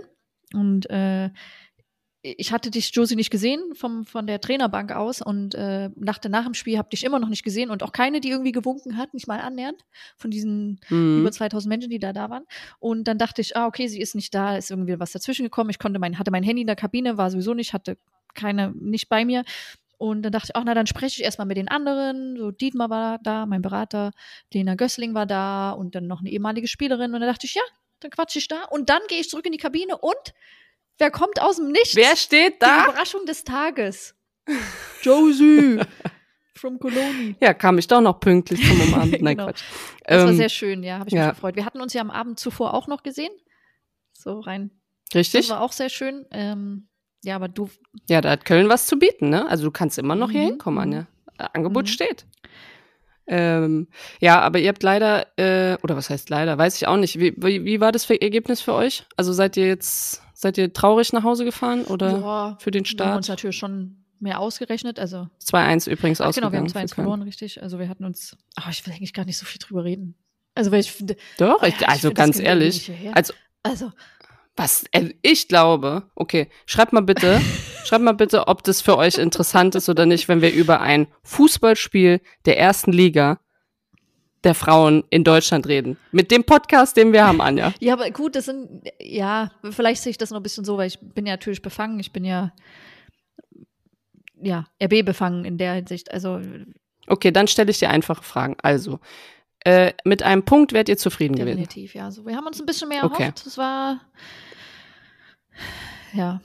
Und 0.53 0.89
äh, 0.89 1.29
ich 2.21 2.51
hatte 2.51 2.71
dich, 2.71 2.91
Josie, 2.93 3.15
nicht 3.15 3.29
gesehen 3.29 3.59
vom, 3.73 4.05
von 4.05 4.27
der 4.27 4.41
Trainerbank 4.41 4.91
aus 4.91 5.21
und 5.21 5.55
äh, 5.55 5.89
dachte 5.95 6.29
nach 6.29 6.45
dem 6.45 6.53
Spiel, 6.53 6.77
habe 6.77 6.89
dich 6.89 7.03
immer 7.03 7.19
noch 7.19 7.29
nicht 7.29 7.43
gesehen 7.43 7.69
und 7.69 7.83
auch 7.83 7.91
keine, 7.91 8.19
die 8.19 8.29
irgendwie 8.29 8.51
gewunken 8.51 8.97
hat, 8.97 9.13
nicht 9.13 9.27
mal 9.27 9.39
annähernd 9.39 9.85
von 10.17 10.31
diesen 10.31 10.79
Mhm. 10.89 11.19
über 11.21 11.31
2000 11.31 11.69
Menschen, 11.69 11.89
die 11.89 11.99
da 11.99 12.13
da 12.13 12.29
waren. 12.29 12.45
Und 12.79 13.07
dann 13.07 13.17
dachte 13.17 13.41
ich, 13.41 13.55
ah, 13.55 13.67
okay, 13.67 13.87
sie 13.87 14.01
ist 14.01 14.15
nicht 14.15 14.33
da, 14.33 14.57
ist 14.57 14.71
irgendwie 14.71 14.99
was 14.99 15.11
dazwischen 15.11 15.43
gekommen. 15.43 15.69
Ich 15.69 15.79
konnte 15.79 15.99
mein, 15.99 16.17
hatte 16.19 16.31
mein 16.31 16.43
Handy 16.43 16.61
in 16.61 16.67
der 16.67 16.75
Kabine, 16.75 17.17
war 17.17 17.29
sowieso 17.31 17.53
nicht, 17.53 17.73
hatte 17.73 17.97
keine, 18.33 18.71
nicht 18.71 19.09
bei 19.09 19.23
mir. 19.23 19.43
Und 19.99 20.21
dann 20.23 20.31
dachte 20.31 20.49
ich, 20.49 20.55
ach, 20.55 20.63
na, 20.65 20.73
dann 20.73 20.85
spreche 20.87 21.19
ich 21.19 21.23
erstmal 21.23 21.47
mit 21.47 21.57
den 21.57 21.67
anderen. 21.69 22.37
So, 22.37 22.51
Dietmar 22.51 22.89
war 22.89 23.19
da, 23.19 23.45
mein 23.45 23.61
Berater, 23.61 24.11
Lena 24.53 24.75
Gössling 24.75 25.13
war 25.13 25.25
da 25.25 25.71
und 25.71 25.95
dann 25.95 26.07
noch 26.07 26.19
eine 26.19 26.29
ehemalige 26.29 26.67
Spielerin. 26.67 27.13
Und 27.13 27.21
dann 27.21 27.29
dachte 27.29 27.47
ich, 27.47 27.55
ja, 27.55 27.63
dann 27.99 28.11
quatsche 28.11 28.37
ich 28.39 28.47
da. 28.47 28.63
Und 28.65 28.89
dann 28.89 29.01
gehe 29.07 29.19
ich 29.19 29.29
zurück 29.29 29.45
in 29.45 29.51
die 29.53 29.57
Kabine 29.57 29.97
und 29.97 30.33
wer 30.97 31.11
kommt 31.11 31.41
aus 31.41 31.57
dem 31.57 31.71
Nichts? 31.71 31.95
Wer 31.95 32.15
steht 32.15 32.55
Die 32.55 32.59
da? 32.59 32.85
Überraschung 32.85 33.25
des 33.25 33.43
Tages. 33.43 34.15
Josie 35.01 35.79
from 36.55 36.79
Cologne. 36.79 37.35
Ja, 37.41 37.53
kam 37.53 37.77
ich 37.77 37.87
doch 37.87 38.01
noch 38.01 38.19
pünktlich 38.19 38.65
zum 38.67 38.79
Umarmen. 38.81 39.11
Nein, 39.21 39.37
Genau. 39.37 39.45
Quatsch. 39.47 39.63
Das 40.05 40.23
war 40.23 40.29
Ähm, 40.31 40.37
sehr 40.37 40.49
schön, 40.49 40.83
ja, 40.83 40.99
habe 40.99 41.09
ich 41.09 41.13
ja. 41.13 41.25
mich 41.27 41.35
gefreut. 41.35 41.55
Wir 41.55 41.65
hatten 41.65 41.81
uns 41.81 41.93
ja 41.93 42.01
am 42.01 42.09
Abend 42.11 42.39
zuvor 42.39 42.73
auch 42.73 42.87
noch 42.87 43.03
gesehen. 43.03 43.31
So 44.13 44.39
rein. 44.39 44.71
Das 45.11 45.19
Richtig? 45.19 45.49
war 45.49 45.61
auch 45.61 45.71
sehr 45.71 45.89
schön. 45.89 46.25
Ähm, 46.31 46.87
ja, 47.23 47.35
aber 47.35 47.47
du, 47.47 47.69
Ja, 48.09 48.21
da 48.21 48.31
hat 48.31 48.45
Köln 48.45 48.69
was 48.69 48.87
zu 48.87 48.97
bieten, 48.97 49.29
ne? 49.29 49.47
Also 49.47 49.65
du 49.65 49.71
kannst 49.71 49.97
immer 49.97 50.15
noch 50.15 50.31
hier 50.31 50.41
Mhm, 50.41 50.45
hinkommen, 50.47 50.75
mhm. 50.77 50.81
Anja. 50.95 51.07
Äh, 51.37 51.47
Angebot 51.53 51.85
Mhm. 51.85 51.89
steht. 51.89 52.25
Ähm, 53.29 53.87
ja, 54.21 54.39
aber 54.39 54.59
ihr 54.59 54.69
habt 54.69 54.83
leider, 54.83 55.27
äh, 55.37 55.77
oder 55.83 55.97
was 55.97 56.09
heißt 56.09 56.29
leider, 56.29 56.57
weiß 56.57 56.77
ich 56.77 56.87
auch 56.87 56.95
nicht. 56.97 57.19
Wie, 57.19 57.33
wie, 57.37 57.65
wie 57.65 57.81
war 57.81 57.91
das 57.91 58.09
Ergebnis 58.09 58.61
für 58.61 58.73
euch? 58.73 59.05
Also 59.17 59.33
seid 59.33 59.57
ihr 59.57 59.67
jetzt, 59.67 60.23
seid 60.39 60.57
ihr 60.59 60.71
traurig 60.71 61.13
nach 61.13 61.23
Hause 61.23 61.45
gefahren 61.45 61.83
oder 61.85 62.19
ja, 62.19 62.57
für 62.59 62.69
den 62.69 62.85
wir 62.85 63.05
haben 63.05 63.17
uns 63.17 63.25
Start? 63.25 63.39
natürlich 63.39 63.57
schon 63.57 64.03
mehr 64.19 64.39
ausgerechnet. 64.39 64.99
Also, 64.99 65.27
2-1 65.43 65.89
übrigens 65.89 66.21
ach, 66.21 66.33
genau, 66.33 66.51
wir 66.51 66.59
haben 66.59 66.65
ausgegangen. 66.65 66.87
2-1 66.87 66.89
für 66.89 66.95
Köln. 66.95 67.05
verloren, 67.05 67.21
richtig. 67.23 67.61
Also 67.63 67.79
wir 67.79 67.89
hatten 67.89 68.05
uns, 68.05 68.37
ach, 68.55 68.69
ich 68.69 68.85
will 68.85 68.93
eigentlich 68.93 69.13
gar 69.13 69.25
nicht 69.25 69.37
so 69.37 69.45
viel 69.45 69.59
drüber 69.59 69.83
reden. 69.83 70.15
Also, 70.55 70.71
weil 70.71 70.79
ich 70.79 70.91
finde, 70.91 71.15
Doch, 71.37 71.61
ich, 71.63 71.73
Ja, 71.75 71.79
ich 71.81 71.87
also 71.89 72.09
das 72.09 72.15
ganz 72.17 72.39
ehrlich, 72.39 72.91
also 73.13 73.33
also, 73.63 73.91
Was? 74.55 74.85
äh, 74.91 75.13
Ich 75.21 75.47
glaube, 75.47 76.03
okay, 76.15 76.49
schreibt 76.65 76.93
mal 76.93 77.01
bitte, 77.01 77.39
schreibt 77.85 78.03
mal 78.03 78.13
bitte, 78.13 78.47
ob 78.47 78.63
das 78.63 78.81
für 78.81 78.97
euch 78.97 79.17
interessant 79.17 79.75
ist 79.75 79.87
oder 79.89 80.05
nicht, 80.05 80.27
wenn 80.27 80.41
wir 80.41 80.51
über 80.53 80.81
ein 80.81 81.07
Fußballspiel 81.23 82.21
der 82.45 82.59
ersten 82.59 82.91
Liga 82.91 83.39
der 84.47 84.55
Frauen 84.55 85.03
in 85.11 85.23
Deutschland 85.23 85.67
reden. 85.67 85.97
Mit 86.11 86.31
dem 86.31 86.43
Podcast, 86.43 86.97
den 86.97 87.13
wir 87.13 87.27
haben, 87.27 87.39
Anja. 87.41 87.73
ja, 87.79 87.93
aber 87.93 88.09
gut, 88.09 88.35
das 88.35 88.45
sind, 88.45 88.89
ja, 88.99 89.51
vielleicht 89.69 90.01
sehe 90.01 90.09
ich 90.09 90.17
das 90.17 90.31
noch 90.31 90.39
ein 90.39 90.43
bisschen 90.43 90.65
so, 90.65 90.77
weil 90.77 90.87
ich 90.87 90.97
bin 90.99 91.25
ja 91.27 91.33
natürlich 91.33 91.61
befangen. 91.61 91.99
Ich 91.99 92.11
bin 92.11 92.25
ja, 92.25 92.51
ja, 94.41 94.65
RB 94.83 95.05
befangen 95.05 95.45
in 95.45 95.57
der 95.57 95.73
Hinsicht. 95.73 96.11
Also, 96.11 96.39
Okay, 97.09 97.31
dann 97.31 97.47
stelle 97.47 97.71
ich 97.71 97.79
dir 97.79 97.89
einfache 97.89 98.23
Fragen. 98.23 98.55
Also, 98.61 98.99
äh, 99.63 99.93
mit 100.03 100.23
einem 100.23 100.43
Punkt 100.43 100.73
wärt 100.73 100.89
ihr 100.89 100.97
zufrieden 100.97 101.35
gewesen. 101.35 101.57
definitiv, 101.59 101.93
ja. 101.93 102.11
So, 102.11 102.25
wir 102.25 102.35
haben 102.35 102.45
uns 102.47 102.59
ein 102.59 102.65
bisschen 102.65 102.89
mehr 102.89 103.03
Okay. 103.05 103.23
erhofft. 103.23 103.45
Es 103.45 103.57
war, 103.57 104.01
ja. 106.13 106.41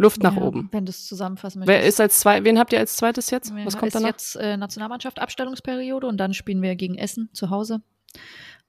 Luft 0.00 0.22
nach 0.22 0.34
ja, 0.36 0.42
oben. 0.42 0.68
Wenn 0.72 0.86
du 0.86 0.90
es 0.90 1.06
zusammenfassen 1.06 1.60
Wer 1.66 1.76
möchtest. 1.76 1.88
ist 1.88 2.00
als 2.00 2.20
zwei, 2.20 2.42
wen 2.42 2.58
habt 2.58 2.72
ihr 2.72 2.78
als 2.78 2.96
zweites 2.96 3.30
jetzt? 3.30 3.50
Ja, 3.50 3.66
Was 3.66 3.76
kommt 3.76 3.88
ist 3.88 3.94
danach? 3.94 4.08
jetzt 4.08 4.34
äh, 4.36 4.56
Nationalmannschaft 4.56 5.18
Abstellungsperiode 5.18 6.06
und 6.06 6.16
dann 6.16 6.32
spielen 6.32 6.62
wir 6.62 6.74
gegen 6.74 6.96
Essen 6.96 7.28
zu 7.34 7.50
Hause. 7.50 7.82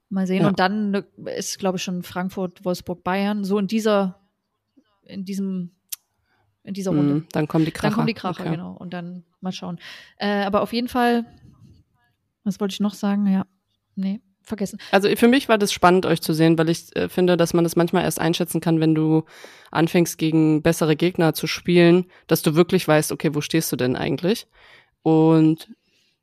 Mal 0.10 0.28
sehen. 0.28 0.42
Ja. 0.42 0.50
Und 0.50 0.60
dann 0.60 0.92
ne, 0.92 1.06
ist, 1.38 1.58
glaube 1.58 1.78
ich, 1.78 1.84
schon 1.84 2.04
Frankfurt, 2.04 2.66
Wolfsburg, 2.66 3.04
Bayern. 3.06 3.46
So 3.46 3.58
in 3.60 3.68
dieser, 3.68 4.20
in 5.04 5.24
diesem, 5.24 5.72
in 6.64 6.74
dieser 6.74 6.92
Runde. 6.92 7.14
Mhm, 7.14 7.28
dann 7.32 7.48
kommen 7.48 7.64
die 7.64 7.72
Kracher. 7.72 7.88
Dann 7.88 7.96
kommen 7.96 8.08
die 8.08 8.14
Kracher, 8.14 8.42
Okay. 8.42 8.52
genau. 8.52 8.74
Und 8.74 8.94
dann 8.94 9.24
mal 9.40 9.54
schauen. 9.54 9.80
Äh, 10.18 10.44
aber 10.44 10.62
auf 10.62 10.74
jeden 10.74 10.90
Fall, 10.90 11.26
was 12.44 12.60
wollte 12.60 12.74
ich 12.74 12.82
noch 12.82 12.94
sagen? 12.94 13.26
Ja, 13.28 13.46
nee, 13.96 14.20
vergessen. 14.52 14.80
Also 14.92 15.10
für 15.16 15.28
mich 15.28 15.50
war 15.50 15.58
das 15.58 15.74
spannend, 15.74 16.06
euch 16.06 16.22
zu 16.22 16.34
sehen, 16.34 16.58
weil 16.58 16.70
ich 16.70 16.96
äh, 16.96 17.10
finde, 17.10 17.38
dass 17.38 17.54
man 17.54 17.64
das 17.64 17.76
manchmal 17.76 18.04
erst 18.04 18.20
einschätzen 18.20 18.62
kann, 18.62 18.80
wenn 18.80 18.94
du 18.94 19.24
anfängst, 19.72 20.18
gegen 20.18 20.62
bessere 20.62 20.96
Gegner 20.96 21.34
zu 21.34 21.48
spielen, 21.48 22.06
dass 22.28 22.42
du 22.42 22.56
wirklich 22.56 22.88
weißt, 22.88 23.12
okay, 23.12 23.34
wo 23.34 23.42
stehst 23.42 23.72
du 23.72 23.76
denn 23.76 23.96
eigentlich? 23.96 24.48
Und 25.04 25.70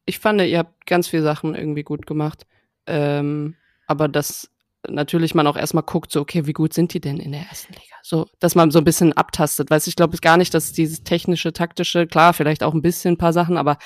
ich 0.07 0.19
fand, 0.19 0.41
ihr 0.41 0.59
habt 0.59 0.87
ganz 0.87 1.09
viele 1.09 1.23
Sachen 1.23 1.55
irgendwie 1.55 1.83
gut 1.83 2.07
gemacht. 2.07 2.47
Ähm, 2.87 3.57
aber 3.87 4.09
dass 4.09 4.51
natürlich 4.89 5.35
man 5.35 5.47
auch 5.47 5.57
erstmal 5.57 5.83
guckt, 5.83 6.13
so, 6.13 6.21
okay, 6.21 6.47
wie 6.47 6.53
gut 6.53 6.73
sind 6.73 6.95
die 6.95 7.01
denn 7.01 7.19
in 7.19 7.33
der 7.33 7.43
ersten 7.43 7.73
Liga? 7.73 7.97
So, 8.03 8.27
dass 8.39 8.55
man 8.55 8.71
so 8.71 8.79
ein 8.79 8.85
bisschen 8.85 9.13
abtastet. 9.13 9.71
Weißt 9.71 9.89
ich 9.89 9.97
glaube 9.97 10.17
gar 10.19 10.37
nicht, 10.37 10.55
dass 10.55 10.73
dieses 10.73 11.03
technische, 11.03 11.53
taktische, 11.53 12.07
klar, 12.07 12.33
vielleicht 12.33 12.63
auch 12.63 12.75
ein 12.75 12.83
bisschen 12.83 13.15
ein 13.15 13.19
paar 13.19 13.33
Sachen, 13.33 13.57
aber 13.57 13.79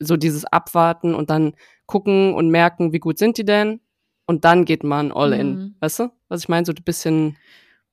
so 0.00 0.16
dieses 0.16 0.44
Abwarten 0.44 1.14
und 1.14 1.30
dann 1.30 1.54
gucken 1.86 2.34
und 2.34 2.48
merken, 2.50 2.92
wie 2.92 2.98
gut 2.98 3.18
sind 3.18 3.36
die 3.38 3.44
denn? 3.44 3.80
Und 4.26 4.44
dann 4.44 4.64
geht 4.64 4.82
man 4.84 5.12
all 5.12 5.32
in. 5.32 5.54
Mhm. 5.54 5.74
Weißt 5.80 5.98
du? 6.00 6.10
Was 6.28 6.42
ich 6.42 6.48
meine? 6.48 6.64
So 6.66 6.72
ein 6.72 6.82
bisschen 6.84 7.36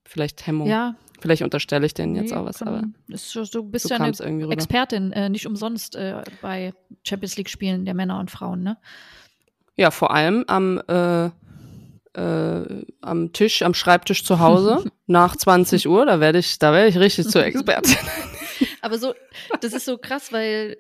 vielleicht 0.06 0.46
Hemmung. 0.48 0.68
Ja, 0.68 0.96
Vielleicht 1.20 1.42
unterstelle 1.42 1.86
ich 1.88 1.96
denen 1.96 2.16
jetzt 2.16 2.30
nee, 2.30 2.38
auch 2.38 2.46
was, 2.46 2.60
kann- 2.60 2.68
aber 2.68 2.84
ist, 3.08 3.32
so- 3.32 3.44
du 3.44 3.64
bist 3.64 3.88
so 3.88 3.96
ja 3.96 4.00
eine. 4.00 4.52
Expertin, 4.52 5.12
äh, 5.14 5.30
nicht 5.30 5.48
umsonst 5.48 5.96
äh, 5.96 6.22
bei 6.44 6.74
Champions 7.04 7.38
League-Spielen 7.38 7.86
der 7.86 7.96
Männer 7.96 8.20
und 8.20 8.30
Frauen, 8.30 8.62
ne? 8.62 8.78
Ja, 9.76 9.90
vor 9.90 10.12
allem 10.12 10.44
am, 10.48 10.80
äh, 10.88 11.26
äh, 12.14 12.86
am 13.02 13.34
Tisch, 13.34 13.64
am 13.64 13.74
Schreibtisch 13.74 14.24
zu 14.24 14.40
Hause 14.40 14.84
nach 15.08 15.36
20 15.36 15.88
Uhr, 15.88 16.06
da 16.06 16.20
werde 16.20 16.38
ich, 16.40 16.60
da 16.60 16.72
werde 16.72 16.90
ich 16.90 16.98
richtig 17.00 17.28
zur 17.30 17.44
Expertin. 17.46 17.98
Aber 18.82 19.00
so, 19.00 19.14
das 19.62 19.74
ist 19.74 19.86
so 19.86 19.98
krass, 19.98 20.32
weil, 20.32 20.78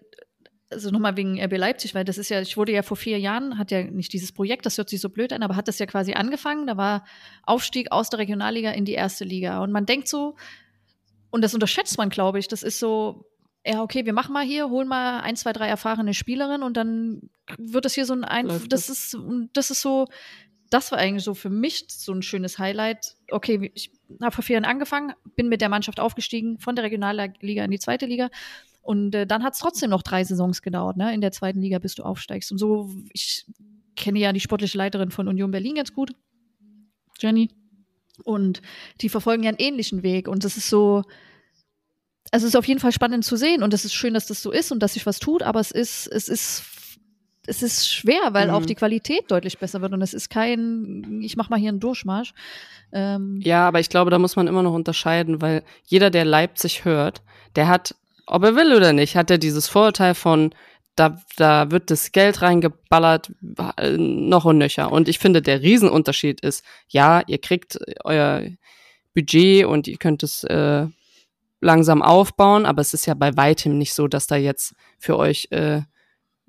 also 0.69 0.89
nochmal 0.89 1.15
wegen 1.15 1.41
RB 1.41 1.57
Leipzig, 1.57 1.95
weil 1.95 2.03
das 2.03 2.17
ist 2.17 2.29
ja, 2.29 2.41
ich 2.41 2.57
wurde 2.57 2.73
ja 2.73 2.81
vor 2.81 2.97
vier 2.97 3.19
Jahren, 3.19 3.57
hat 3.57 3.71
ja 3.71 3.83
nicht 3.83 4.11
dieses 4.13 4.31
Projekt, 4.31 4.65
das 4.65 4.77
hört 4.77 4.89
sich 4.89 4.99
so 4.99 5.09
blöd 5.09 5.31
an, 5.31 5.43
aber 5.43 5.55
hat 5.55 5.67
das 5.67 5.79
ja 5.79 5.85
quasi 5.85 6.13
angefangen. 6.13 6.67
Da 6.67 6.77
war 6.77 7.05
Aufstieg 7.43 7.91
aus 7.91 8.09
der 8.09 8.19
Regionalliga 8.19 8.71
in 8.71 8.85
die 8.85 8.93
erste 8.93 9.23
Liga. 9.23 9.61
Und 9.63 9.71
man 9.71 9.85
denkt 9.85 10.07
so, 10.07 10.35
und 11.29 11.41
das 11.41 11.53
unterschätzt 11.53 11.97
man, 11.97 12.09
glaube 12.09 12.39
ich, 12.39 12.47
das 12.47 12.63
ist 12.63 12.79
so, 12.79 13.25
ja, 13.65 13.81
okay, 13.81 14.05
wir 14.05 14.13
machen 14.13 14.33
mal 14.33 14.45
hier, 14.45 14.69
holen 14.69 14.87
mal 14.87 15.21
ein, 15.21 15.35
zwei, 15.35 15.53
drei 15.53 15.67
erfahrene 15.67 16.13
Spielerinnen 16.13 16.63
und 16.63 16.77
dann 16.77 17.29
wird 17.57 17.85
das 17.85 17.93
hier 17.93 18.05
so 18.05 18.13
ein, 18.13 18.23
ein 18.23 18.47
das 18.69 18.89
ist, 18.89 19.17
das 19.53 19.71
ist 19.71 19.81
so, 19.81 20.07
das 20.69 20.91
war 20.91 20.99
eigentlich 20.99 21.23
so 21.23 21.33
für 21.33 21.49
mich 21.49 21.85
so 21.89 22.13
ein 22.13 22.21
schönes 22.21 22.59
Highlight. 22.59 23.15
Okay, 23.31 23.71
ich 23.73 23.91
habe 24.21 24.33
vor 24.33 24.43
vier 24.43 24.55
Jahren 24.55 24.65
angefangen, 24.65 25.13
bin 25.35 25.47
mit 25.47 25.61
der 25.61 25.69
Mannschaft 25.69 25.99
aufgestiegen 25.99 26.59
von 26.59 26.75
der 26.75 26.83
Regionalliga 26.83 27.63
in 27.63 27.71
die 27.71 27.79
zweite 27.79 28.05
Liga. 28.05 28.29
Und 28.87 29.13
äh, 29.15 29.27
dann 29.27 29.43
hat 29.43 29.53
es 29.53 29.59
trotzdem 29.59 29.89
noch 29.89 30.01
drei 30.01 30.23
Saisons 30.23 30.61
gedauert, 30.61 30.95
ne? 30.95 31.13
In 31.13 31.19
der 31.19 31.33
zweiten 31.33 31.59
Liga, 31.59 31.77
bis 31.77 31.95
du 31.95 32.03
aufsteigst. 32.03 32.53
Und 32.53 32.57
so, 32.57 32.89
ich 33.11 33.45
kenne 33.97 34.17
ja 34.19 34.31
die 34.31 34.39
sportliche 34.39 34.77
Leiterin 34.77 35.11
von 35.11 35.27
Union 35.27 35.51
Berlin 35.51 35.75
ganz 35.75 35.93
gut, 35.93 36.11
Jenny. 37.19 37.49
Und 38.23 38.61
die 39.01 39.09
verfolgen 39.09 39.43
ja 39.43 39.49
einen 39.49 39.59
ähnlichen 39.59 40.03
Weg. 40.03 40.29
Und 40.29 40.45
das 40.45 40.55
ist 40.55 40.69
so, 40.69 41.03
also 42.31 42.45
es 42.45 42.53
ist 42.53 42.55
auf 42.55 42.65
jeden 42.67 42.79
Fall 42.79 42.93
spannend 42.93 43.25
zu 43.25 43.35
sehen. 43.35 43.61
Und 43.61 43.73
es 43.73 43.83
ist 43.83 43.93
schön, 43.93 44.13
dass 44.13 44.25
das 44.27 44.41
so 44.41 44.51
ist 44.51 44.71
und 44.71 44.79
dass 44.81 44.93
sich 44.93 45.05
was 45.05 45.19
tut, 45.19 45.43
aber 45.43 45.59
es 45.59 45.71
ist, 45.71 46.07
es 46.07 46.29
ist, 46.29 46.63
es 47.45 47.61
ist 47.63 47.89
schwer, 47.89 48.29
weil 48.31 48.47
Mhm. 48.47 48.53
auch 48.53 48.65
die 48.65 48.75
Qualität 48.75 49.29
deutlich 49.29 49.57
besser 49.59 49.81
wird. 49.81 49.91
Und 49.91 50.01
es 50.01 50.13
ist 50.13 50.29
kein, 50.29 51.21
ich 51.21 51.35
mach 51.35 51.49
mal 51.49 51.59
hier 51.59 51.69
einen 51.69 51.81
Durchmarsch. 51.81 52.33
Ähm, 52.93 53.41
Ja, 53.43 53.67
aber 53.67 53.81
ich 53.81 53.89
glaube, 53.89 54.11
da 54.11 54.17
muss 54.17 54.37
man 54.37 54.47
immer 54.47 54.63
noch 54.63 54.73
unterscheiden, 54.73 55.41
weil 55.41 55.63
jeder, 55.85 56.09
der 56.09 56.23
Leipzig 56.23 56.85
hört, 56.85 57.21
der 57.57 57.67
hat, 57.67 57.95
ob 58.27 58.43
er 58.43 58.55
will 58.55 58.73
oder 58.73 58.93
nicht, 58.93 59.15
hat 59.15 59.31
er 59.31 59.37
dieses 59.37 59.67
Vorurteil 59.67 60.13
von, 60.13 60.53
da, 60.95 61.17
da 61.37 61.71
wird 61.71 61.89
das 61.91 62.11
Geld 62.11 62.41
reingeballert, 62.41 63.31
äh, 63.77 63.97
noch 63.97 64.45
und 64.45 64.57
nöcher. 64.57 64.91
Und 64.91 65.07
ich 65.07 65.19
finde, 65.19 65.41
der 65.41 65.61
Riesenunterschied 65.61 66.41
ist, 66.41 66.63
ja, 66.89 67.21
ihr 67.27 67.39
kriegt 67.39 67.79
euer 68.03 68.43
Budget 69.13 69.65
und 69.65 69.87
ihr 69.87 69.97
könnt 69.97 70.23
es 70.23 70.43
äh, 70.43 70.87
langsam 71.61 72.01
aufbauen, 72.01 72.65
aber 72.65 72.81
es 72.81 72.93
ist 72.93 73.05
ja 73.05 73.13
bei 73.13 73.35
weitem 73.35 73.77
nicht 73.77 73.93
so, 73.93 74.07
dass 74.07 74.27
da 74.27 74.35
jetzt 74.35 74.75
für 74.99 75.17
euch, 75.17 75.47
äh, 75.51 75.81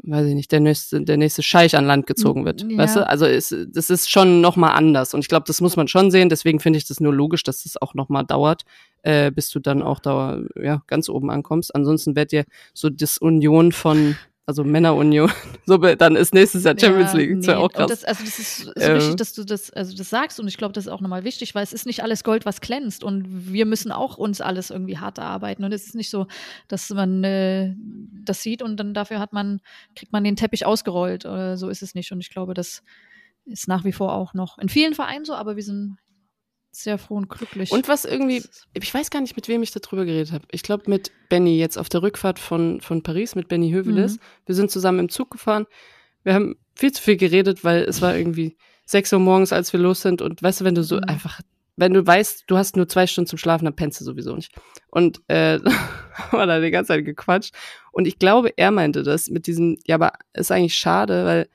weiß 0.02 0.26
ich 0.26 0.34
nicht, 0.34 0.52
der 0.52 0.60
nächste, 0.60 1.02
der 1.02 1.16
nächste 1.16 1.42
Scheich 1.42 1.76
an 1.76 1.86
Land 1.86 2.06
gezogen 2.06 2.44
wird. 2.44 2.62
Ja. 2.62 2.78
Weißt 2.78 2.96
du? 2.96 3.06
Also 3.06 3.26
es, 3.26 3.54
das 3.68 3.90
ist 3.90 4.10
schon 4.10 4.40
noch 4.40 4.56
mal 4.56 4.72
anders. 4.72 5.14
Und 5.14 5.20
ich 5.20 5.28
glaube, 5.28 5.44
das 5.46 5.60
muss 5.60 5.76
man 5.76 5.88
schon 5.88 6.10
sehen. 6.10 6.28
Deswegen 6.28 6.60
finde 6.60 6.78
ich 6.78 6.86
das 6.86 7.00
nur 7.00 7.12
logisch, 7.12 7.42
dass 7.42 7.64
das 7.64 7.80
auch 7.80 7.94
noch 7.94 8.08
mal 8.08 8.22
dauert, 8.22 8.62
äh, 9.02 9.30
bis 9.30 9.50
du 9.50 9.60
dann 9.60 9.82
auch 9.82 10.00
da 10.00 10.40
ja, 10.60 10.82
ganz 10.86 11.08
oben 11.08 11.30
ankommst. 11.30 11.74
Ansonsten 11.74 12.14
werdet 12.16 12.32
ihr 12.32 12.44
so 12.74 12.90
das 12.90 13.18
Union 13.18 13.72
von, 13.72 14.16
also 14.48 14.64
Männerunion, 14.64 15.30
so 15.66 15.76
dann 15.76 16.16
ist 16.16 16.32
nächstes 16.32 16.64
Jahr 16.64 16.74
Champions 16.78 17.12
Ja, 17.12 17.18
League. 17.18 17.36
Das 17.36 17.46
nee. 17.48 17.52
auch 17.52 17.70
krass. 17.70 17.90
Das, 17.90 18.04
also 18.04 18.24
das 18.24 18.38
ist, 18.38 18.60
ist 18.64 18.94
wichtig, 18.94 19.16
dass 19.16 19.34
du 19.34 19.44
das, 19.44 19.70
also 19.70 19.94
das 19.94 20.08
sagst 20.08 20.40
und 20.40 20.48
ich 20.48 20.56
glaube, 20.56 20.72
das 20.72 20.86
ist 20.86 20.90
auch 20.90 21.02
nochmal 21.02 21.22
wichtig, 21.24 21.54
weil 21.54 21.62
es 21.62 21.74
ist 21.74 21.84
nicht 21.84 22.02
alles 22.02 22.24
Gold, 22.24 22.46
was 22.46 22.62
glänzt 22.62 23.04
und 23.04 23.52
wir 23.52 23.66
müssen 23.66 23.92
auch 23.92 24.16
uns 24.16 24.40
alles 24.40 24.70
irgendwie 24.70 24.96
hart 24.96 25.18
erarbeiten 25.18 25.64
und 25.64 25.72
es 25.72 25.84
ist 25.84 25.94
nicht 25.94 26.08
so, 26.08 26.28
dass 26.66 26.88
man 26.88 27.22
äh, 27.24 27.74
das 28.24 28.42
sieht 28.42 28.62
und 28.62 28.78
dann 28.78 28.94
dafür 28.94 29.18
hat 29.18 29.34
man, 29.34 29.60
kriegt 29.94 30.14
man 30.14 30.24
den 30.24 30.34
Teppich 30.34 30.64
ausgerollt. 30.64 31.26
Äh, 31.26 31.58
so 31.58 31.68
ist 31.68 31.82
es 31.82 31.94
nicht 31.94 32.10
und 32.12 32.20
ich 32.20 32.30
glaube, 32.30 32.54
das 32.54 32.82
ist 33.44 33.68
nach 33.68 33.84
wie 33.84 33.92
vor 33.92 34.14
auch 34.14 34.32
noch 34.32 34.56
in 34.56 34.70
vielen 34.70 34.94
Vereinen 34.94 35.26
so, 35.26 35.34
aber 35.34 35.56
wir 35.56 35.62
sind 35.62 35.98
sehr 36.82 36.98
froh 36.98 37.16
und 37.16 37.28
glücklich. 37.28 37.70
Und 37.70 37.88
was 37.88 38.04
irgendwie, 38.04 38.42
ich 38.74 38.94
weiß 38.94 39.10
gar 39.10 39.20
nicht, 39.20 39.36
mit 39.36 39.48
wem 39.48 39.62
ich 39.62 39.70
darüber 39.70 40.04
geredet 40.04 40.32
habe. 40.32 40.44
Ich 40.50 40.62
glaube 40.62 40.84
mit 40.88 41.10
Benny 41.28 41.58
jetzt 41.58 41.76
auf 41.78 41.88
der 41.88 42.02
Rückfahrt 42.02 42.38
von, 42.38 42.80
von 42.80 43.02
Paris, 43.02 43.34
mit 43.34 43.48
Benny 43.48 43.70
Höveles. 43.70 44.16
Mhm. 44.16 44.20
Wir 44.46 44.54
sind 44.54 44.70
zusammen 44.70 45.00
im 45.00 45.08
Zug 45.08 45.30
gefahren. 45.30 45.66
Wir 46.22 46.34
haben 46.34 46.56
viel 46.74 46.92
zu 46.92 47.02
viel 47.02 47.16
geredet, 47.16 47.64
weil 47.64 47.82
es 47.82 48.02
war 48.02 48.16
irgendwie 48.16 48.56
6 48.86 49.12
Uhr 49.12 49.18
morgens, 49.18 49.52
als 49.52 49.72
wir 49.72 49.80
los 49.80 50.00
sind. 50.02 50.22
Und 50.22 50.42
weißt 50.42 50.60
du, 50.60 50.64
wenn 50.64 50.74
du 50.74 50.82
so 50.82 50.96
Mhm. 50.96 51.04
einfach 51.04 51.40
wenn 51.78 51.94
du 51.94 52.04
weißt, 52.04 52.44
du 52.48 52.56
hast 52.56 52.76
nur 52.76 52.88
zwei 52.88 53.06
Stunden 53.06 53.28
zum 53.28 53.38
Schlafen, 53.38 53.64
dann 53.64 53.76
pennst 53.76 54.00
du 54.00 54.04
sowieso 54.04 54.34
nicht. 54.34 54.52
Und 54.90 55.20
äh, 55.28 55.60
haben 56.12 56.38
wir 56.38 56.46
da 56.46 56.58
die 56.60 56.72
ganze 56.72 56.88
Zeit 56.88 57.04
gequatscht. 57.04 57.54
Und 57.92 58.08
ich 58.08 58.18
glaube, 58.18 58.52
er 58.56 58.72
meinte 58.72 59.04
das 59.04 59.30
mit 59.30 59.46
diesem, 59.46 59.78
ja, 59.86 59.94
aber 59.94 60.12
ist 60.34 60.50
eigentlich 60.50 60.74
schade, 60.74 61.24
weil 61.24 61.48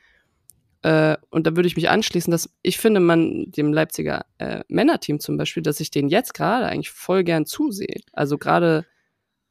äh, 0.83 1.15
und 1.29 1.47
da 1.47 1.55
würde 1.55 1.67
ich 1.67 1.77
mich 1.77 1.89
anschließen, 1.89 2.29
dass 2.29 2.49
ich 2.61 2.77
finde, 2.77 2.99
man 2.99 3.51
dem 3.51 3.71
Leipziger 3.71 4.25
äh, 4.37 4.63
Männerteam 4.67 5.19
zum 5.19 5.37
Beispiel, 5.37 5.63
dass 5.63 5.79
ich 5.79 5.91
den 5.91 6.09
jetzt 6.09 6.33
gerade 6.33 6.65
eigentlich 6.65 6.91
voll 6.91 7.23
gern 7.23 7.45
zusehe. 7.45 8.01
Also 8.11 8.37
gerade 8.37 8.85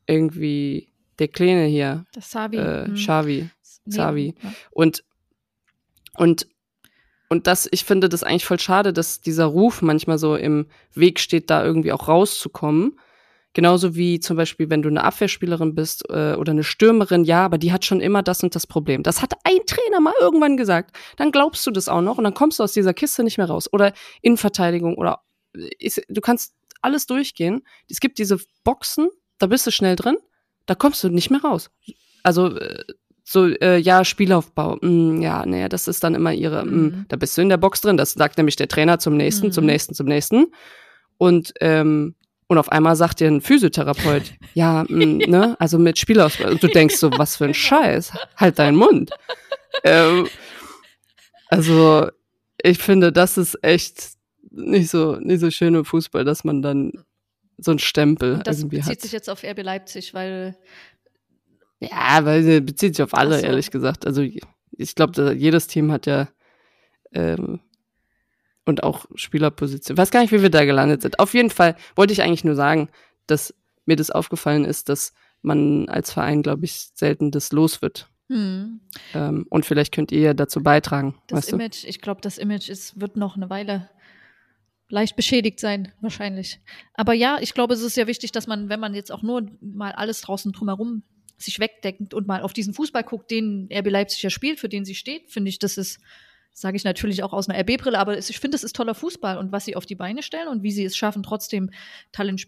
irgendwie 0.06 0.92
der 1.18 1.28
Kleine 1.28 1.64
hier, 1.64 2.04
Das 2.12 2.30
Savi. 2.30 2.58
äh, 2.58 2.86
hm. 2.86 2.94
Xavi, 2.94 3.48
Xavi. 3.88 4.34
ja. 4.42 4.52
Und, 4.70 5.04
und, 6.16 6.46
und 7.30 7.46
das, 7.46 7.66
ich 7.70 7.84
finde 7.84 8.10
das 8.10 8.24
eigentlich 8.24 8.44
voll 8.44 8.60
schade, 8.60 8.92
dass 8.92 9.22
dieser 9.22 9.46
Ruf 9.46 9.80
manchmal 9.80 10.18
so 10.18 10.36
im 10.36 10.66
Weg 10.94 11.18
steht, 11.18 11.48
da 11.48 11.64
irgendwie 11.64 11.92
auch 11.92 12.08
rauszukommen. 12.08 12.98
Genauso 13.54 13.94
wie 13.94 14.18
zum 14.18 14.36
Beispiel, 14.36 14.70
wenn 14.70 14.80
du 14.82 14.88
eine 14.88 15.04
Abwehrspielerin 15.04 15.74
bist 15.74 16.08
äh, 16.08 16.34
oder 16.34 16.52
eine 16.52 16.64
Stürmerin, 16.64 17.24
ja, 17.24 17.44
aber 17.44 17.58
die 17.58 17.72
hat 17.72 17.84
schon 17.84 18.00
immer 18.00 18.22
das 18.22 18.42
und 18.42 18.54
das 18.54 18.66
Problem. 18.66 19.02
Das 19.02 19.20
hat 19.20 19.34
ein 19.44 19.58
Trainer 19.66 20.00
mal 20.00 20.14
irgendwann 20.20 20.56
gesagt. 20.56 20.96
Dann 21.18 21.32
glaubst 21.32 21.66
du 21.66 21.70
das 21.70 21.88
auch 21.88 22.00
noch 22.00 22.16
und 22.18 22.24
dann 22.24 22.34
kommst 22.34 22.58
du 22.58 22.62
aus 22.64 22.72
dieser 22.72 22.94
Kiste 22.94 23.22
nicht 23.24 23.36
mehr 23.36 23.48
raus. 23.48 23.70
Oder 23.72 23.92
Innenverteidigung 24.22 24.96
oder 24.96 25.20
ist, 25.78 26.00
du 26.08 26.20
kannst 26.22 26.54
alles 26.80 27.06
durchgehen. 27.06 27.62
Es 27.90 28.00
gibt 28.00 28.18
diese 28.18 28.38
Boxen, 28.64 29.08
da 29.38 29.46
bist 29.46 29.66
du 29.66 29.70
schnell 29.70 29.96
drin, 29.96 30.16
da 30.66 30.74
kommst 30.74 31.04
du 31.04 31.10
nicht 31.10 31.30
mehr 31.30 31.42
raus. 31.42 31.70
Also 32.22 32.56
äh, 32.56 32.84
so, 33.24 33.46
äh, 33.46 33.76
ja, 33.78 34.04
Spielaufbau, 34.04 34.78
mm, 34.80 35.20
ja, 35.20 35.44
naja, 35.46 35.68
das 35.68 35.88
ist 35.88 36.02
dann 36.04 36.14
immer 36.14 36.32
ihre, 36.32 36.64
mm, 36.64 36.68
Mhm. 36.70 37.04
da 37.08 37.16
bist 37.16 37.36
du 37.36 37.42
in 37.42 37.48
der 37.50 37.56
Box 37.58 37.82
drin, 37.82 37.96
das 37.96 38.12
sagt 38.14 38.38
nämlich 38.38 38.56
der 38.56 38.68
Trainer 38.68 38.98
zum 38.98 39.16
nächsten, 39.16 39.48
Mhm. 39.48 39.52
zum 39.52 39.66
nächsten, 39.66 39.94
zum 39.94 40.06
nächsten. 40.06 40.46
Und, 41.18 41.52
ähm, 41.60 42.14
und 42.52 42.58
auf 42.58 42.70
einmal 42.70 42.94
sagt 42.96 43.20
dir 43.20 43.28
ein 43.28 43.40
Physiotherapeut, 43.40 44.32
ja, 44.54 44.84
mm, 44.88 45.18
ne, 45.18 45.56
also 45.58 45.78
mit 45.78 45.98
Spielaufbau, 45.98 46.50
und 46.50 46.62
du 46.62 46.68
denkst 46.68 46.96
so, 46.96 47.10
was 47.16 47.36
für 47.36 47.44
ein 47.46 47.54
Scheiß, 47.54 48.12
halt 48.36 48.58
deinen 48.58 48.76
Mund. 48.76 49.10
ähm, 49.84 50.28
also, 51.48 52.08
ich 52.62 52.78
finde, 52.78 53.12
das 53.12 53.36
ist 53.38 53.58
echt 53.62 54.10
nicht 54.50 54.90
so, 54.90 55.16
nicht 55.16 55.40
so 55.40 55.50
schön 55.50 55.74
im 55.74 55.84
Fußball, 55.84 56.24
dass 56.24 56.44
man 56.44 56.62
dann 56.62 56.92
so 57.58 57.70
einen 57.72 57.78
Stempel 57.78 58.34
Und 58.34 58.46
das 58.46 58.58
irgendwie 58.60 58.76
bezieht 58.78 58.92
hat. 58.92 59.00
sich 59.00 59.12
jetzt 59.12 59.30
auf 59.30 59.42
RB 59.44 59.62
Leipzig, 59.62 60.14
weil 60.14 60.56
Ja, 61.80 62.24
weil 62.24 62.42
sie 62.42 62.60
bezieht 62.60 62.96
sich 62.96 63.02
auf 63.02 63.14
alle, 63.14 63.38
so. 63.38 63.46
ehrlich 63.46 63.70
gesagt. 63.70 64.06
Also 64.06 64.22
ich 64.22 64.94
glaube, 64.94 65.32
jedes 65.34 65.66
Team 65.68 65.90
hat 65.92 66.06
ja 66.06 66.28
ähm, 67.12 67.60
und 68.64 68.82
auch 68.82 69.06
Spielerposition. 69.14 69.96
Weiß 69.96 70.10
gar 70.10 70.20
nicht, 70.22 70.32
wie 70.32 70.42
wir 70.42 70.50
da 70.50 70.64
gelandet 70.64 71.02
sind. 71.02 71.18
Auf 71.18 71.34
jeden 71.34 71.50
Fall 71.50 71.76
wollte 71.96 72.12
ich 72.12 72.22
eigentlich 72.22 72.44
nur 72.44 72.54
sagen, 72.54 72.88
dass 73.26 73.54
mir 73.86 73.96
das 73.96 74.10
aufgefallen 74.10 74.64
ist, 74.64 74.88
dass 74.88 75.12
man 75.42 75.88
als 75.88 76.12
Verein, 76.12 76.42
glaube 76.42 76.64
ich, 76.64 76.90
selten 76.94 77.30
das 77.32 77.50
los 77.52 77.82
wird. 77.82 78.08
hm, 78.28 78.80
Ähm, 79.14 79.46
und 79.50 79.66
vielleicht 79.66 79.92
könnt 79.92 80.12
ihr 80.12 80.20
ja 80.20 80.34
dazu 80.34 80.62
beitragen. 80.62 81.16
das 81.26 81.38
weißt 81.38 81.52
du? 81.52 81.56
Image, 81.56 81.84
ich 81.84 82.00
glaube, 82.00 82.20
das 82.20 82.38
Image 82.38 82.68
ist, 82.68 83.00
wird 83.00 83.16
noch 83.16 83.36
eine 83.36 83.50
Weile 83.50 83.90
leicht 84.88 85.16
beschädigt 85.16 85.58
sein, 85.58 85.90
wahrscheinlich. 86.00 86.60
Aber 86.94 87.14
ja, 87.14 87.38
ich 87.40 87.54
glaube, 87.54 87.74
es 87.74 87.80
ist 87.80 87.94
sehr 87.94 88.06
wichtig, 88.06 88.30
dass 88.30 88.46
man, 88.46 88.68
wenn 88.68 88.78
man 88.78 88.94
jetzt 88.94 89.10
auch 89.10 89.22
nur 89.22 89.48
mal 89.60 89.92
alles 89.92 90.20
draußen 90.20 90.52
drumherum 90.52 91.02
sich 91.38 91.58
wegdeckt 91.58 92.14
und 92.14 92.26
mal 92.28 92.42
auf 92.42 92.52
diesen 92.52 92.74
Fußball 92.74 93.02
guckt, 93.02 93.30
den 93.30 93.68
RB 93.72 93.88
Leipzig 93.90 94.22
ja 94.22 94.30
spielt, 94.30 94.60
für 94.60 94.68
den 94.68 94.84
sie 94.84 94.94
steht, 94.94 95.30
finde 95.30 95.48
ich, 95.48 95.58
das 95.58 95.76
ist, 95.76 95.98
sage 96.52 96.76
ich 96.76 96.84
natürlich 96.84 97.22
auch 97.22 97.32
aus 97.32 97.48
einer 97.48 97.58
RB-Brille, 97.60 97.98
aber 97.98 98.18
ich 98.18 98.38
finde, 98.38 98.56
es 98.56 98.64
ist 98.64 98.76
toller 98.76 98.94
Fußball 98.94 99.38
und 99.38 99.52
was 99.52 99.64
sie 99.64 99.76
auf 99.76 99.86
die 99.86 99.94
Beine 99.94 100.22
stellen 100.22 100.48
und 100.48 100.62
wie 100.62 100.70
sie 100.72 100.84
es 100.84 100.96
schaffen, 100.96 101.22
trotzdem 101.22 101.70
Talent, 102.12 102.46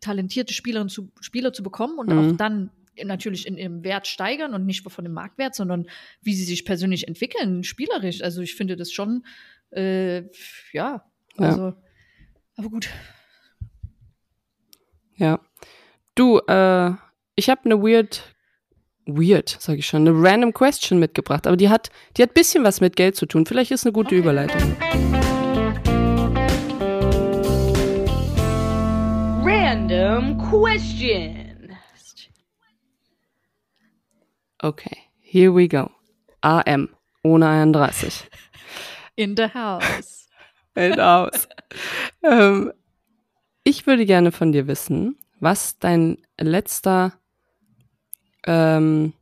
talentierte 0.00 0.52
Spielerinnen 0.52 0.90
zu, 0.90 1.10
Spieler 1.20 1.52
zu 1.52 1.62
bekommen 1.62 1.98
und 1.98 2.10
Mhm. 2.10 2.18
auch 2.18 2.36
dann 2.36 2.70
natürlich 3.02 3.46
in 3.46 3.56
ihrem 3.56 3.82
Wert 3.82 4.06
steigern 4.06 4.54
und 4.54 4.66
nicht 4.66 4.88
von 4.88 5.04
dem 5.04 5.14
Marktwert, 5.14 5.54
sondern 5.54 5.86
wie 6.22 6.34
sie 6.34 6.44
sich 6.44 6.64
persönlich 6.64 7.08
entwickeln, 7.08 7.64
spielerisch. 7.64 8.22
Also 8.22 8.40
ich 8.42 8.54
finde 8.54 8.76
das 8.76 8.92
schon, 8.92 9.24
äh, 9.70 10.18
ja, 10.20 10.28
Ja. 10.72 11.04
also, 11.38 11.74
aber 12.56 12.68
gut. 12.70 12.88
Ja. 15.16 15.40
Du, 16.14 16.38
äh, 16.46 16.92
ich 17.34 17.48
habe 17.50 17.64
eine 17.64 17.82
weird, 17.82 18.33
weird, 19.06 19.56
sage 19.60 19.78
ich 19.78 19.86
schon, 19.86 20.06
eine 20.06 20.16
random 20.16 20.52
question 20.52 20.98
mitgebracht, 20.98 21.46
aber 21.46 21.56
die 21.56 21.68
hat, 21.68 21.90
die 22.16 22.22
hat 22.22 22.34
bisschen 22.34 22.64
was 22.64 22.80
mit 22.80 22.96
Geld 22.96 23.16
zu 23.16 23.26
tun. 23.26 23.46
Vielleicht 23.46 23.70
ist 23.70 23.84
eine 23.84 23.92
gute 23.92 24.08
Okay. 24.08 24.18
Überleitung. 24.18 24.76
Random 29.42 30.38
question. 30.38 31.76
Okay, 34.62 34.96
here 35.20 35.54
we 35.54 35.68
go. 35.68 35.90
AM 36.40 36.88
ohne 37.22 37.48
31. 37.48 38.28
In 39.16 39.36
the 39.36 39.48
house. 39.52 40.28
Hält 40.74 41.00
aus. 41.00 41.48
ähm, 42.22 42.72
ich 43.64 43.86
würde 43.86 44.06
gerne 44.06 44.32
von 44.32 44.52
dir 44.52 44.66
wissen, 44.66 45.16
was 45.40 45.78
dein 45.78 46.18
letzter 46.38 47.14
ähm, 48.46 49.12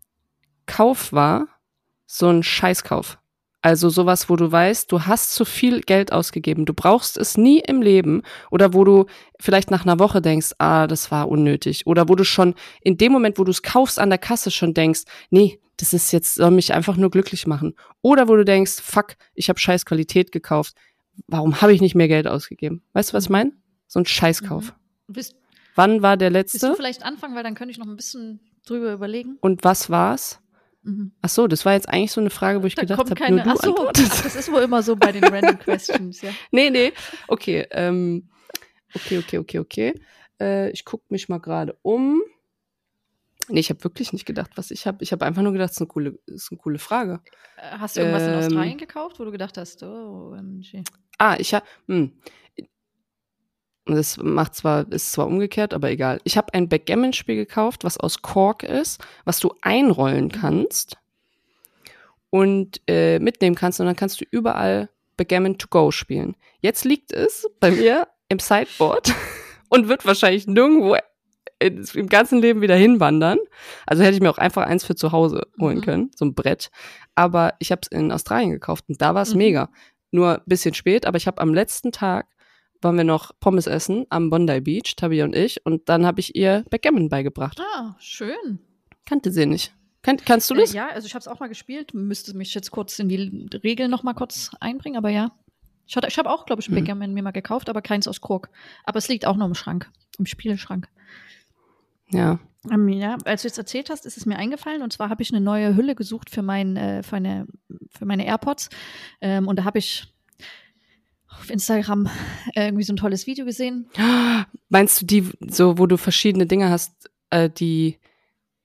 Kauf 0.67 1.13
war, 1.13 1.49
so 2.07 2.29
ein 2.29 2.43
Scheißkauf. 2.43 3.19
Also 3.65 3.91
sowas, 3.91 4.29
wo 4.29 4.35
du 4.35 4.51
weißt, 4.51 4.91
du 4.91 5.07
hast 5.07 5.35
zu 5.35 5.45
viel 5.45 5.83
Geld 5.83 6.13
ausgegeben, 6.13 6.67
du 6.67 6.75
brauchst 6.75 7.17
es 7.17 7.37
nie 7.37 7.61
im 7.61 7.81
Leben 7.81 8.23
oder 8.51 8.75
wo 8.75 8.83
du 8.83 9.07
vielleicht 9.39 9.71
nach 9.71 9.85
einer 9.85 10.01
Woche 10.01 10.21
denkst, 10.21 10.51
ah, 10.59 10.89
das 10.89 11.13
war 11.13 11.29
unnötig 11.29 11.87
oder 11.87 12.09
wo 12.09 12.17
du 12.17 12.25
schon 12.25 12.55
in 12.81 12.99
dem 12.99 13.13
Moment, 13.13 13.39
wo 13.39 13.45
du 13.45 13.53
es 13.53 13.63
kaufst 13.63 14.01
an 14.01 14.11
der 14.11 14.19
Kasse 14.19 14.51
schon 14.51 14.75
denkst, 14.75 15.03
nee, 15.31 15.61
das 15.77 15.93
ist 15.93 16.13
jetzt 16.13 16.35
soll 16.35 16.51
mich 16.51 16.75
einfach 16.75 16.97
nur 16.97 17.11
glücklich 17.11 17.47
machen 17.47 17.75
oder 18.01 18.27
wo 18.27 18.35
du 18.35 18.45
denkst, 18.45 18.81
fuck, 18.83 19.15
ich 19.35 19.49
habe 19.49 19.61
scheiß 19.61 19.87
Qualität 19.87 20.33
gekauft, 20.33 20.75
warum 21.29 21.61
habe 21.61 21.73
ich 21.73 21.81
nicht 21.81 21.95
mehr 21.95 22.09
Geld 22.09 22.27
ausgegeben? 22.27 22.83
Weißt 22.95 23.11
du, 23.11 23.15
was 23.15 23.25
ich 23.25 23.31
meine? 23.31 23.53
So 23.87 24.01
ein 24.01 24.07
Scheißkauf. 24.07 24.75
Willst, 25.07 25.37
Wann 25.77 26.03
war 26.03 26.17
der 26.17 26.33
willst 26.33 26.55
du 26.55 26.67
letzte 26.67 26.77
vielleicht 26.77 27.05
anfangen, 27.05 27.37
weil 27.37 27.45
dann 27.45 27.55
könnte 27.55 27.71
ich 27.71 27.79
noch 27.79 27.87
ein 27.87 27.97
bisschen 27.97 28.41
drüber 28.67 28.93
überlegen. 28.93 29.39
und 29.41 29.65
was 29.65 29.91
war's? 29.91 30.41
Mhm. 30.83 31.13
Ach 31.23 31.29
so, 31.29 31.47
das 31.47 31.65
war 31.65 31.75
jetzt 31.75 31.89
eigentlich 31.89 32.11
so 32.13 32.21
eine 32.21 32.31
Frage, 32.31 32.63
wo 32.63 32.67
ich 32.67 32.75
Da 32.75 32.83
gedacht 32.83 32.99
habe, 32.99 33.31
nur 33.31 33.43
du 33.45 33.51
Ach 33.51 33.57
so, 33.57 33.71
antwortest. 33.71 34.25
das 34.25 34.35
ist 34.35 34.51
wohl 34.51 34.63
immer 34.63 34.83
so 34.83 34.97
bei 34.97 35.13
den 35.13 35.23
Random 35.25 35.59
Questions, 35.59 36.21
ja. 36.23 36.31
Nee, 36.51 36.71
nee. 36.71 36.93
Okay, 37.29 37.67
ähm, 37.71 38.29
okay, 38.95 39.19
okay, 39.19 39.39
okay, 39.39 39.59
okay. 39.61 40.01
Äh, 40.41 40.71
ich 40.71 40.85
gucke 40.85 41.05
mich 41.11 41.29
mal 41.29 41.39
gerade 41.39 41.79
um. 41.83 42.21
Nee, 43.49 43.61
ich 43.61 43.71
habe 43.71 43.83
wirklich 43.85 44.13
nicht 44.13 44.25
gedacht, 44.27 44.51
was 44.57 44.71
ich 44.73 44.87
habe. 44.87 45.03
Ich 45.05 45.13
habe 45.13 45.25
einfach 45.25 45.43
nur 45.43 45.53
gedacht, 45.53 45.71
es 45.71 45.77
ist 45.77 45.81
eine 45.83 45.89
coole, 45.89 46.19
ist 46.27 46.51
eine 46.51 46.59
coole 46.59 46.79
Frage. 46.79 47.21
Äh, 47.57 47.79
Hast 47.79 47.97
du 47.97 48.01
irgendwas 48.01 48.23
in 48.23 48.31
Ähm. 48.31 48.39
Australien 48.39 48.79
gekauft, 48.79 49.21
wo 49.21 49.25
du 49.25 49.31
gedacht 49.33 49.57
hast, 49.59 49.83
oh, 49.85 50.33
OMG. 50.33 50.83
Ah, 51.19 51.37
ich 51.39 51.55
habe. 51.55 51.65
Das 53.87 54.17
macht 54.17 54.55
zwar, 54.55 54.91
ist 54.93 55.13
zwar 55.13 55.27
umgekehrt, 55.27 55.75
aber 55.75 55.91
egal. 55.91 56.21
Ich 56.25 56.37
habe 56.37 56.55
ein 56.55 56.69
Backgammon-Spiel 56.69 57.35
gekauft, 57.37 57.83
was 57.83 57.99
aus 57.99 58.23
Kork 58.23 58.63
ist, 58.63 59.01
was 59.25 59.41
du 59.41 59.53
einrollen 59.61 60.31
kannst 60.31 60.97
und 62.31 62.81
äh, 62.89 63.19
mitnehmen 63.19 63.57
kannst 63.57 63.81
und 63.81 63.87
dann 63.87 63.97
kannst 63.97 64.21
du 64.21 64.25
überall 64.31 64.89
Backgammon 65.17 65.59
to 65.59 65.67
go 65.69 65.91
spielen. 65.91 66.37
Jetzt 66.61 66.85
liegt 66.85 67.13
es 67.13 67.49
bei 67.61 67.71
mir 67.71 68.09
im 68.29 68.39
Sideboard 68.39 69.13
und 69.69 69.89
wird 69.89 70.07
wahrscheinlich 70.07 70.47
nirgendwo 70.47 70.97
im 71.61 72.09
ganzen 72.09 72.41
Leben 72.41 72.61
wieder 72.61 72.75
hinwandern. 72.75 73.39
Also 73.87 74.03
hätte 74.03 74.15
ich 74.15 74.21
mir 74.21 74.31
auch 74.31 74.39
einfach 74.39 74.63
eins 74.67 74.85
für 74.85 74.97
zu 74.97 75.13
Hause 75.13 75.47
holen 75.61 75.79
Mhm. 75.79 75.83
können, 75.83 76.11
so 76.17 76.25
ein 76.25 76.35
Brett. 76.35 76.71
Aber 77.15 77.55
ich 77.61 77.71
habe 77.71 77.83
es 77.83 77.89
in 77.89 78.11
Australien 78.11 78.51
gekauft 78.51 78.85
und 78.89 79.01
da 79.01 79.15
war 79.15 79.23
es 79.23 79.33
Mhm. 79.35 79.39
mega. 79.39 79.71
Nur 80.11 80.37
ein 80.37 80.43
bisschen 80.47 80.75
spät, 80.75 81.07
aber 81.07 81.17
ich 81.19 81.27
habe 81.27 81.41
am 81.41 81.55
letzten 81.55 81.93
Tag 81.93 82.27
waren 82.83 82.97
wir 82.97 83.05
noch 83.05 83.33
Pommes 83.41 83.67
essen 83.67 84.07
am 84.11 84.31
Bondi 84.31 84.61
Beach, 84.61 84.95
Tabia 84.97 85.25
und 85.25 85.35
ich, 85.37 85.65
und 85.65 85.89
dann 85.89 86.05
habe 86.07 86.21
ich 86.21 86.35
ihr 86.37 86.65
Backgammon 86.71 87.09
beigebracht. 87.09 87.61
Ah, 87.77 87.95
schön. 87.99 88.59
Kannte 89.07 89.31
sie 89.31 89.47
nicht. 89.47 89.73
Kann, 90.03 90.17
kannst 90.17 90.51
du 90.51 90.55
das? 90.55 90.73
Äh, 90.73 90.79
ja, 90.79 90.89
also 90.89 91.07
ich 91.07 91.15
habe 91.15 91.21
es 91.21 91.29
auch 91.29 91.39
mal 91.41 91.49
gespielt. 91.49 91.95
Müsste 91.95 92.37
mich 92.37 92.55
jetzt 92.55 92.71
kurz 92.73 92.99
in 92.99 93.09
die 93.09 93.49
Regeln 93.63 93.91
noch 93.91 94.03
mal 94.03 94.15
kurz 94.15 94.51
einbringen, 94.61 94.97
aber 94.97 95.11
ja. 95.11 95.31
Ich, 95.87 95.97
hatte- 95.97 96.09
ich 96.09 96.19
habe 96.19 96.31
auch, 96.31 96.45
glaube 96.47 96.61
ich, 96.63 96.69
ein 96.69 96.73
Mhm. 96.73 96.77
Backgammon 96.79 97.13
mir 97.15 97.23
mal 97.23 97.31
gekauft, 97.33 97.69
aber 97.69 97.83
keins 97.83 98.09
aus 98.09 98.21
Kork. 98.21 98.51
Aber 98.85 98.99
es 98.99 99.09
liegt 99.09 99.27
auch 99.27 99.37
noch 99.37 99.47
im 99.47 99.55
Schrank, 99.55 99.91
im 100.19 100.27
Spielschrank. 100.27 100.89
Ja. 102.11 102.39
Ähm, 102.71 102.89
ja, 102.89 103.17
als 103.25 103.43
du 103.43 103.49
jetzt 103.49 103.59
erzählt 103.59 103.91
hast, 103.91 104.07
ist 104.07 104.17
es 104.17 104.27
mir 104.27 104.37
eingefallen. 104.39 104.83
Und 104.83 104.93
zwar 104.93 105.09
habe 105.09 105.23
ich 105.23 105.31
eine 105.33 105.41
neue 105.41 105.77
Hülle 105.77 105.95
gesucht 105.95 106.31
für, 106.31 106.43
mein, 106.43 106.77
äh, 106.77 107.03
für, 107.03 107.17
eine, 107.17 107.47
für 107.91 108.05
meine 108.07 108.25
AirPods. 108.27 108.71
Ähm, 109.21 109.49
und 109.49 109.59
da 109.59 109.65
habe 109.65 109.79
ich 109.79 110.07
auf 111.41 111.51
Instagram 111.51 112.09
äh, 112.55 112.67
irgendwie 112.67 112.85
so 112.85 112.93
ein 112.93 112.97
tolles 112.97 113.27
Video 113.27 113.45
gesehen. 113.45 113.89
Meinst 114.69 115.01
du 115.01 115.07
die, 115.07 115.29
so, 115.49 115.79
wo 115.79 115.87
du 115.87 115.97
verschiedene 115.97 116.47
Dinge 116.47 116.71
hast, 116.71 117.11
äh, 117.31 117.51
die. 117.51 117.99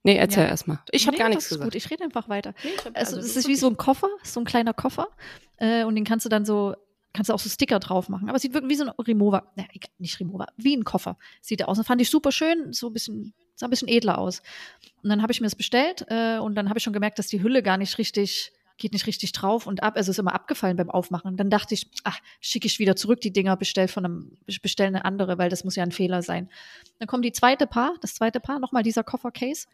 Nee, 0.03 0.15
erzähl 0.15 0.43
Ja. 0.43 0.49
erst 0.49 0.67
mal. 0.67 0.79
Ich 0.91 1.05
habe 1.05 1.17
Nee, 1.17 1.23
gar 1.23 1.29
nichts 1.29 1.49
gesagt. 1.49 1.63
Gut, 1.65 1.75
ich 1.75 1.89
rede 1.91 2.03
einfach 2.03 2.29
weiter. 2.29 2.53
Nee, 2.63 2.69
hab- 2.85 2.95
Also, 2.97 3.15
also, 3.17 3.19
es 3.19 3.33
das 3.33 3.43
ist 3.43 3.47
wie 3.49 3.55
so 3.55 3.67
ein 3.67 3.75
Koffer, 3.75 4.07
so 4.23 4.39
ein 4.39 4.45
kleiner 4.45 4.73
Koffer. 4.73 5.07
Äh, 5.57 5.83
und 5.83 5.95
den 5.95 6.05
kannst 6.05 6.25
du 6.25 6.29
dann 6.29 6.45
so, 6.45 6.75
kannst 7.13 7.29
du 7.29 7.33
auch 7.33 7.39
so 7.39 7.49
Sticker 7.49 7.79
drauf 7.79 8.07
machen. 8.07 8.29
Aber 8.29 8.37
es 8.37 8.41
sieht 8.43 8.53
wirklich 8.53 8.69
wie 8.71 8.75
so 8.75 8.85
ein 8.85 8.89
Remover, 9.05 9.51
ne, 9.57 9.67
nicht 9.97 10.19
Remover, 10.21 10.47
wie 10.55 10.75
ein 10.77 10.85
Koffer 10.85 11.17
sieht 11.41 11.59
er 11.61 11.67
aus. 11.67 11.77
Und 11.77 11.83
fand 11.85 11.99
ich 12.01 12.09
super 12.09 12.31
schön, 12.31 12.71
so 12.71 12.87
ein 12.87 12.93
bisschen, 12.93 13.33
sah 13.55 13.65
ein 13.67 13.69
bisschen 13.69 13.89
edler 13.89 14.17
aus. 14.19 14.41
Und 15.03 15.09
dann 15.09 15.21
habe 15.21 15.31
ich 15.33 15.41
mir 15.41 15.47
das 15.47 15.55
bestellt 15.55 16.05
äh, 16.09 16.37
und 16.37 16.55
dann 16.55 16.69
habe 16.69 16.77
ich 16.77 16.83
schon 16.83 16.93
gemerkt, 16.93 17.19
dass 17.19 17.27
die 17.27 17.41
Hülle 17.43 17.61
gar 17.61 17.77
nicht 17.77 17.97
richtig, 17.97 18.53
geht 18.77 18.93
nicht 18.93 19.07
richtig 19.07 19.31
drauf 19.31 19.67
und 19.67 19.83
ab, 19.83 19.95
also 19.95 20.11
ist 20.11 20.19
immer 20.19 20.33
abgefallen 20.33 20.77
beim 20.77 20.89
Aufmachen. 20.89 21.35
Dann 21.35 21.49
dachte 21.49 21.73
ich, 21.73 21.89
ach, 22.03 22.19
schicke 22.39 22.67
ich 22.67 22.79
wieder 22.79 22.95
zurück 22.95 23.21
die 23.21 23.33
Dinger, 23.33 23.57
bestell 23.57 23.87
von 23.87 24.05
einem, 24.05 24.37
bestell 24.61 24.87
eine 24.87 25.05
andere, 25.05 25.37
weil 25.37 25.49
das 25.49 25.63
muss 25.63 25.75
ja 25.75 25.83
ein 25.83 25.91
Fehler 25.91 26.21
sein. 26.21 26.49
Dann 26.99 27.07
kommt 27.07 27.25
die 27.25 27.31
zweite 27.31 27.67
Paar, 27.67 27.95
das 28.01 28.15
zweite 28.15 28.39
Paar, 28.39 28.59
nochmal 28.59 28.83
dieser 28.83 29.03
Koffercase. 29.03 29.67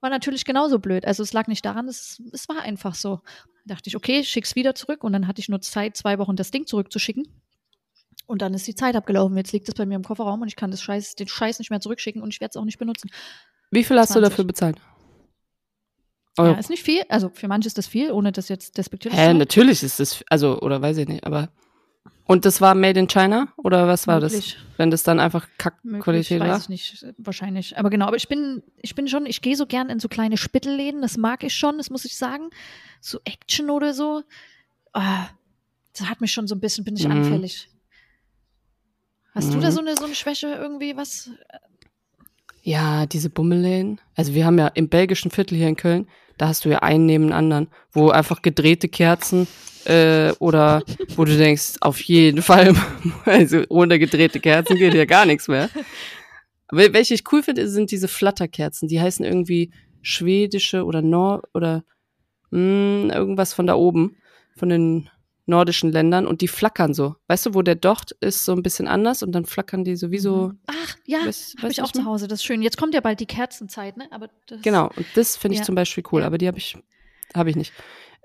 War 0.00 0.10
natürlich 0.10 0.44
genauso 0.44 0.78
blöd. 0.78 1.06
Also 1.06 1.22
es 1.22 1.32
lag 1.32 1.46
nicht 1.46 1.64
daran, 1.64 1.88
es, 1.88 2.22
es 2.32 2.48
war 2.48 2.60
einfach 2.62 2.94
so. 2.94 3.20
Dachte 3.66 3.88
ich, 3.88 3.96
okay, 3.96 4.24
schick's 4.24 4.54
wieder 4.54 4.74
zurück 4.74 5.04
und 5.04 5.12
dann 5.12 5.26
hatte 5.26 5.40
ich 5.40 5.48
nur 5.48 5.60
Zeit, 5.60 5.96
zwei 5.96 6.18
Wochen 6.18 6.36
das 6.36 6.50
Ding 6.50 6.66
zurückzuschicken. 6.66 7.28
Und 8.26 8.42
dann 8.42 8.54
ist 8.54 8.66
die 8.66 8.74
Zeit 8.74 8.94
abgelaufen. 8.94 9.36
Jetzt 9.36 9.52
liegt 9.52 9.68
es 9.68 9.74
bei 9.74 9.86
mir 9.86 9.96
im 9.96 10.04
Kofferraum 10.04 10.40
und 10.40 10.48
ich 10.48 10.56
kann 10.56 10.70
das 10.70 10.82
Scheiß, 10.82 11.16
den 11.16 11.28
Scheiß 11.28 11.58
nicht 11.58 11.70
mehr 11.70 11.80
zurückschicken 11.80 12.22
und 12.22 12.32
ich 12.32 12.40
werde 12.40 12.50
es 12.50 12.56
auch 12.56 12.64
nicht 12.64 12.78
benutzen. 12.78 13.10
Wie 13.70 13.84
viel 13.84 13.98
hast 13.98 14.12
20. 14.12 14.22
du 14.22 14.30
dafür 14.30 14.44
bezahlt? 14.44 14.76
Ja, 16.44 16.50
Euro. 16.50 16.58
ist 16.58 16.70
nicht 16.70 16.82
viel. 16.82 17.02
Also 17.08 17.30
für 17.32 17.48
manche 17.48 17.66
ist 17.66 17.78
das 17.78 17.86
viel, 17.86 18.10
ohne 18.10 18.32
das 18.32 18.48
jetzt 18.48 18.76
despektierlich 18.78 19.18
zu 19.20 19.34
natürlich 19.34 19.82
ist 19.82 20.00
das, 20.00 20.24
also, 20.28 20.60
oder 20.60 20.80
weiß 20.82 20.96
ich 20.98 21.08
nicht, 21.08 21.24
aber. 21.24 21.48
Und 22.26 22.44
das 22.44 22.60
war 22.60 22.74
made 22.76 22.98
in 23.00 23.08
China? 23.08 23.48
Oder 23.56 23.88
was 23.88 24.06
war 24.06 24.20
Möglich. 24.20 24.56
das? 24.56 24.78
Wenn 24.78 24.90
das 24.92 25.02
dann 25.02 25.18
einfach 25.18 25.48
Kackqualität 25.58 26.40
weiß 26.40 26.48
war? 26.48 26.58
ich 26.60 26.68
nicht, 26.68 27.02
äh, 27.02 27.12
wahrscheinlich. 27.18 27.76
Aber 27.76 27.90
genau, 27.90 28.06
aber 28.06 28.16
ich 28.16 28.28
bin, 28.28 28.62
ich 28.80 28.94
bin 28.94 29.08
schon, 29.08 29.26
ich 29.26 29.42
gehe 29.42 29.56
so 29.56 29.66
gern 29.66 29.88
in 29.90 29.98
so 29.98 30.08
kleine 30.08 30.36
Spittelläden, 30.36 31.02
das 31.02 31.16
mag 31.16 31.42
ich 31.42 31.54
schon, 31.54 31.76
das 31.78 31.90
muss 31.90 32.04
ich 32.04 32.16
sagen. 32.16 32.50
So 33.00 33.18
Action 33.24 33.68
oder 33.68 33.94
so. 33.94 34.22
Ah, 34.92 35.26
das 35.96 36.08
hat 36.08 36.20
mich 36.20 36.30
schon 36.32 36.46
so 36.46 36.54
ein 36.54 36.60
bisschen, 36.60 36.84
bin 36.84 36.94
ich 36.96 37.06
Mhm. 37.06 37.12
anfällig. 37.12 37.68
Hast 39.34 39.52
du 39.54 39.58
da 39.60 39.68
Mhm. 39.68 39.72
so 39.72 39.80
eine, 39.80 39.96
so 39.96 40.04
eine 40.04 40.14
Schwäche 40.14 40.48
irgendwie, 40.48 40.96
was? 40.96 41.30
Ja, 42.62 43.06
diese 43.06 43.30
Bummelläden. 43.30 44.00
Also 44.14 44.34
wir 44.34 44.44
haben 44.44 44.58
ja 44.58 44.68
im 44.68 44.88
belgischen 44.88 45.30
Viertel 45.30 45.56
hier 45.56 45.68
in 45.68 45.76
Köln, 45.76 46.08
da 46.40 46.48
hast 46.48 46.64
du 46.64 46.70
ja 46.70 46.78
einen 46.78 47.04
neben 47.04 47.24
den 47.24 47.32
anderen, 47.34 47.68
wo 47.92 48.08
einfach 48.08 48.40
gedrehte 48.40 48.88
Kerzen 48.88 49.46
äh, 49.84 50.32
oder 50.38 50.82
wo 51.14 51.26
du 51.26 51.36
denkst, 51.36 51.74
auf 51.82 52.00
jeden 52.00 52.40
Fall, 52.40 52.74
also 53.26 53.62
ohne 53.68 53.98
gedrehte 53.98 54.40
Kerzen 54.40 54.76
geht 54.76 54.94
ja 54.94 55.04
gar 55.04 55.26
nichts 55.26 55.48
mehr. 55.48 55.68
Aber 56.68 56.94
welche 56.94 57.12
ich 57.12 57.24
cool 57.30 57.42
finde, 57.42 57.68
sind 57.68 57.90
diese 57.90 58.08
Flatterkerzen. 58.08 58.88
Die 58.88 59.00
heißen 59.00 59.22
irgendwie 59.22 59.70
schwedische 60.00 60.84
oder 60.86 61.02
Nor 61.02 61.42
oder 61.52 61.84
mh, 62.52 63.14
irgendwas 63.14 63.52
von 63.52 63.66
da 63.66 63.74
oben, 63.74 64.16
von 64.56 64.70
den 64.70 65.10
nordischen 65.46 65.90
Ländern 65.92 66.26
und 66.26 66.40
die 66.40 66.48
flackern 66.48 66.94
so. 66.94 67.16
Weißt 67.26 67.46
du, 67.46 67.54
wo 67.54 67.62
der 67.62 67.74
Docht 67.74 68.12
ist 68.20 68.44
so 68.44 68.52
ein 68.52 68.62
bisschen 68.62 68.86
anders 68.88 69.22
und 69.22 69.32
dann 69.32 69.44
flackern 69.46 69.84
die 69.84 69.96
sowieso. 69.96 70.52
Ach, 70.66 70.96
ja, 71.06 71.20
habe 71.20 71.70
ich 71.70 71.82
auch 71.82 71.92
zu? 71.92 72.04
Hause, 72.04 72.28
das 72.28 72.40
ist 72.40 72.44
schön. 72.44 72.62
Jetzt 72.62 72.76
kommt 72.76 72.94
ja 72.94 73.00
bald 73.00 73.20
die 73.20 73.26
Kerzenzeit, 73.26 73.96
ne? 73.96 74.06
Aber 74.10 74.28
Genau, 74.62 74.90
und 74.96 75.06
das 75.14 75.36
finde 75.36 75.54
ich 75.54 75.60
Ja. 75.60 75.64
zum 75.66 75.74
Beispiel 75.74 76.04
cool, 76.12 76.22
aber 76.22 76.38
die 76.38 76.46
habe 76.46 76.58
ich, 76.58 76.76
habe 77.34 77.50
ich 77.50 77.56
nicht. 77.56 77.72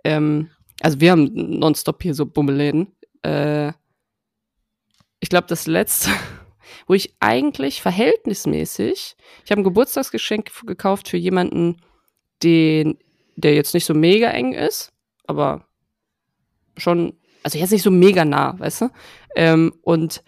Ähm, 0.04 0.50
also 0.82 1.00
wir 1.00 1.12
haben 1.12 1.32
nonstop 1.34 2.04
hier 2.04 2.14
so 2.14 2.26
Bummelläden. 2.26 2.94
Äh, 3.24 3.72
ich 5.20 5.30
glaube, 5.30 5.48
das 5.48 5.66
letzte, 5.68 6.10
wo 6.88 6.94
ich 6.94 7.16
eigentlich 7.20 7.82
verhältnismäßig, 7.82 9.16
ich 9.44 9.52
habe 9.52 9.62
ein 9.62 9.64
Geburtstagsgeschenk 9.64 10.52
gekauft 10.66 11.08
für 11.08 11.18
jemanden, 11.18 11.78
den, 12.44 12.98
der 13.36 13.56
jetzt 13.56 13.74
nicht 13.74 13.86
so 13.86 13.94
mega 13.94 14.30
eng 14.30 14.54
ist, 14.54 14.92
aber 15.26 15.68
schon, 16.78 17.14
also 17.44 17.58
jetzt 17.58 17.72
nicht 17.72 17.84
so 17.84 17.92
mega 17.92 18.26
nah, 18.26 18.58
weißt 18.60 18.82
du? 18.82 18.90
Ähm, 19.36 19.74
und, 19.82 20.24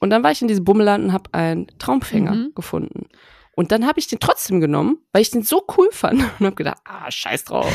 und 0.00 0.10
dann 0.10 0.22
war 0.22 0.30
ich 0.30 0.42
in 0.42 0.48
diesem 0.48 0.64
Bummelladen 0.64 1.06
und 1.06 1.12
habe 1.12 1.32
einen 1.34 1.66
Traumfänger 1.78 2.32
Mhm. 2.34 2.52
gefunden. 2.54 3.08
Und 3.52 3.72
dann 3.72 3.86
habe 3.86 3.98
ich 3.98 4.06
den 4.06 4.20
trotzdem 4.20 4.60
genommen, 4.60 4.98
weil 5.12 5.22
ich 5.22 5.30
den 5.30 5.42
so 5.42 5.64
cool 5.76 5.88
fand 5.90 6.20
und 6.38 6.46
habe 6.46 6.54
gedacht, 6.56 6.78
ah, 6.84 7.10
scheiß 7.10 7.44
drauf. 7.44 7.72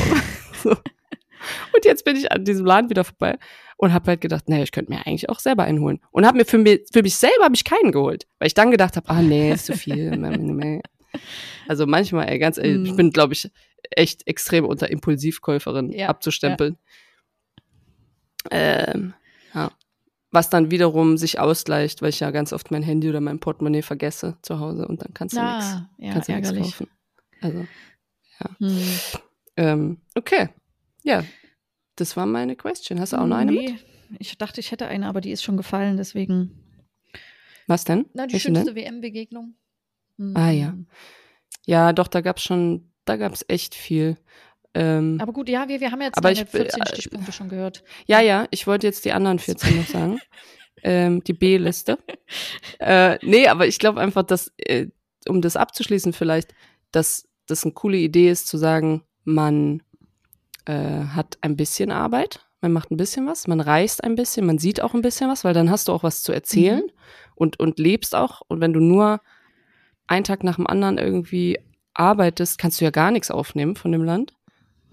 so. 0.62 0.70
Und 1.74 1.84
jetzt 1.84 2.04
bin 2.06 2.16
ich 2.16 2.32
an 2.32 2.44
diesem 2.44 2.64
Laden 2.64 2.88
wieder 2.88 3.04
vorbei 3.04 3.38
und 3.76 3.92
habe 3.92 4.06
halt 4.06 4.22
gedacht, 4.22 4.48
naja, 4.48 4.62
ich 4.62 4.72
könnte 4.72 4.90
mir 4.92 5.06
eigentlich 5.06 5.28
auch 5.28 5.40
selber 5.40 5.64
einen 5.64 5.80
holen. 5.80 6.00
Und 6.10 6.24
habe 6.26 6.38
mir 6.38 6.46
für, 6.46 6.56
mich 6.56 6.80
für 6.90 7.02
mich 7.02 7.16
selber 7.16 7.44
habe 7.44 7.54
ich 7.54 7.64
keinen 7.64 7.92
geholt, 7.92 8.26
weil 8.38 8.46
ich 8.46 8.54
dann 8.54 8.70
gedacht 8.70 8.96
habe, 8.96 9.08
ah 9.10 9.20
nee, 9.20 9.52
ist 9.52 9.66
zu 9.66 9.74
viel. 9.74 10.10
Also 11.68 11.86
manchmal, 11.86 12.28
ey, 12.28 12.38
ganz 12.40 12.58
ehrlich, 12.58 12.82
ich 12.84 12.92
Mm. 12.92 12.96
bin, 12.96 13.10
glaube 13.10 13.34
ich, 13.34 13.48
echt 13.92 14.26
extrem 14.26 14.64
unter 14.64 14.90
Impulsivkäuferin 14.90 15.92
Ja, 15.92 16.08
abzustempeln. 16.08 16.76
Ähm, 18.50 19.14
ja. 19.54 19.70
Was 20.30 20.50
dann 20.50 20.70
wiederum 20.70 21.16
sich 21.16 21.38
ausgleicht, 21.38 22.02
weil 22.02 22.08
ich 22.10 22.20
ja 22.20 22.30
ganz 22.30 22.52
oft 22.52 22.70
mein 22.70 22.82
Handy 22.82 23.08
oder 23.08 23.20
mein 23.20 23.38
Portemonnaie 23.38 23.82
vergesse 23.82 24.36
zu 24.42 24.58
Hause 24.58 24.86
und 24.88 25.02
dann 25.02 25.14
kannst 25.14 25.36
du 25.36 25.40
nichts 25.40 25.64
Ah, 25.76 25.88
ja, 25.98 26.12
kannst 26.12 26.28
du 26.28 26.34
nichts 26.34 26.54
kaufen. 26.54 26.88
Also, 27.40 27.66
Hm. 28.58 28.98
ähm, 29.56 29.98
okay. 30.16 30.48
Ja, 31.02 31.24
das 31.96 32.16
war 32.16 32.26
meine 32.26 32.56
Question. 32.56 33.00
Hast 33.00 33.12
du 33.12 33.16
auch 33.16 33.26
noch 33.26 33.36
eine 33.36 33.52
mit? 33.52 33.70
Nee, 33.70 33.78
ich 34.18 34.36
dachte, 34.36 34.60
ich 34.60 34.70
hätte 34.72 34.86
eine, 34.88 35.06
aber 35.06 35.20
die 35.20 35.30
ist 35.30 35.42
schon 35.42 35.56
gefallen, 35.56 35.96
deswegen. 35.96 36.50
Was 37.66 37.84
denn? 37.84 38.06
Na, 38.12 38.26
die 38.26 38.34
Welche 38.34 38.48
schönste? 38.48 38.74
WM-Begegnung. 38.74 39.54
Hm. 40.18 40.36
Ah, 40.36 40.50
ja. 40.50 40.74
Ja, 41.64 41.92
doch, 41.92 42.08
da 42.08 42.20
gab's 42.20 42.42
schon, 42.42 42.90
da 43.04 43.16
gab's 43.16 43.44
echt 43.48 43.74
viel. 43.74 44.18
Ähm, 44.74 45.18
Aber 45.20 45.32
gut, 45.32 45.48
ja, 45.48 45.68
wir, 45.68 45.80
wir 45.80 45.90
haben 45.92 46.00
jetzt 46.02 46.18
Aber 46.18 46.32
deine 46.34 46.46
ich 46.46 46.52
will- 46.52 46.62
14 46.62 46.82
äh, 46.82 46.86
Stichpunkte 46.88 47.32
schon 47.32 47.48
gehört. 47.48 47.84
ja, 48.06 48.20
ja, 48.20 48.46
ich 48.50 48.66
wollte 48.66 48.86
jetzt 48.86 49.04
die 49.04 49.12
anderen 49.12 49.38
14 49.38 49.76
noch 49.76 49.86
sagen. 49.86 50.18
ähm, 50.82 51.22
die 51.24 51.32
B-Liste. 51.32 51.98
äh, 52.80 53.18
nee, 53.22 53.46
aber 53.48 53.66
ich 53.66 53.78
glaube 53.78 54.00
einfach, 54.00 54.22
dass, 54.24 54.52
äh, 54.58 54.88
um 55.28 55.40
das 55.40 55.56
abzuschließen 55.56 56.12
vielleicht, 56.12 56.54
dass 56.92 57.28
das 57.46 57.64
eine 57.64 57.72
coole 57.72 57.98
Idee 57.98 58.30
ist, 58.30 58.48
zu 58.48 58.56
sagen, 58.58 59.02
man 59.24 59.82
äh, 60.66 61.04
hat 61.04 61.38
ein 61.42 61.56
bisschen 61.56 61.90
Arbeit, 61.90 62.44
man 62.60 62.72
macht 62.72 62.90
ein 62.90 62.96
bisschen 62.96 63.26
was, 63.26 63.46
man 63.46 63.60
reist 63.60 64.02
ein 64.02 64.14
bisschen, 64.14 64.46
man 64.46 64.58
sieht 64.58 64.80
auch 64.82 64.94
ein 64.94 65.02
bisschen 65.02 65.28
was, 65.30 65.44
weil 65.44 65.54
dann 65.54 65.70
hast 65.70 65.88
du 65.88 65.92
auch 65.92 66.02
was 66.02 66.22
zu 66.22 66.32
erzählen 66.32 66.82
und, 67.34 67.60
und 67.60 67.78
lebst 67.78 68.14
auch. 68.14 68.40
Und 68.48 68.60
wenn 68.60 68.72
du 68.72 68.80
nur 68.80 69.20
einen 70.06 70.24
Tag 70.24 70.42
nach 70.44 70.56
dem 70.56 70.66
anderen 70.66 70.98
irgendwie 70.98 71.58
arbeitest, 71.94 72.58
kannst 72.58 72.80
du 72.80 72.84
ja 72.86 72.90
gar 72.90 73.10
nichts 73.10 73.30
aufnehmen 73.30 73.76
von 73.76 73.92
dem 73.92 74.02
Land. 74.04 74.34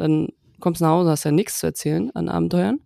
Dann 0.02 0.30
kommst 0.60 0.82
du 0.82 0.86
nach 0.86 0.92
Hause, 0.92 1.10
hast 1.12 1.24
ja 1.24 1.32
nichts 1.32 1.60
zu 1.60 1.68
erzählen 1.68 2.12
an 2.16 2.30
Abenteuern. 2.30 2.80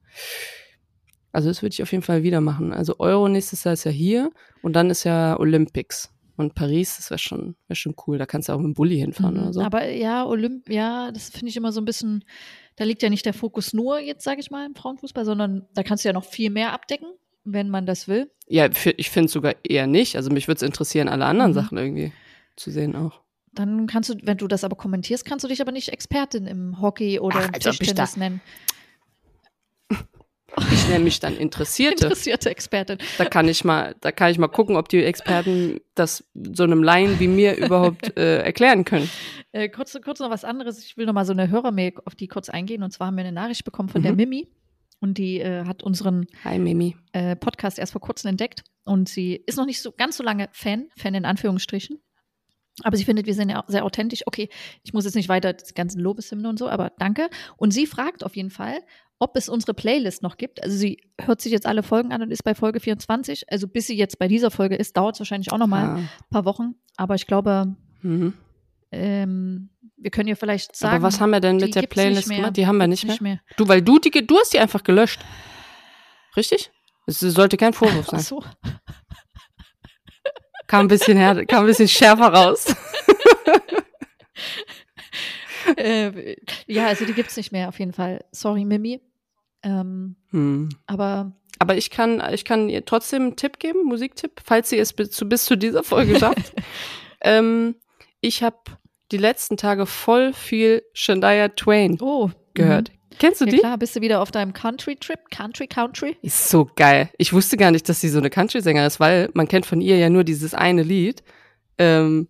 Also 1.32 1.49
das 1.49 1.61
würde 1.61 1.74
ich 1.74 1.84
auf 1.84 1.91
jeden 1.91 2.03
Fall 2.03 2.24
wieder 2.24 2.39
machen. 2.41 2.72
Also 2.72 2.95
Euro 2.99 3.28
nächstes 3.28 3.63
Jahr 3.66 3.74
ist 3.74 3.84
ja 3.84 3.91
hier 3.91 4.30
und 4.61 4.74
dann 4.74 4.89
ist 4.89 5.03
ja 5.03 5.38
Olympics. 5.39 6.11
Und 6.38 6.53
Paris, 6.55 6.97
das 6.97 7.09
wäre 7.11 7.18
schon, 7.18 7.55
wär 7.68 7.76
schon 7.76 7.95
cool. 8.07 8.18
Da 8.18 8.26
kannst 8.26 8.49
du 8.49 8.53
auch 8.53 8.57
mit 8.57 8.66
dem 8.68 8.74
Bulli 8.74 8.97
hinfahren 8.97 9.36
Mhm. 9.36 9.41
oder 9.43 9.53
so. 9.53 9.61
Aber 9.61 9.89
ja, 9.89 10.26
Olymp, 10.26 10.70
ja, 10.70 11.11
das 11.11 11.30
finde 11.30 11.47
ich 11.47 11.55
immer 11.57 11.72
so 11.72 11.80
ein 11.82 11.86
bisschen, 11.86 12.26
da 12.76 12.84
liegt 12.84 13.01
ja 13.03 13.09
nicht 13.09 13.26
der 13.26 13.34
Fokus 13.34 13.74
nur 13.74 13.99
jetzt, 13.99 14.24
sage 14.24 14.39
ich 14.41 14.51
mal, 14.51 14.66
im 14.66 14.76
Frauenfußball, 14.76 15.24
sondern 15.26 15.66
da 15.74 15.84
kannst 15.84 16.03
du 16.03 16.09
ja 16.09 16.13
noch 16.13 16.26
viel 16.26 16.49
mehr 16.49 16.74
abdecken, 16.74 17.07
wenn 17.45 17.70
man 17.70 17.86
das 17.86 18.07
will. 18.09 18.30
Ja, 18.47 18.68
ich 18.97 19.09
finde 19.09 19.30
sogar 19.32 19.55
eher 19.63 19.88
nicht. 19.88 20.16
Also 20.18 20.30
mich 20.30 20.47
würde 20.47 20.57
es 20.57 20.61
interessieren, 20.61 21.07
alle 21.07 21.26
anderen 21.26 21.51
Mhm. 21.51 21.55
Sachen 21.55 21.78
irgendwie 21.78 22.11
zu 22.57 22.70
sehen 22.72 22.95
auch. 22.97 23.22
Dann 23.56 23.88
kannst 23.88 24.10
du, 24.10 24.16
wenn 24.24 24.38
du 24.38 24.47
das 24.47 24.64
aber 24.64 24.76
kommentierst, 24.76 25.26
kannst 25.26 25.43
du 25.43 25.47
dich 25.47 25.62
aber 25.62 25.72
nicht 25.72 25.89
Expertin 25.89 26.45
im 26.47 26.82
Hockey 26.82 27.20
oder 27.20 27.38
Ach, 27.39 27.45
im 27.47 27.53
Tischtennis 27.53 28.18
nennen. 28.18 28.41
Ich 30.72 30.88
nenne 30.88 31.03
mich 31.03 31.20
dann 31.20 31.36
Interessierte. 31.36 32.03
Interessierte 32.06 32.49
Expertin. 32.49 32.97
Da 33.18 33.26
kann 33.26 33.47
ich 33.49 33.66
mal, 33.66 33.95
da 33.99 34.12
kann 34.12 34.32
ich 34.32 34.38
mal 34.38 34.47
gucken, 34.47 34.78
ob 34.78 34.88
die 34.88 35.03
Experten 35.03 35.82
das 35.95 36.24
so 36.34 36.64
einem 36.64 36.82
Laien 36.82 37.20
wie 37.20 37.28
mir 37.28 37.56
überhaupt 37.58 38.16
äh, 38.18 38.41
erklären 38.41 38.86
können. 38.86 39.10
Äh, 39.51 39.68
kurz, 39.70 39.97
kurz 40.03 40.20
noch 40.20 40.30
was 40.30 40.45
anderes. 40.45 40.80
Ich 40.86 40.95
will 40.95 41.06
noch 41.08 41.14
mal 41.14 41.26
so 41.26 41.34
eine 41.34 41.49
Hörermail 41.49 41.93
auf 42.06 42.16
die 42.16 42.28
kurz 42.28 42.49
eingehen. 42.49 42.84
Und 42.84 42.91
zwar 42.91 43.08
haben 43.08 43.16
wir 43.18 43.24
eine 43.26 43.34
Nachricht 43.34 43.66
bekommen 43.66 43.89
von 43.89 44.01
der 44.01 44.12
Mhm. 44.12 44.18
Mimi. 44.18 44.47
Und 45.01 45.18
die 45.18 45.39
äh, 45.41 45.66
hat 45.66 45.84
unseren 45.84 46.26
Hi 46.45 46.58
Mimi. 46.58 46.95
äh, 47.12 47.36
Podcast 47.36 47.78
erst 47.78 47.91
vor 47.91 48.01
kurzem 48.01 48.30
entdeckt. 48.30 48.64
Und 48.86 49.10
sie 49.10 49.36
ist 49.36 49.58
noch 49.58 49.66
nicht 49.66 49.82
so 49.82 49.91
ganz 49.91 50.16
so 50.16 50.24
lange 50.24 50.47
Fan, 50.53 50.88
Fan 50.95 51.16
in 51.16 51.26
Anführungsstrichen. 51.26 51.99
Aber 52.84 52.97
sie 52.97 53.05
findet, 53.05 53.26
wir 53.26 53.34
sind 53.34 53.49
ja 53.49 53.63
sehr 53.67 53.86
authentisch. 53.86 54.23
Okay, 54.26 54.49
ich 54.84 54.93
muss 54.93 55.05
jetzt 55.05 55.15
nicht 55.15 55.30
weiter 55.30 55.53
die 55.53 55.73
ganzen 55.73 56.01
Lobeshymnen 56.01 56.45
und 56.47 56.59
so, 56.59 56.67
aber 56.67 56.91
danke. 56.99 57.30
Und 57.57 57.71
sie 57.71 57.88
fragt 57.88 58.23
auf 58.23 58.36
jeden 58.36 58.49
Fall, 58.49 58.80
ob 59.17 59.38
es 59.38 59.47
unsere 59.47 59.73
Playlist 59.73 60.21
noch 60.23 60.36
gibt. 60.38 60.61
Also 60.61 60.76
sie 60.76 60.99
hört 61.19 61.39
sich 61.39 61.51
jetzt 61.51 61.65
alle 61.65 61.84
Folgen 61.84 62.11
an 62.11 62.21
und 62.21 62.32
ist 62.32 62.43
bei 62.43 62.53
Folge 62.53 62.82
24. 62.82 63.49
Also 63.49 63.67
bis 63.67 63.88
sie 63.88 63.95
jetzt 63.95 64.19
bei 64.19 64.28
dieser 64.28 64.51
Folge 64.51 64.76
ist, 64.76 64.97
dauert 64.97 65.15
es 65.15 65.19
wahrscheinlich 65.19 65.53
auch 65.53 65.57
noch 65.57 65.67
mal 65.67 65.86
Ah, 65.86 65.95
ein 65.95 66.09
paar 66.30 66.43
Wochen. 66.45 66.76
Aber 66.97 67.15
ich 67.15 67.28
glaube, 67.28 67.76
mhm. 68.01 68.34
ähm, 68.91 69.69
wir 69.95 70.11
können 70.11 70.28
ihr 70.28 70.36
vielleicht 70.36 70.76
sagen. 70.76 70.95
Aber 70.95 71.03
was 71.03 71.21
haben 71.21 71.30
wir 71.30 71.39
denn 71.39 71.55
mit 71.57 71.76
der 71.76 71.84
Playlist 71.84 72.30
gemacht? 72.30 72.57
Die 72.57 72.67
haben 72.67 72.78
wir 72.78 72.88
nicht 72.88 73.07
mehr. 73.07 73.17
mehr. 73.21 73.39
Du, 73.55 73.67
weil 73.67 73.82
du 73.82 73.99
die, 73.99 74.11
du 74.11 74.38
hast 74.38 74.53
die 74.53 74.59
einfach 74.59 74.84
gelöscht. 74.84 75.21
Richtig? 76.36 76.71
Es 77.07 77.19
sollte 77.21 77.55
kein 77.55 77.71
Vorwurf 77.73 78.07
Ach 78.11 78.11
sein. 78.11 78.19
so. 78.19 78.43
Kam 80.68 80.86
ein 80.86 80.88
bisschen 80.88 81.18
her, 81.18 81.45
kam 81.45 81.61
ein 81.63 81.68
bisschen 81.68 81.88
schärfer 81.88 82.28
raus. 82.34 82.76
äh, 85.78 86.36
ja, 86.68 86.88
also 86.88 87.05
die 87.05 87.13
gibt's 87.13 87.38
nicht 87.38 87.51
mehr 87.51 87.70
auf 87.70 87.80
jeden 87.80 87.93
Fall. 87.93 88.24
Sorry, 88.32 88.66
Mimi. 88.66 89.01
Ähm, 89.63 90.16
Hm. 90.32 90.70
aber 90.86 91.32
aber 91.57 91.78
ich 91.78 91.89
kann, 91.89 92.22
ich 92.34 92.43
kann 92.43 92.68
ihr 92.70 92.84
trotzdem 92.84 93.22
einen 93.24 93.36
Tipp 93.38 93.59
geben, 93.59 93.86
Musiktipp, 93.86 94.41
falls 94.43 94.70
sie 94.70 94.78
es 94.78 94.91
bis 94.91 95.11
zu, 95.11 95.28
bis 95.28 95.45
zu 95.45 95.55
dieser 95.55 95.84
Folge 95.84 96.20
schafft. 96.20 96.53
ähm, 97.22 97.76
ich 98.20 98.43
habe 98.43 98.57
die 99.13 99.18
letzten 99.18 99.55
Tage 99.55 99.86
voll 99.86 100.34
viel 100.34 100.84
Shania 100.93 101.47
Twain 101.49 101.97
Oh. 102.01 102.30
Gehört. 102.56 102.91
Kennst 103.20 103.39
du 103.39 103.45
Ja 103.45 103.51
die? 103.51 103.58
klar, 103.60 103.78
bist 103.78 103.95
du 103.95 104.01
wieder 104.01 104.22
auf 104.22 104.32
deinem 104.32 104.51
Country-Trip? 104.51 105.20
Country, 105.32 105.68
Country? 105.68 106.18
Ist 106.22 106.49
so 106.49 106.70
geil. 106.76 107.10
Ich 107.18 107.32
wusste 107.32 107.56
gar 107.56 107.72
nicht, 107.72 107.88
dass 107.88 108.01
sie 108.01 108.10
so 108.10 108.18
eine 108.18 108.30
Country-Sängerin 108.30 108.88
ist, 108.88 108.99
weil 108.99 109.30
man 109.34 109.47
kennt 109.47 109.66
von 109.66 109.80
ihr 109.80 109.97
ja 109.97 110.10
nur 110.10 110.24
dieses 110.26 110.53
eine 110.53 110.84
Lied. 110.84 111.24
Ähm, 111.78 112.28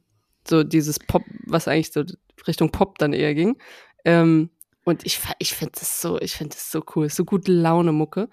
so 0.47 0.63
dieses 0.63 0.99
Pop, 0.99 1.23
was 1.45 1.67
eigentlich 1.67 1.91
so 1.91 2.03
Richtung 2.47 2.69
Pop 2.71 2.99
dann 2.99 3.13
eher 3.13 3.33
ging. 3.33 3.57
Ähm, 4.03 4.51
und 4.83 5.03
ich, 5.05 5.19
ich 5.39 5.53
finde 5.55 5.73
das 5.79 6.01
so, 6.01 6.19
ich 6.21 6.35
finde 6.35 6.55
das 6.55 6.69
so 6.71 6.83
cool. 6.95 7.09
So 7.09 7.25
gute 7.25 7.51
Laune 7.51 7.91
Mucke. 7.91 8.29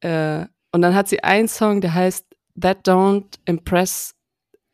Äh, 0.00 0.46
und 0.72 0.82
dann 0.82 0.94
hat 0.96 1.08
sie 1.08 1.22
einen 1.22 1.46
Song, 1.46 1.80
der 1.80 1.94
heißt 1.94 2.26
That 2.60 2.88
Don't 2.88 3.36
Impress, 3.44 4.13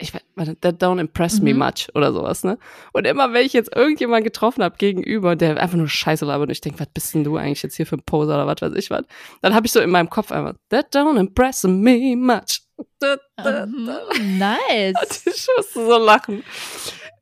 ich 0.00 0.12
That 0.12 0.82
Don't 0.82 0.98
Impress 0.98 1.40
Me 1.40 1.52
Mhm. 1.52 1.58
Much 1.60 1.88
oder 1.94 2.12
sowas, 2.12 2.42
ne? 2.44 2.58
Und 2.92 3.06
immer, 3.06 3.32
wenn 3.32 3.44
ich 3.44 3.52
jetzt 3.52 3.74
irgendjemanden 3.74 4.24
getroffen 4.24 4.64
habe 4.64 4.76
gegenüber, 4.78 5.36
der 5.36 5.60
einfach 5.60 5.76
nur 5.76 5.88
Scheiße 5.88 6.24
labert 6.24 6.48
und 6.48 6.52
ich 6.52 6.60
denke, 6.60 6.80
was 6.80 6.88
bist 6.88 7.14
denn 7.14 7.24
du 7.24 7.36
eigentlich 7.36 7.62
jetzt 7.62 7.76
hier 7.76 7.86
für 7.86 7.96
ein 7.96 8.02
Poser 8.02 8.34
oder 8.34 8.46
was 8.46 8.62
weiß 8.62 8.72
ich 8.76 8.90
was, 8.90 9.04
dann 9.42 9.54
habe 9.54 9.66
ich 9.66 9.72
so 9.72 9.80
in 9.80 9.90
meinem 9.90 10.08
Kopf 10.10 10.32
einfach, 10.32 10.54
That 10.70 10.94
don't 10.94 11.18
impress 11.18 11.64
me 11.64 12.16
much. 12.16 12.62
Da, 12.98 13.16
da, 13.36 13.66
Mhm, 13.66 13.86
da. 13.86 14.00
nice. 14.18 15.22
Ich 15.26 15.46
musste 15.56 15.84
so 15.86 15.98
lachen. 15.98 16.42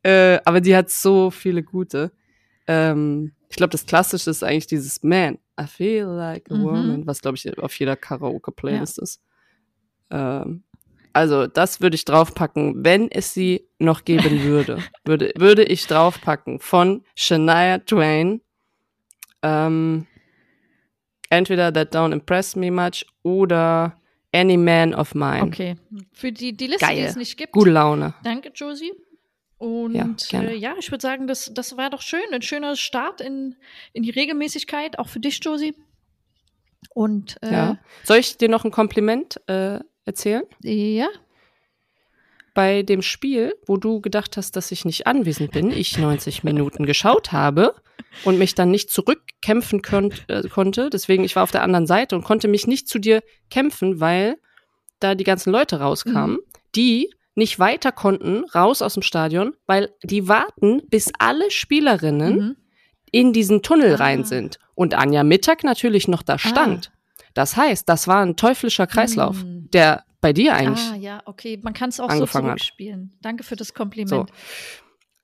Äh, 0.03 0.39
aber 0.45 0.61
die 0.61 0.75
hat 0.75 0.89
so 0.89 1.29
viele 1.31 1.61
gute. 1.63 2.11
Ähm, 2.67 3.33
ich 3.49 3.57
glaube, 3.57 3.71
das 3.71 3.85
Klassische 3.85 4.29
ist 4.29 4.43
eigentlich 4.43 4.67
dieses 4.67 5.03
Man, 5.03 5.37
I 5.59 5.65
feel 5.67 6.05
like 6.05 6.49
a 6.49 6.53
Mhm. 6.53 6.63
woman, 6.63 7.07
was, 7.07 7.19
glaube 7.21 7.35
ich, 7.35 7.57
auf 7.57 7.77
jeder 7.77 7.97
Karaoke-Playlist 7.97 8.99
ist. 8.99 9.21
Ähm, 10.11 10.63
also, 11.13 11.47
das 11.47 11.81
würde 11.81 11.95
ich 11.95 12.05
draufpacken, 12.05 12.83
wenn 12.83 13.09
es 13.09 13.33
sie 13.33 13.67
noch 13.79 14.05
geben 14.05 14.43
würde. 14.43 14.79
würde, 15.05 15.31
würde 15.37 15.63
ich 15.63 15.87
draufpacken 15.87 16.59
von 16.59 17.03
Shania 17.15 17.79
Twain. 17.79 18.41
Ähm, 19.41 20.07
entweder 21.29 21.73
That 21.73 21.95
Don't 21.95 22.11
Impress 22.11 22.55
Me 22.55 22.71
Much 22.71 23.05
oder 23.23 23.99
Any 24.33 24.57
Man 24.57 24.93
of 24.93 25.15
Mine. 25.15 25.43
Okay. 25.43 25.75
Für 26.11 26.31
die, 26.31 26.55
die 26.55 26.67
Liste, 26.67 26.85
die 26.87 26.95
Geil. 26.95 27.05
es 27.05 27.15
nicht 27.15 27.37
gibt. 27.37 27.53
Gute 27.53 27.71
Laune. 27.71 28.13
Danke, 28.23 28.51
Josie. 28.53 28.93
Und 29.57 29.93
Ja, 29.93 30.41
äh, 30.41 30.55
ja 30.55 30.75
ich 30.79 30.91
würde 30.91 31.01
sagen, 31.01 31.27
das, 31.27 31.51
das 31.53 31.75
war 31.75 31.89
doch 31.89 32.01
schön. 32.01 32.21
Ein 32.31 32.41
schöner 32.41 32.75
Start 32.75 33.21
in, 33.21 33.55
in 33.93 34.03
die 34.03 34.09
Regelmäßigkeit, 34.09 34.99
auch 34.99 35.09
für 35.09 35.19
dich, 35.19 35.39
Josie. 35.43 35.75
Und 36.93 37.37
äh, 37.41 37.51
Ja. 37.51 37.77
Soll 38.03 38.17
ich 38.17 38.37
dir 38.37 38.49
noch 38.49 38.63
ein 38.63 38.71
Kompliment 38.71 39.41
äh, 39.47 39.79
erzählen? 40.05 40.43
ja, 40.63 41.07
Bei 42.53 42.81
dem 42.83 43.01
Spiel, 43.01 43.53
wo 43.67 43.77
du 43.77 44.01
gedacht 44.01 44.35
hast, 44.35 44.55
dass 44.55 44.71
ich 44.71 44.83
nicht 44.83 45.07
anwesend 45.07 45.51
bin, 45.51 45.71
ich 45.71 45.97
90 45.97 46.43
Minuten 46.43 46.85
geschaut 46.85 47.31
habe 47.31 47.75
und 48.25 48.37
mich 48.39 48.55
dann 48.55 48.71
nicht 48.71 48.89
zurückkämpfen 48.91 49.81
könnt, 49.81 50.25
äh, 50.29 50.47
konnte. 50.49 50.89
Deswegen, 50.89 51.23
ich 51.23 51.35
war 51.35 51.43
auf 51.43 51.51
der 51.51 51.63
anderen 51.63 51.87
Seite 51.87 52.15
und 52.15 52.23
konnte 52.23 52.47
mich 52.47 52.65
nicht 52.67 52.87
zu 52.89 52.99
dir 52.99 53.21
kämpfen, 53.49 53.99
weil 53.99 54.37
da 54.99 55.15
die 55.15 55.23
ganzen 55.23 55.51
Leute 55.51 55.79
rauskamen, 55.79 56.37
Mhm. 56.37 56.41
die 56.75 57.13
nicht 57.35 57.59
weiter 57.59 57.91
konnten, 57.93 58.43
raus 58.53 58.81
aus 58.81 58.95
dem 58.95 59.03
Stadion, 59.03 59.55
weil 59.65 59.93
die 60.03 60.27
warten, 60.27 60.81
bis 60.89 61.11
alle 61.19 61.51
Spielerinnen 61.51 62.35
mhm. 62.35 62.55
in 63.11 63.31
diesen 63.31 63.61
Tunnel 63.61 63.93
Ah. 63.93 63.97
rein 63.97 64.25
sind. 64.25 64.59
Und 64.75 64.93
Anja 64.95 65.23
Mittag 65.23 65.63
natürlich 65.63 66.07
noch 66.09 66.23
da 66.23 66.37
stand. 66.37 66.91
Das 67.33 67.55
heißt, 67.57 67.87
das 67.87 68.07
war 68.07 68.21
ein 68.25 68.35
teuflischer 68.35 68.87
Kreislauf, 68.87 69.43
Mm. 69.43 69.69
der 69.71 70.03
bei 70.21 70.33
dir 70.33 70.53
eigentlich 70.55 70.85
Ah, 70.91 70.95
ja, 70.95 71.21
okay. 71.25 71.59
Man 71.63 71.73
kann 71.73 71.89
es 71.89 71.99
auch 71.99 72.09
so 72.09 72.13
angefangen 72.15 72.47
hat. 72.49 72.59
zurückspielen. 72.59 73.13
Danke 73.21 73.43
für 73.43 73.55
das 73.55 73.69
so. 73.69 73.73
Kompliment. 73.73 74.31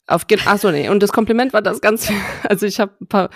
Auf 0.08 0.28
Ge- 0.28 0.38
Ach 0.46 0.58
so, 0.60 0.70
nee. 0.70 0.88
Und 0.88 1.02
das 1.02 1.12
Kompliment 1.12 1.52
war 1.52 1.62
das 1.64 1.82
ganz, 1.82 2.10
also 2.44 2.66
ich 2.68 2.80
habe 2.80 2.94
ein 3.02 3.08
paar, 3.08 3.30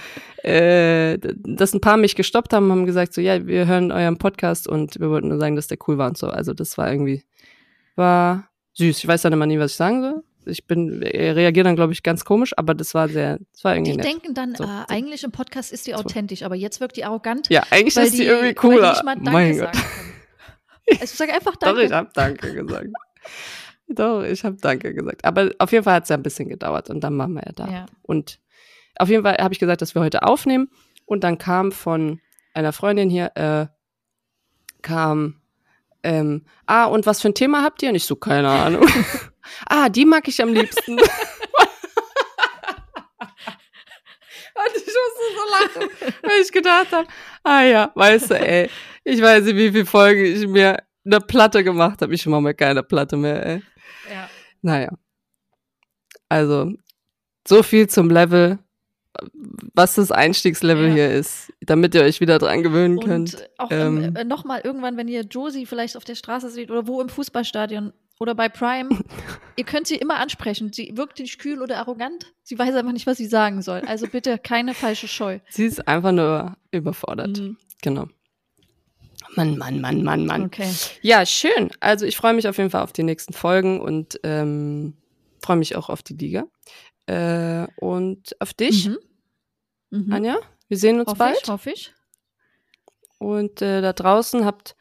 äh, 0.44 1.18
dass 1.18 1.74
ein 1.74 1.82
paar 1.82 1.98
mich 1.98 2.16
gestoppt 2.16 2.54
haben, 2.54 2.72
haben 2.72 2.86
gesagt 2.86 3.14
so, 3.14 3.22
ja, 3.22 3.46
wir 3.48 3.66
hören 3.66 3.92
euren 3.92 4.18
Podcast 4.18 4.68
und 4.68 5.00
wir 5.00 5.10
wollten 5.10 5.30
nur 5.30 5.40
sagen, 5.40 5.56
dass 5.56 5.68
der 5.68 5.80
cool 5.88 5.98
war 5.98 6.08
und 6.10 6.18
so. 6.18 6.28
Also 6.28 6.54
das 6.54 6.78
war 6.78 6.92
irgendwie, 6.92 7.24
war 7.96 8.50
süß. 8.76 9.00
Ich 9.00 9.08
weiß 9.08 9.24
dann 9.24 9.34
immer 9.34 9.48
nie, 9.48 9.58
was 9.60 9.72
ich 9.72 9.78
sagen 9.78 10.02
soll. 10.02 10.24
Ich 10.46 10.66
bin, 10.66 11.02
äh, 11.02 11.32
reagiere 11.32 11.66
dann, 11.66 11.76
glaube 11.76 11.94
ich, 11.94 12.02
ganz 12.04 12.24
komisch, 12.26 12.54
aber 12.58 12.74
das 12.74 12.94
war 12.94 13.10
sehr, 13.10 13.40
das 13.54 13.64
war 13.64 13.76
irgendwie 13.76 13.92
Die 13.92 13.98
nett. 13.98 14.06
denken 14.06 14.34
dann, 14.34 14.56
So, 14.56 14.64
äh, 14.64 14.68
eigentlich 14.88 15.24
im 15.24 15.32
Podcast 15.32 15.72
ist 15.72 15.86
die 15.88 15.96
authentisch, 15.96 16.44
aber 16.44 16.56
jetzt 16.56 16.80
wirkt 16.80 16.98
die 16.98 17.04
arrogant. 17.06 17.50
ja, 17.50 17.64
eigentlich 17.72 17.96
ist 17.98 18.14
die, 18.14 18.18
die 18.20 18.24
irgendwie 18.24 18.44
Weil 18.46 18.50
die 18.50 18.56
cooler. 18.56 18.92
nicht 18.94 19.06
Danke 19.06 19.32
mein 19.32 19.58
Gott. 19.58 19.72
Also 21.02 21.16
sag 21.18 21.30
einfach 21.32 21.56
Doch, 21.58 21.78
ich 21.78 21.90
Danke. 21.90 21.96
hab 21.96 22.14
Danke 22.16 22.54
gesagt. 22.56 22.88
Doch, 23.90 24.24
ich 24.24 24.44
habe 24.44 24.58
Danke 24.60 24.92
gesagt. 24.94 25.24
Aber 25.24 25.52
auf 25.60 25.72
jeden 25.72 25.84
Fall 25.84 25.94
hat 25.94 26.04
es 26.04 26.10
ja 26.10 26.16
ein 26.18 26.24
bisschen 26.24 26.50
gedauert 26.50 26.90
und 26.90 27.02
dann 27.02 27.16
waren 27.20 27.34
wir 27.34 27.44
ja 27.46 27.52
da. 27.52 27.68
Ja. 27.70 27.86
Und 28.02 28.40
auf 28.96 29.08
jeden 29.10 29.22
Fall 29.24 29.38
habe 29.38 29.54
ich 29.54 29.60
gesagt, 29.60 29.82
dass 29.84 29.94
wir 29.94 30.02
heute 30.02 30.24
aufnehmen. 30.24 30.70
Und 31.06 31.24
dann 31.24 31.38
kam 31.38 31.72
von 31.72 32.20
einer 32.56 32.74
Freundin 32.74 33.10
hier, 33.10 33.32
äh, 33.36 33.68
kam, 34.82 35.42
ähm, 36.04 36.46
ah, 36.66 36.86
und 36.86 37.06
was 37.06 37.22
für 37.22 37.30
ein 37.30 37.36
Thema 37.36 37.62
habt 37.64 37.84
ihr? 37.84 37.90
Und 37.90 37.96
ich 37.96 38.06
so, 38.06 38.16
keine 38.16 38.50
Ahnung. 38.50 38.88
ah, 39.68 39.90
die 39.90 40.06
mag 40.06 40.28
ich 40.28 40.42
am 40.42 40.54
liebsten. 40.54 40.94
und 41.00 41.06
ich 44.76 44.86
musste 44.86 45.26
so 45.36 45.44
lachen, 45.80 45.90
weil 46.24 46.42
ich 46.42 46.52
gedacht 46.52 46.92
habe, 46.92 47.08
ah 47.44 47.64
ja, 47.64 47.92
weißt 47.96 48.32
du, 48.32 48.40
ey, 48.40 48.70
ich 49.04 49.22
weiß 49.22 49.46
nicht, 49.46 49.56
wie 49.56 49.72
viele 49.72 49.86
Folgen 49.86 50.24
ich 50.26 50.48
mir 50.48 50.78
eine 51.06 51.22
Platte 51.22 51.64
gemacht 51.64 52.02
habe. 52.02 52.14
Ich 52.14 52.26
mache 52.26 52.42
mir 52.42 52.54
keine 52.54 52.84
Platte 52.84 53.16
mehr, 53.18 53.46
ey. 53.46 53.62
Ja. 54.12 54.30
Naja. 54.62 54.90
Also, 56.28 56.74
so 57.48 57.64
viel 57.64 57.88
zum 57.88 58.10
Level, 58.10 58.60
was 59.74 59.96
das 59.96 60.12
Einstiegslevel 60.12 60.90
Ja. 60.90 60.94
hier 60.94 61.12
ist, 61.12 61.52
damit 61.62 61.96
ihr 61.96 62.04
euch 62.04 62.20
wieder 62.22 62.38
dran 62.38 62.62
gewöhnen 62.62 63.00
könnt. 63.00 63.34
Und 63.36 63.50
auch 63.58 63.72
Ähm, 63.72 64.14
ähm, 64.16 64.28
nochmal 64.28 64.62
irgendwann, 64.64 64.98
wenn 64.98 65.08
ihr 65.08 65.22
Josie 65.22 65.66
vielleicht 65.66 65.98
auf 65.98 66.04
der 66.04 66.16
Straße 66.16 66.50
seht 66.50 66.70
oder 66.70 66.86
wo 66.88 67.02
im 67.02 67.10
Fußballstadion 67.10 67.94
oder 68.20 68.36
bei 68.36 68.50
Prime, 68.50 68.90
ihr 69.56 69.64
könnt 69.66 69.88
sie 69.88 69.96
immer 69.96 70.18
ansprechen. 70.18 70.72
Sie 70.74 70.96
wirkt 70.96 71.20
nicht 71.20 71.40
kühl 71.40 71.62
oder 71.62 71.78
arrogant. 71.78 72.34
Sie 72.44 72.58
weiß 72.60 72.76
einfach 72.76 72.92
nicht, 72.92 73.08
was 73.08 73.18
sie 73.18 73.26
sagen 73.28 73.62
soll. 73.62 73.82
Also 73.82 74.08
bitte 74.08 74.38
keine 74.38 74.74
falsche 74.74 75.08
Scheu. 75.08 75.40
Sie 75.50 75.66
ist 75.66 75.88
einfach 75.88 76.12
nur 76.12 76.58
überfordert. 76.72 77.40
Mhm. 77.40 77.58
Genau. 77.82 78.08
Mann, 79.36 79.58
Mann, 79.58 79.80
Mann, 79.80 80.04
Mann, 80.04 80.26
Mann. 80.26 80.44
Okay. 80.46 80.70
Ja, 81.02 81.26
schön. 81.26 81.70
Also 81.80 82.06
ich 82.06 82.18
freue 82.18 82.34
mich 82.34 82.48
auf 82.48 82.58
jeden 82.58 82.70
Fall 82.72 82.82
auf 82.82 82.92
die 82.94 83.04
nächsten 83.04 83.34
Folgen 83.34 83.80
und 83.80 84.20
ähm, 84.24 84.96
freue 85.42 85.58
mich 85.58 85.76
auch 85.76 85.90
auf 85.90 86.02
die 86.02 86.16
Liga. 86.16 86.46
Äh, 87.06 87.68
und 87.78 88.36
auf 88.42 88.54
dich, 88.54 88.88
Mhm. 88.90 88.98
Mhm. 89.92 90.14
Anja. 90.14 90.38
Wir 90.68 90.78
sehen 90.78 91.00
uns 91.00 91.08
Hoffe 91.10 91.18
bald. 91.18 91.40
ich, 91.44 91.50
hoffe 91.50 91.72
ich. 91.72 91.94
Und 93.18 93.62
äh, 93.62 93.82
da 93.82 93.94
draußen 93.94 94.46
habt 94.46 94.76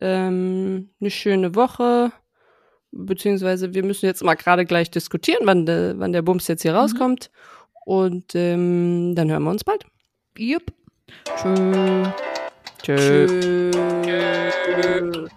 ähm, 0.00 0.90
eine 1.00 1.10
schöne 1.10 1.54
Woche. 1.54 2.12
Beziehungsweise 2.96 3.74
wir 3.74 3.84
müssen 3.84 4.06
jetzt 4.06 4.24
mal 4.24 4.34
gerade 4.34 4.64
gleich 4.64 4.90
diskutieren, 4.90 5.40
wann, 5.44 5.66
der 5.66 5.98
wann 5.98 6.12
der 6.12 6.22
Bums 6.22 6.48
jetzt 6.48 6.62
hier 6.62 6.72
Mhm. 6.72 6.78
rauskommt. 6.78 7.30
Und 7.84 8.34
ähm, 8.34 9.14
dann 9.14 9.30
hören 9.30 9.44
wir 9.44 9.50
uns 9.50 9.64
bald. 9.64 9.84
Jupp. 10.38 10.64
Tschö. 12.82 12.82
Tschö. 12.82 15.28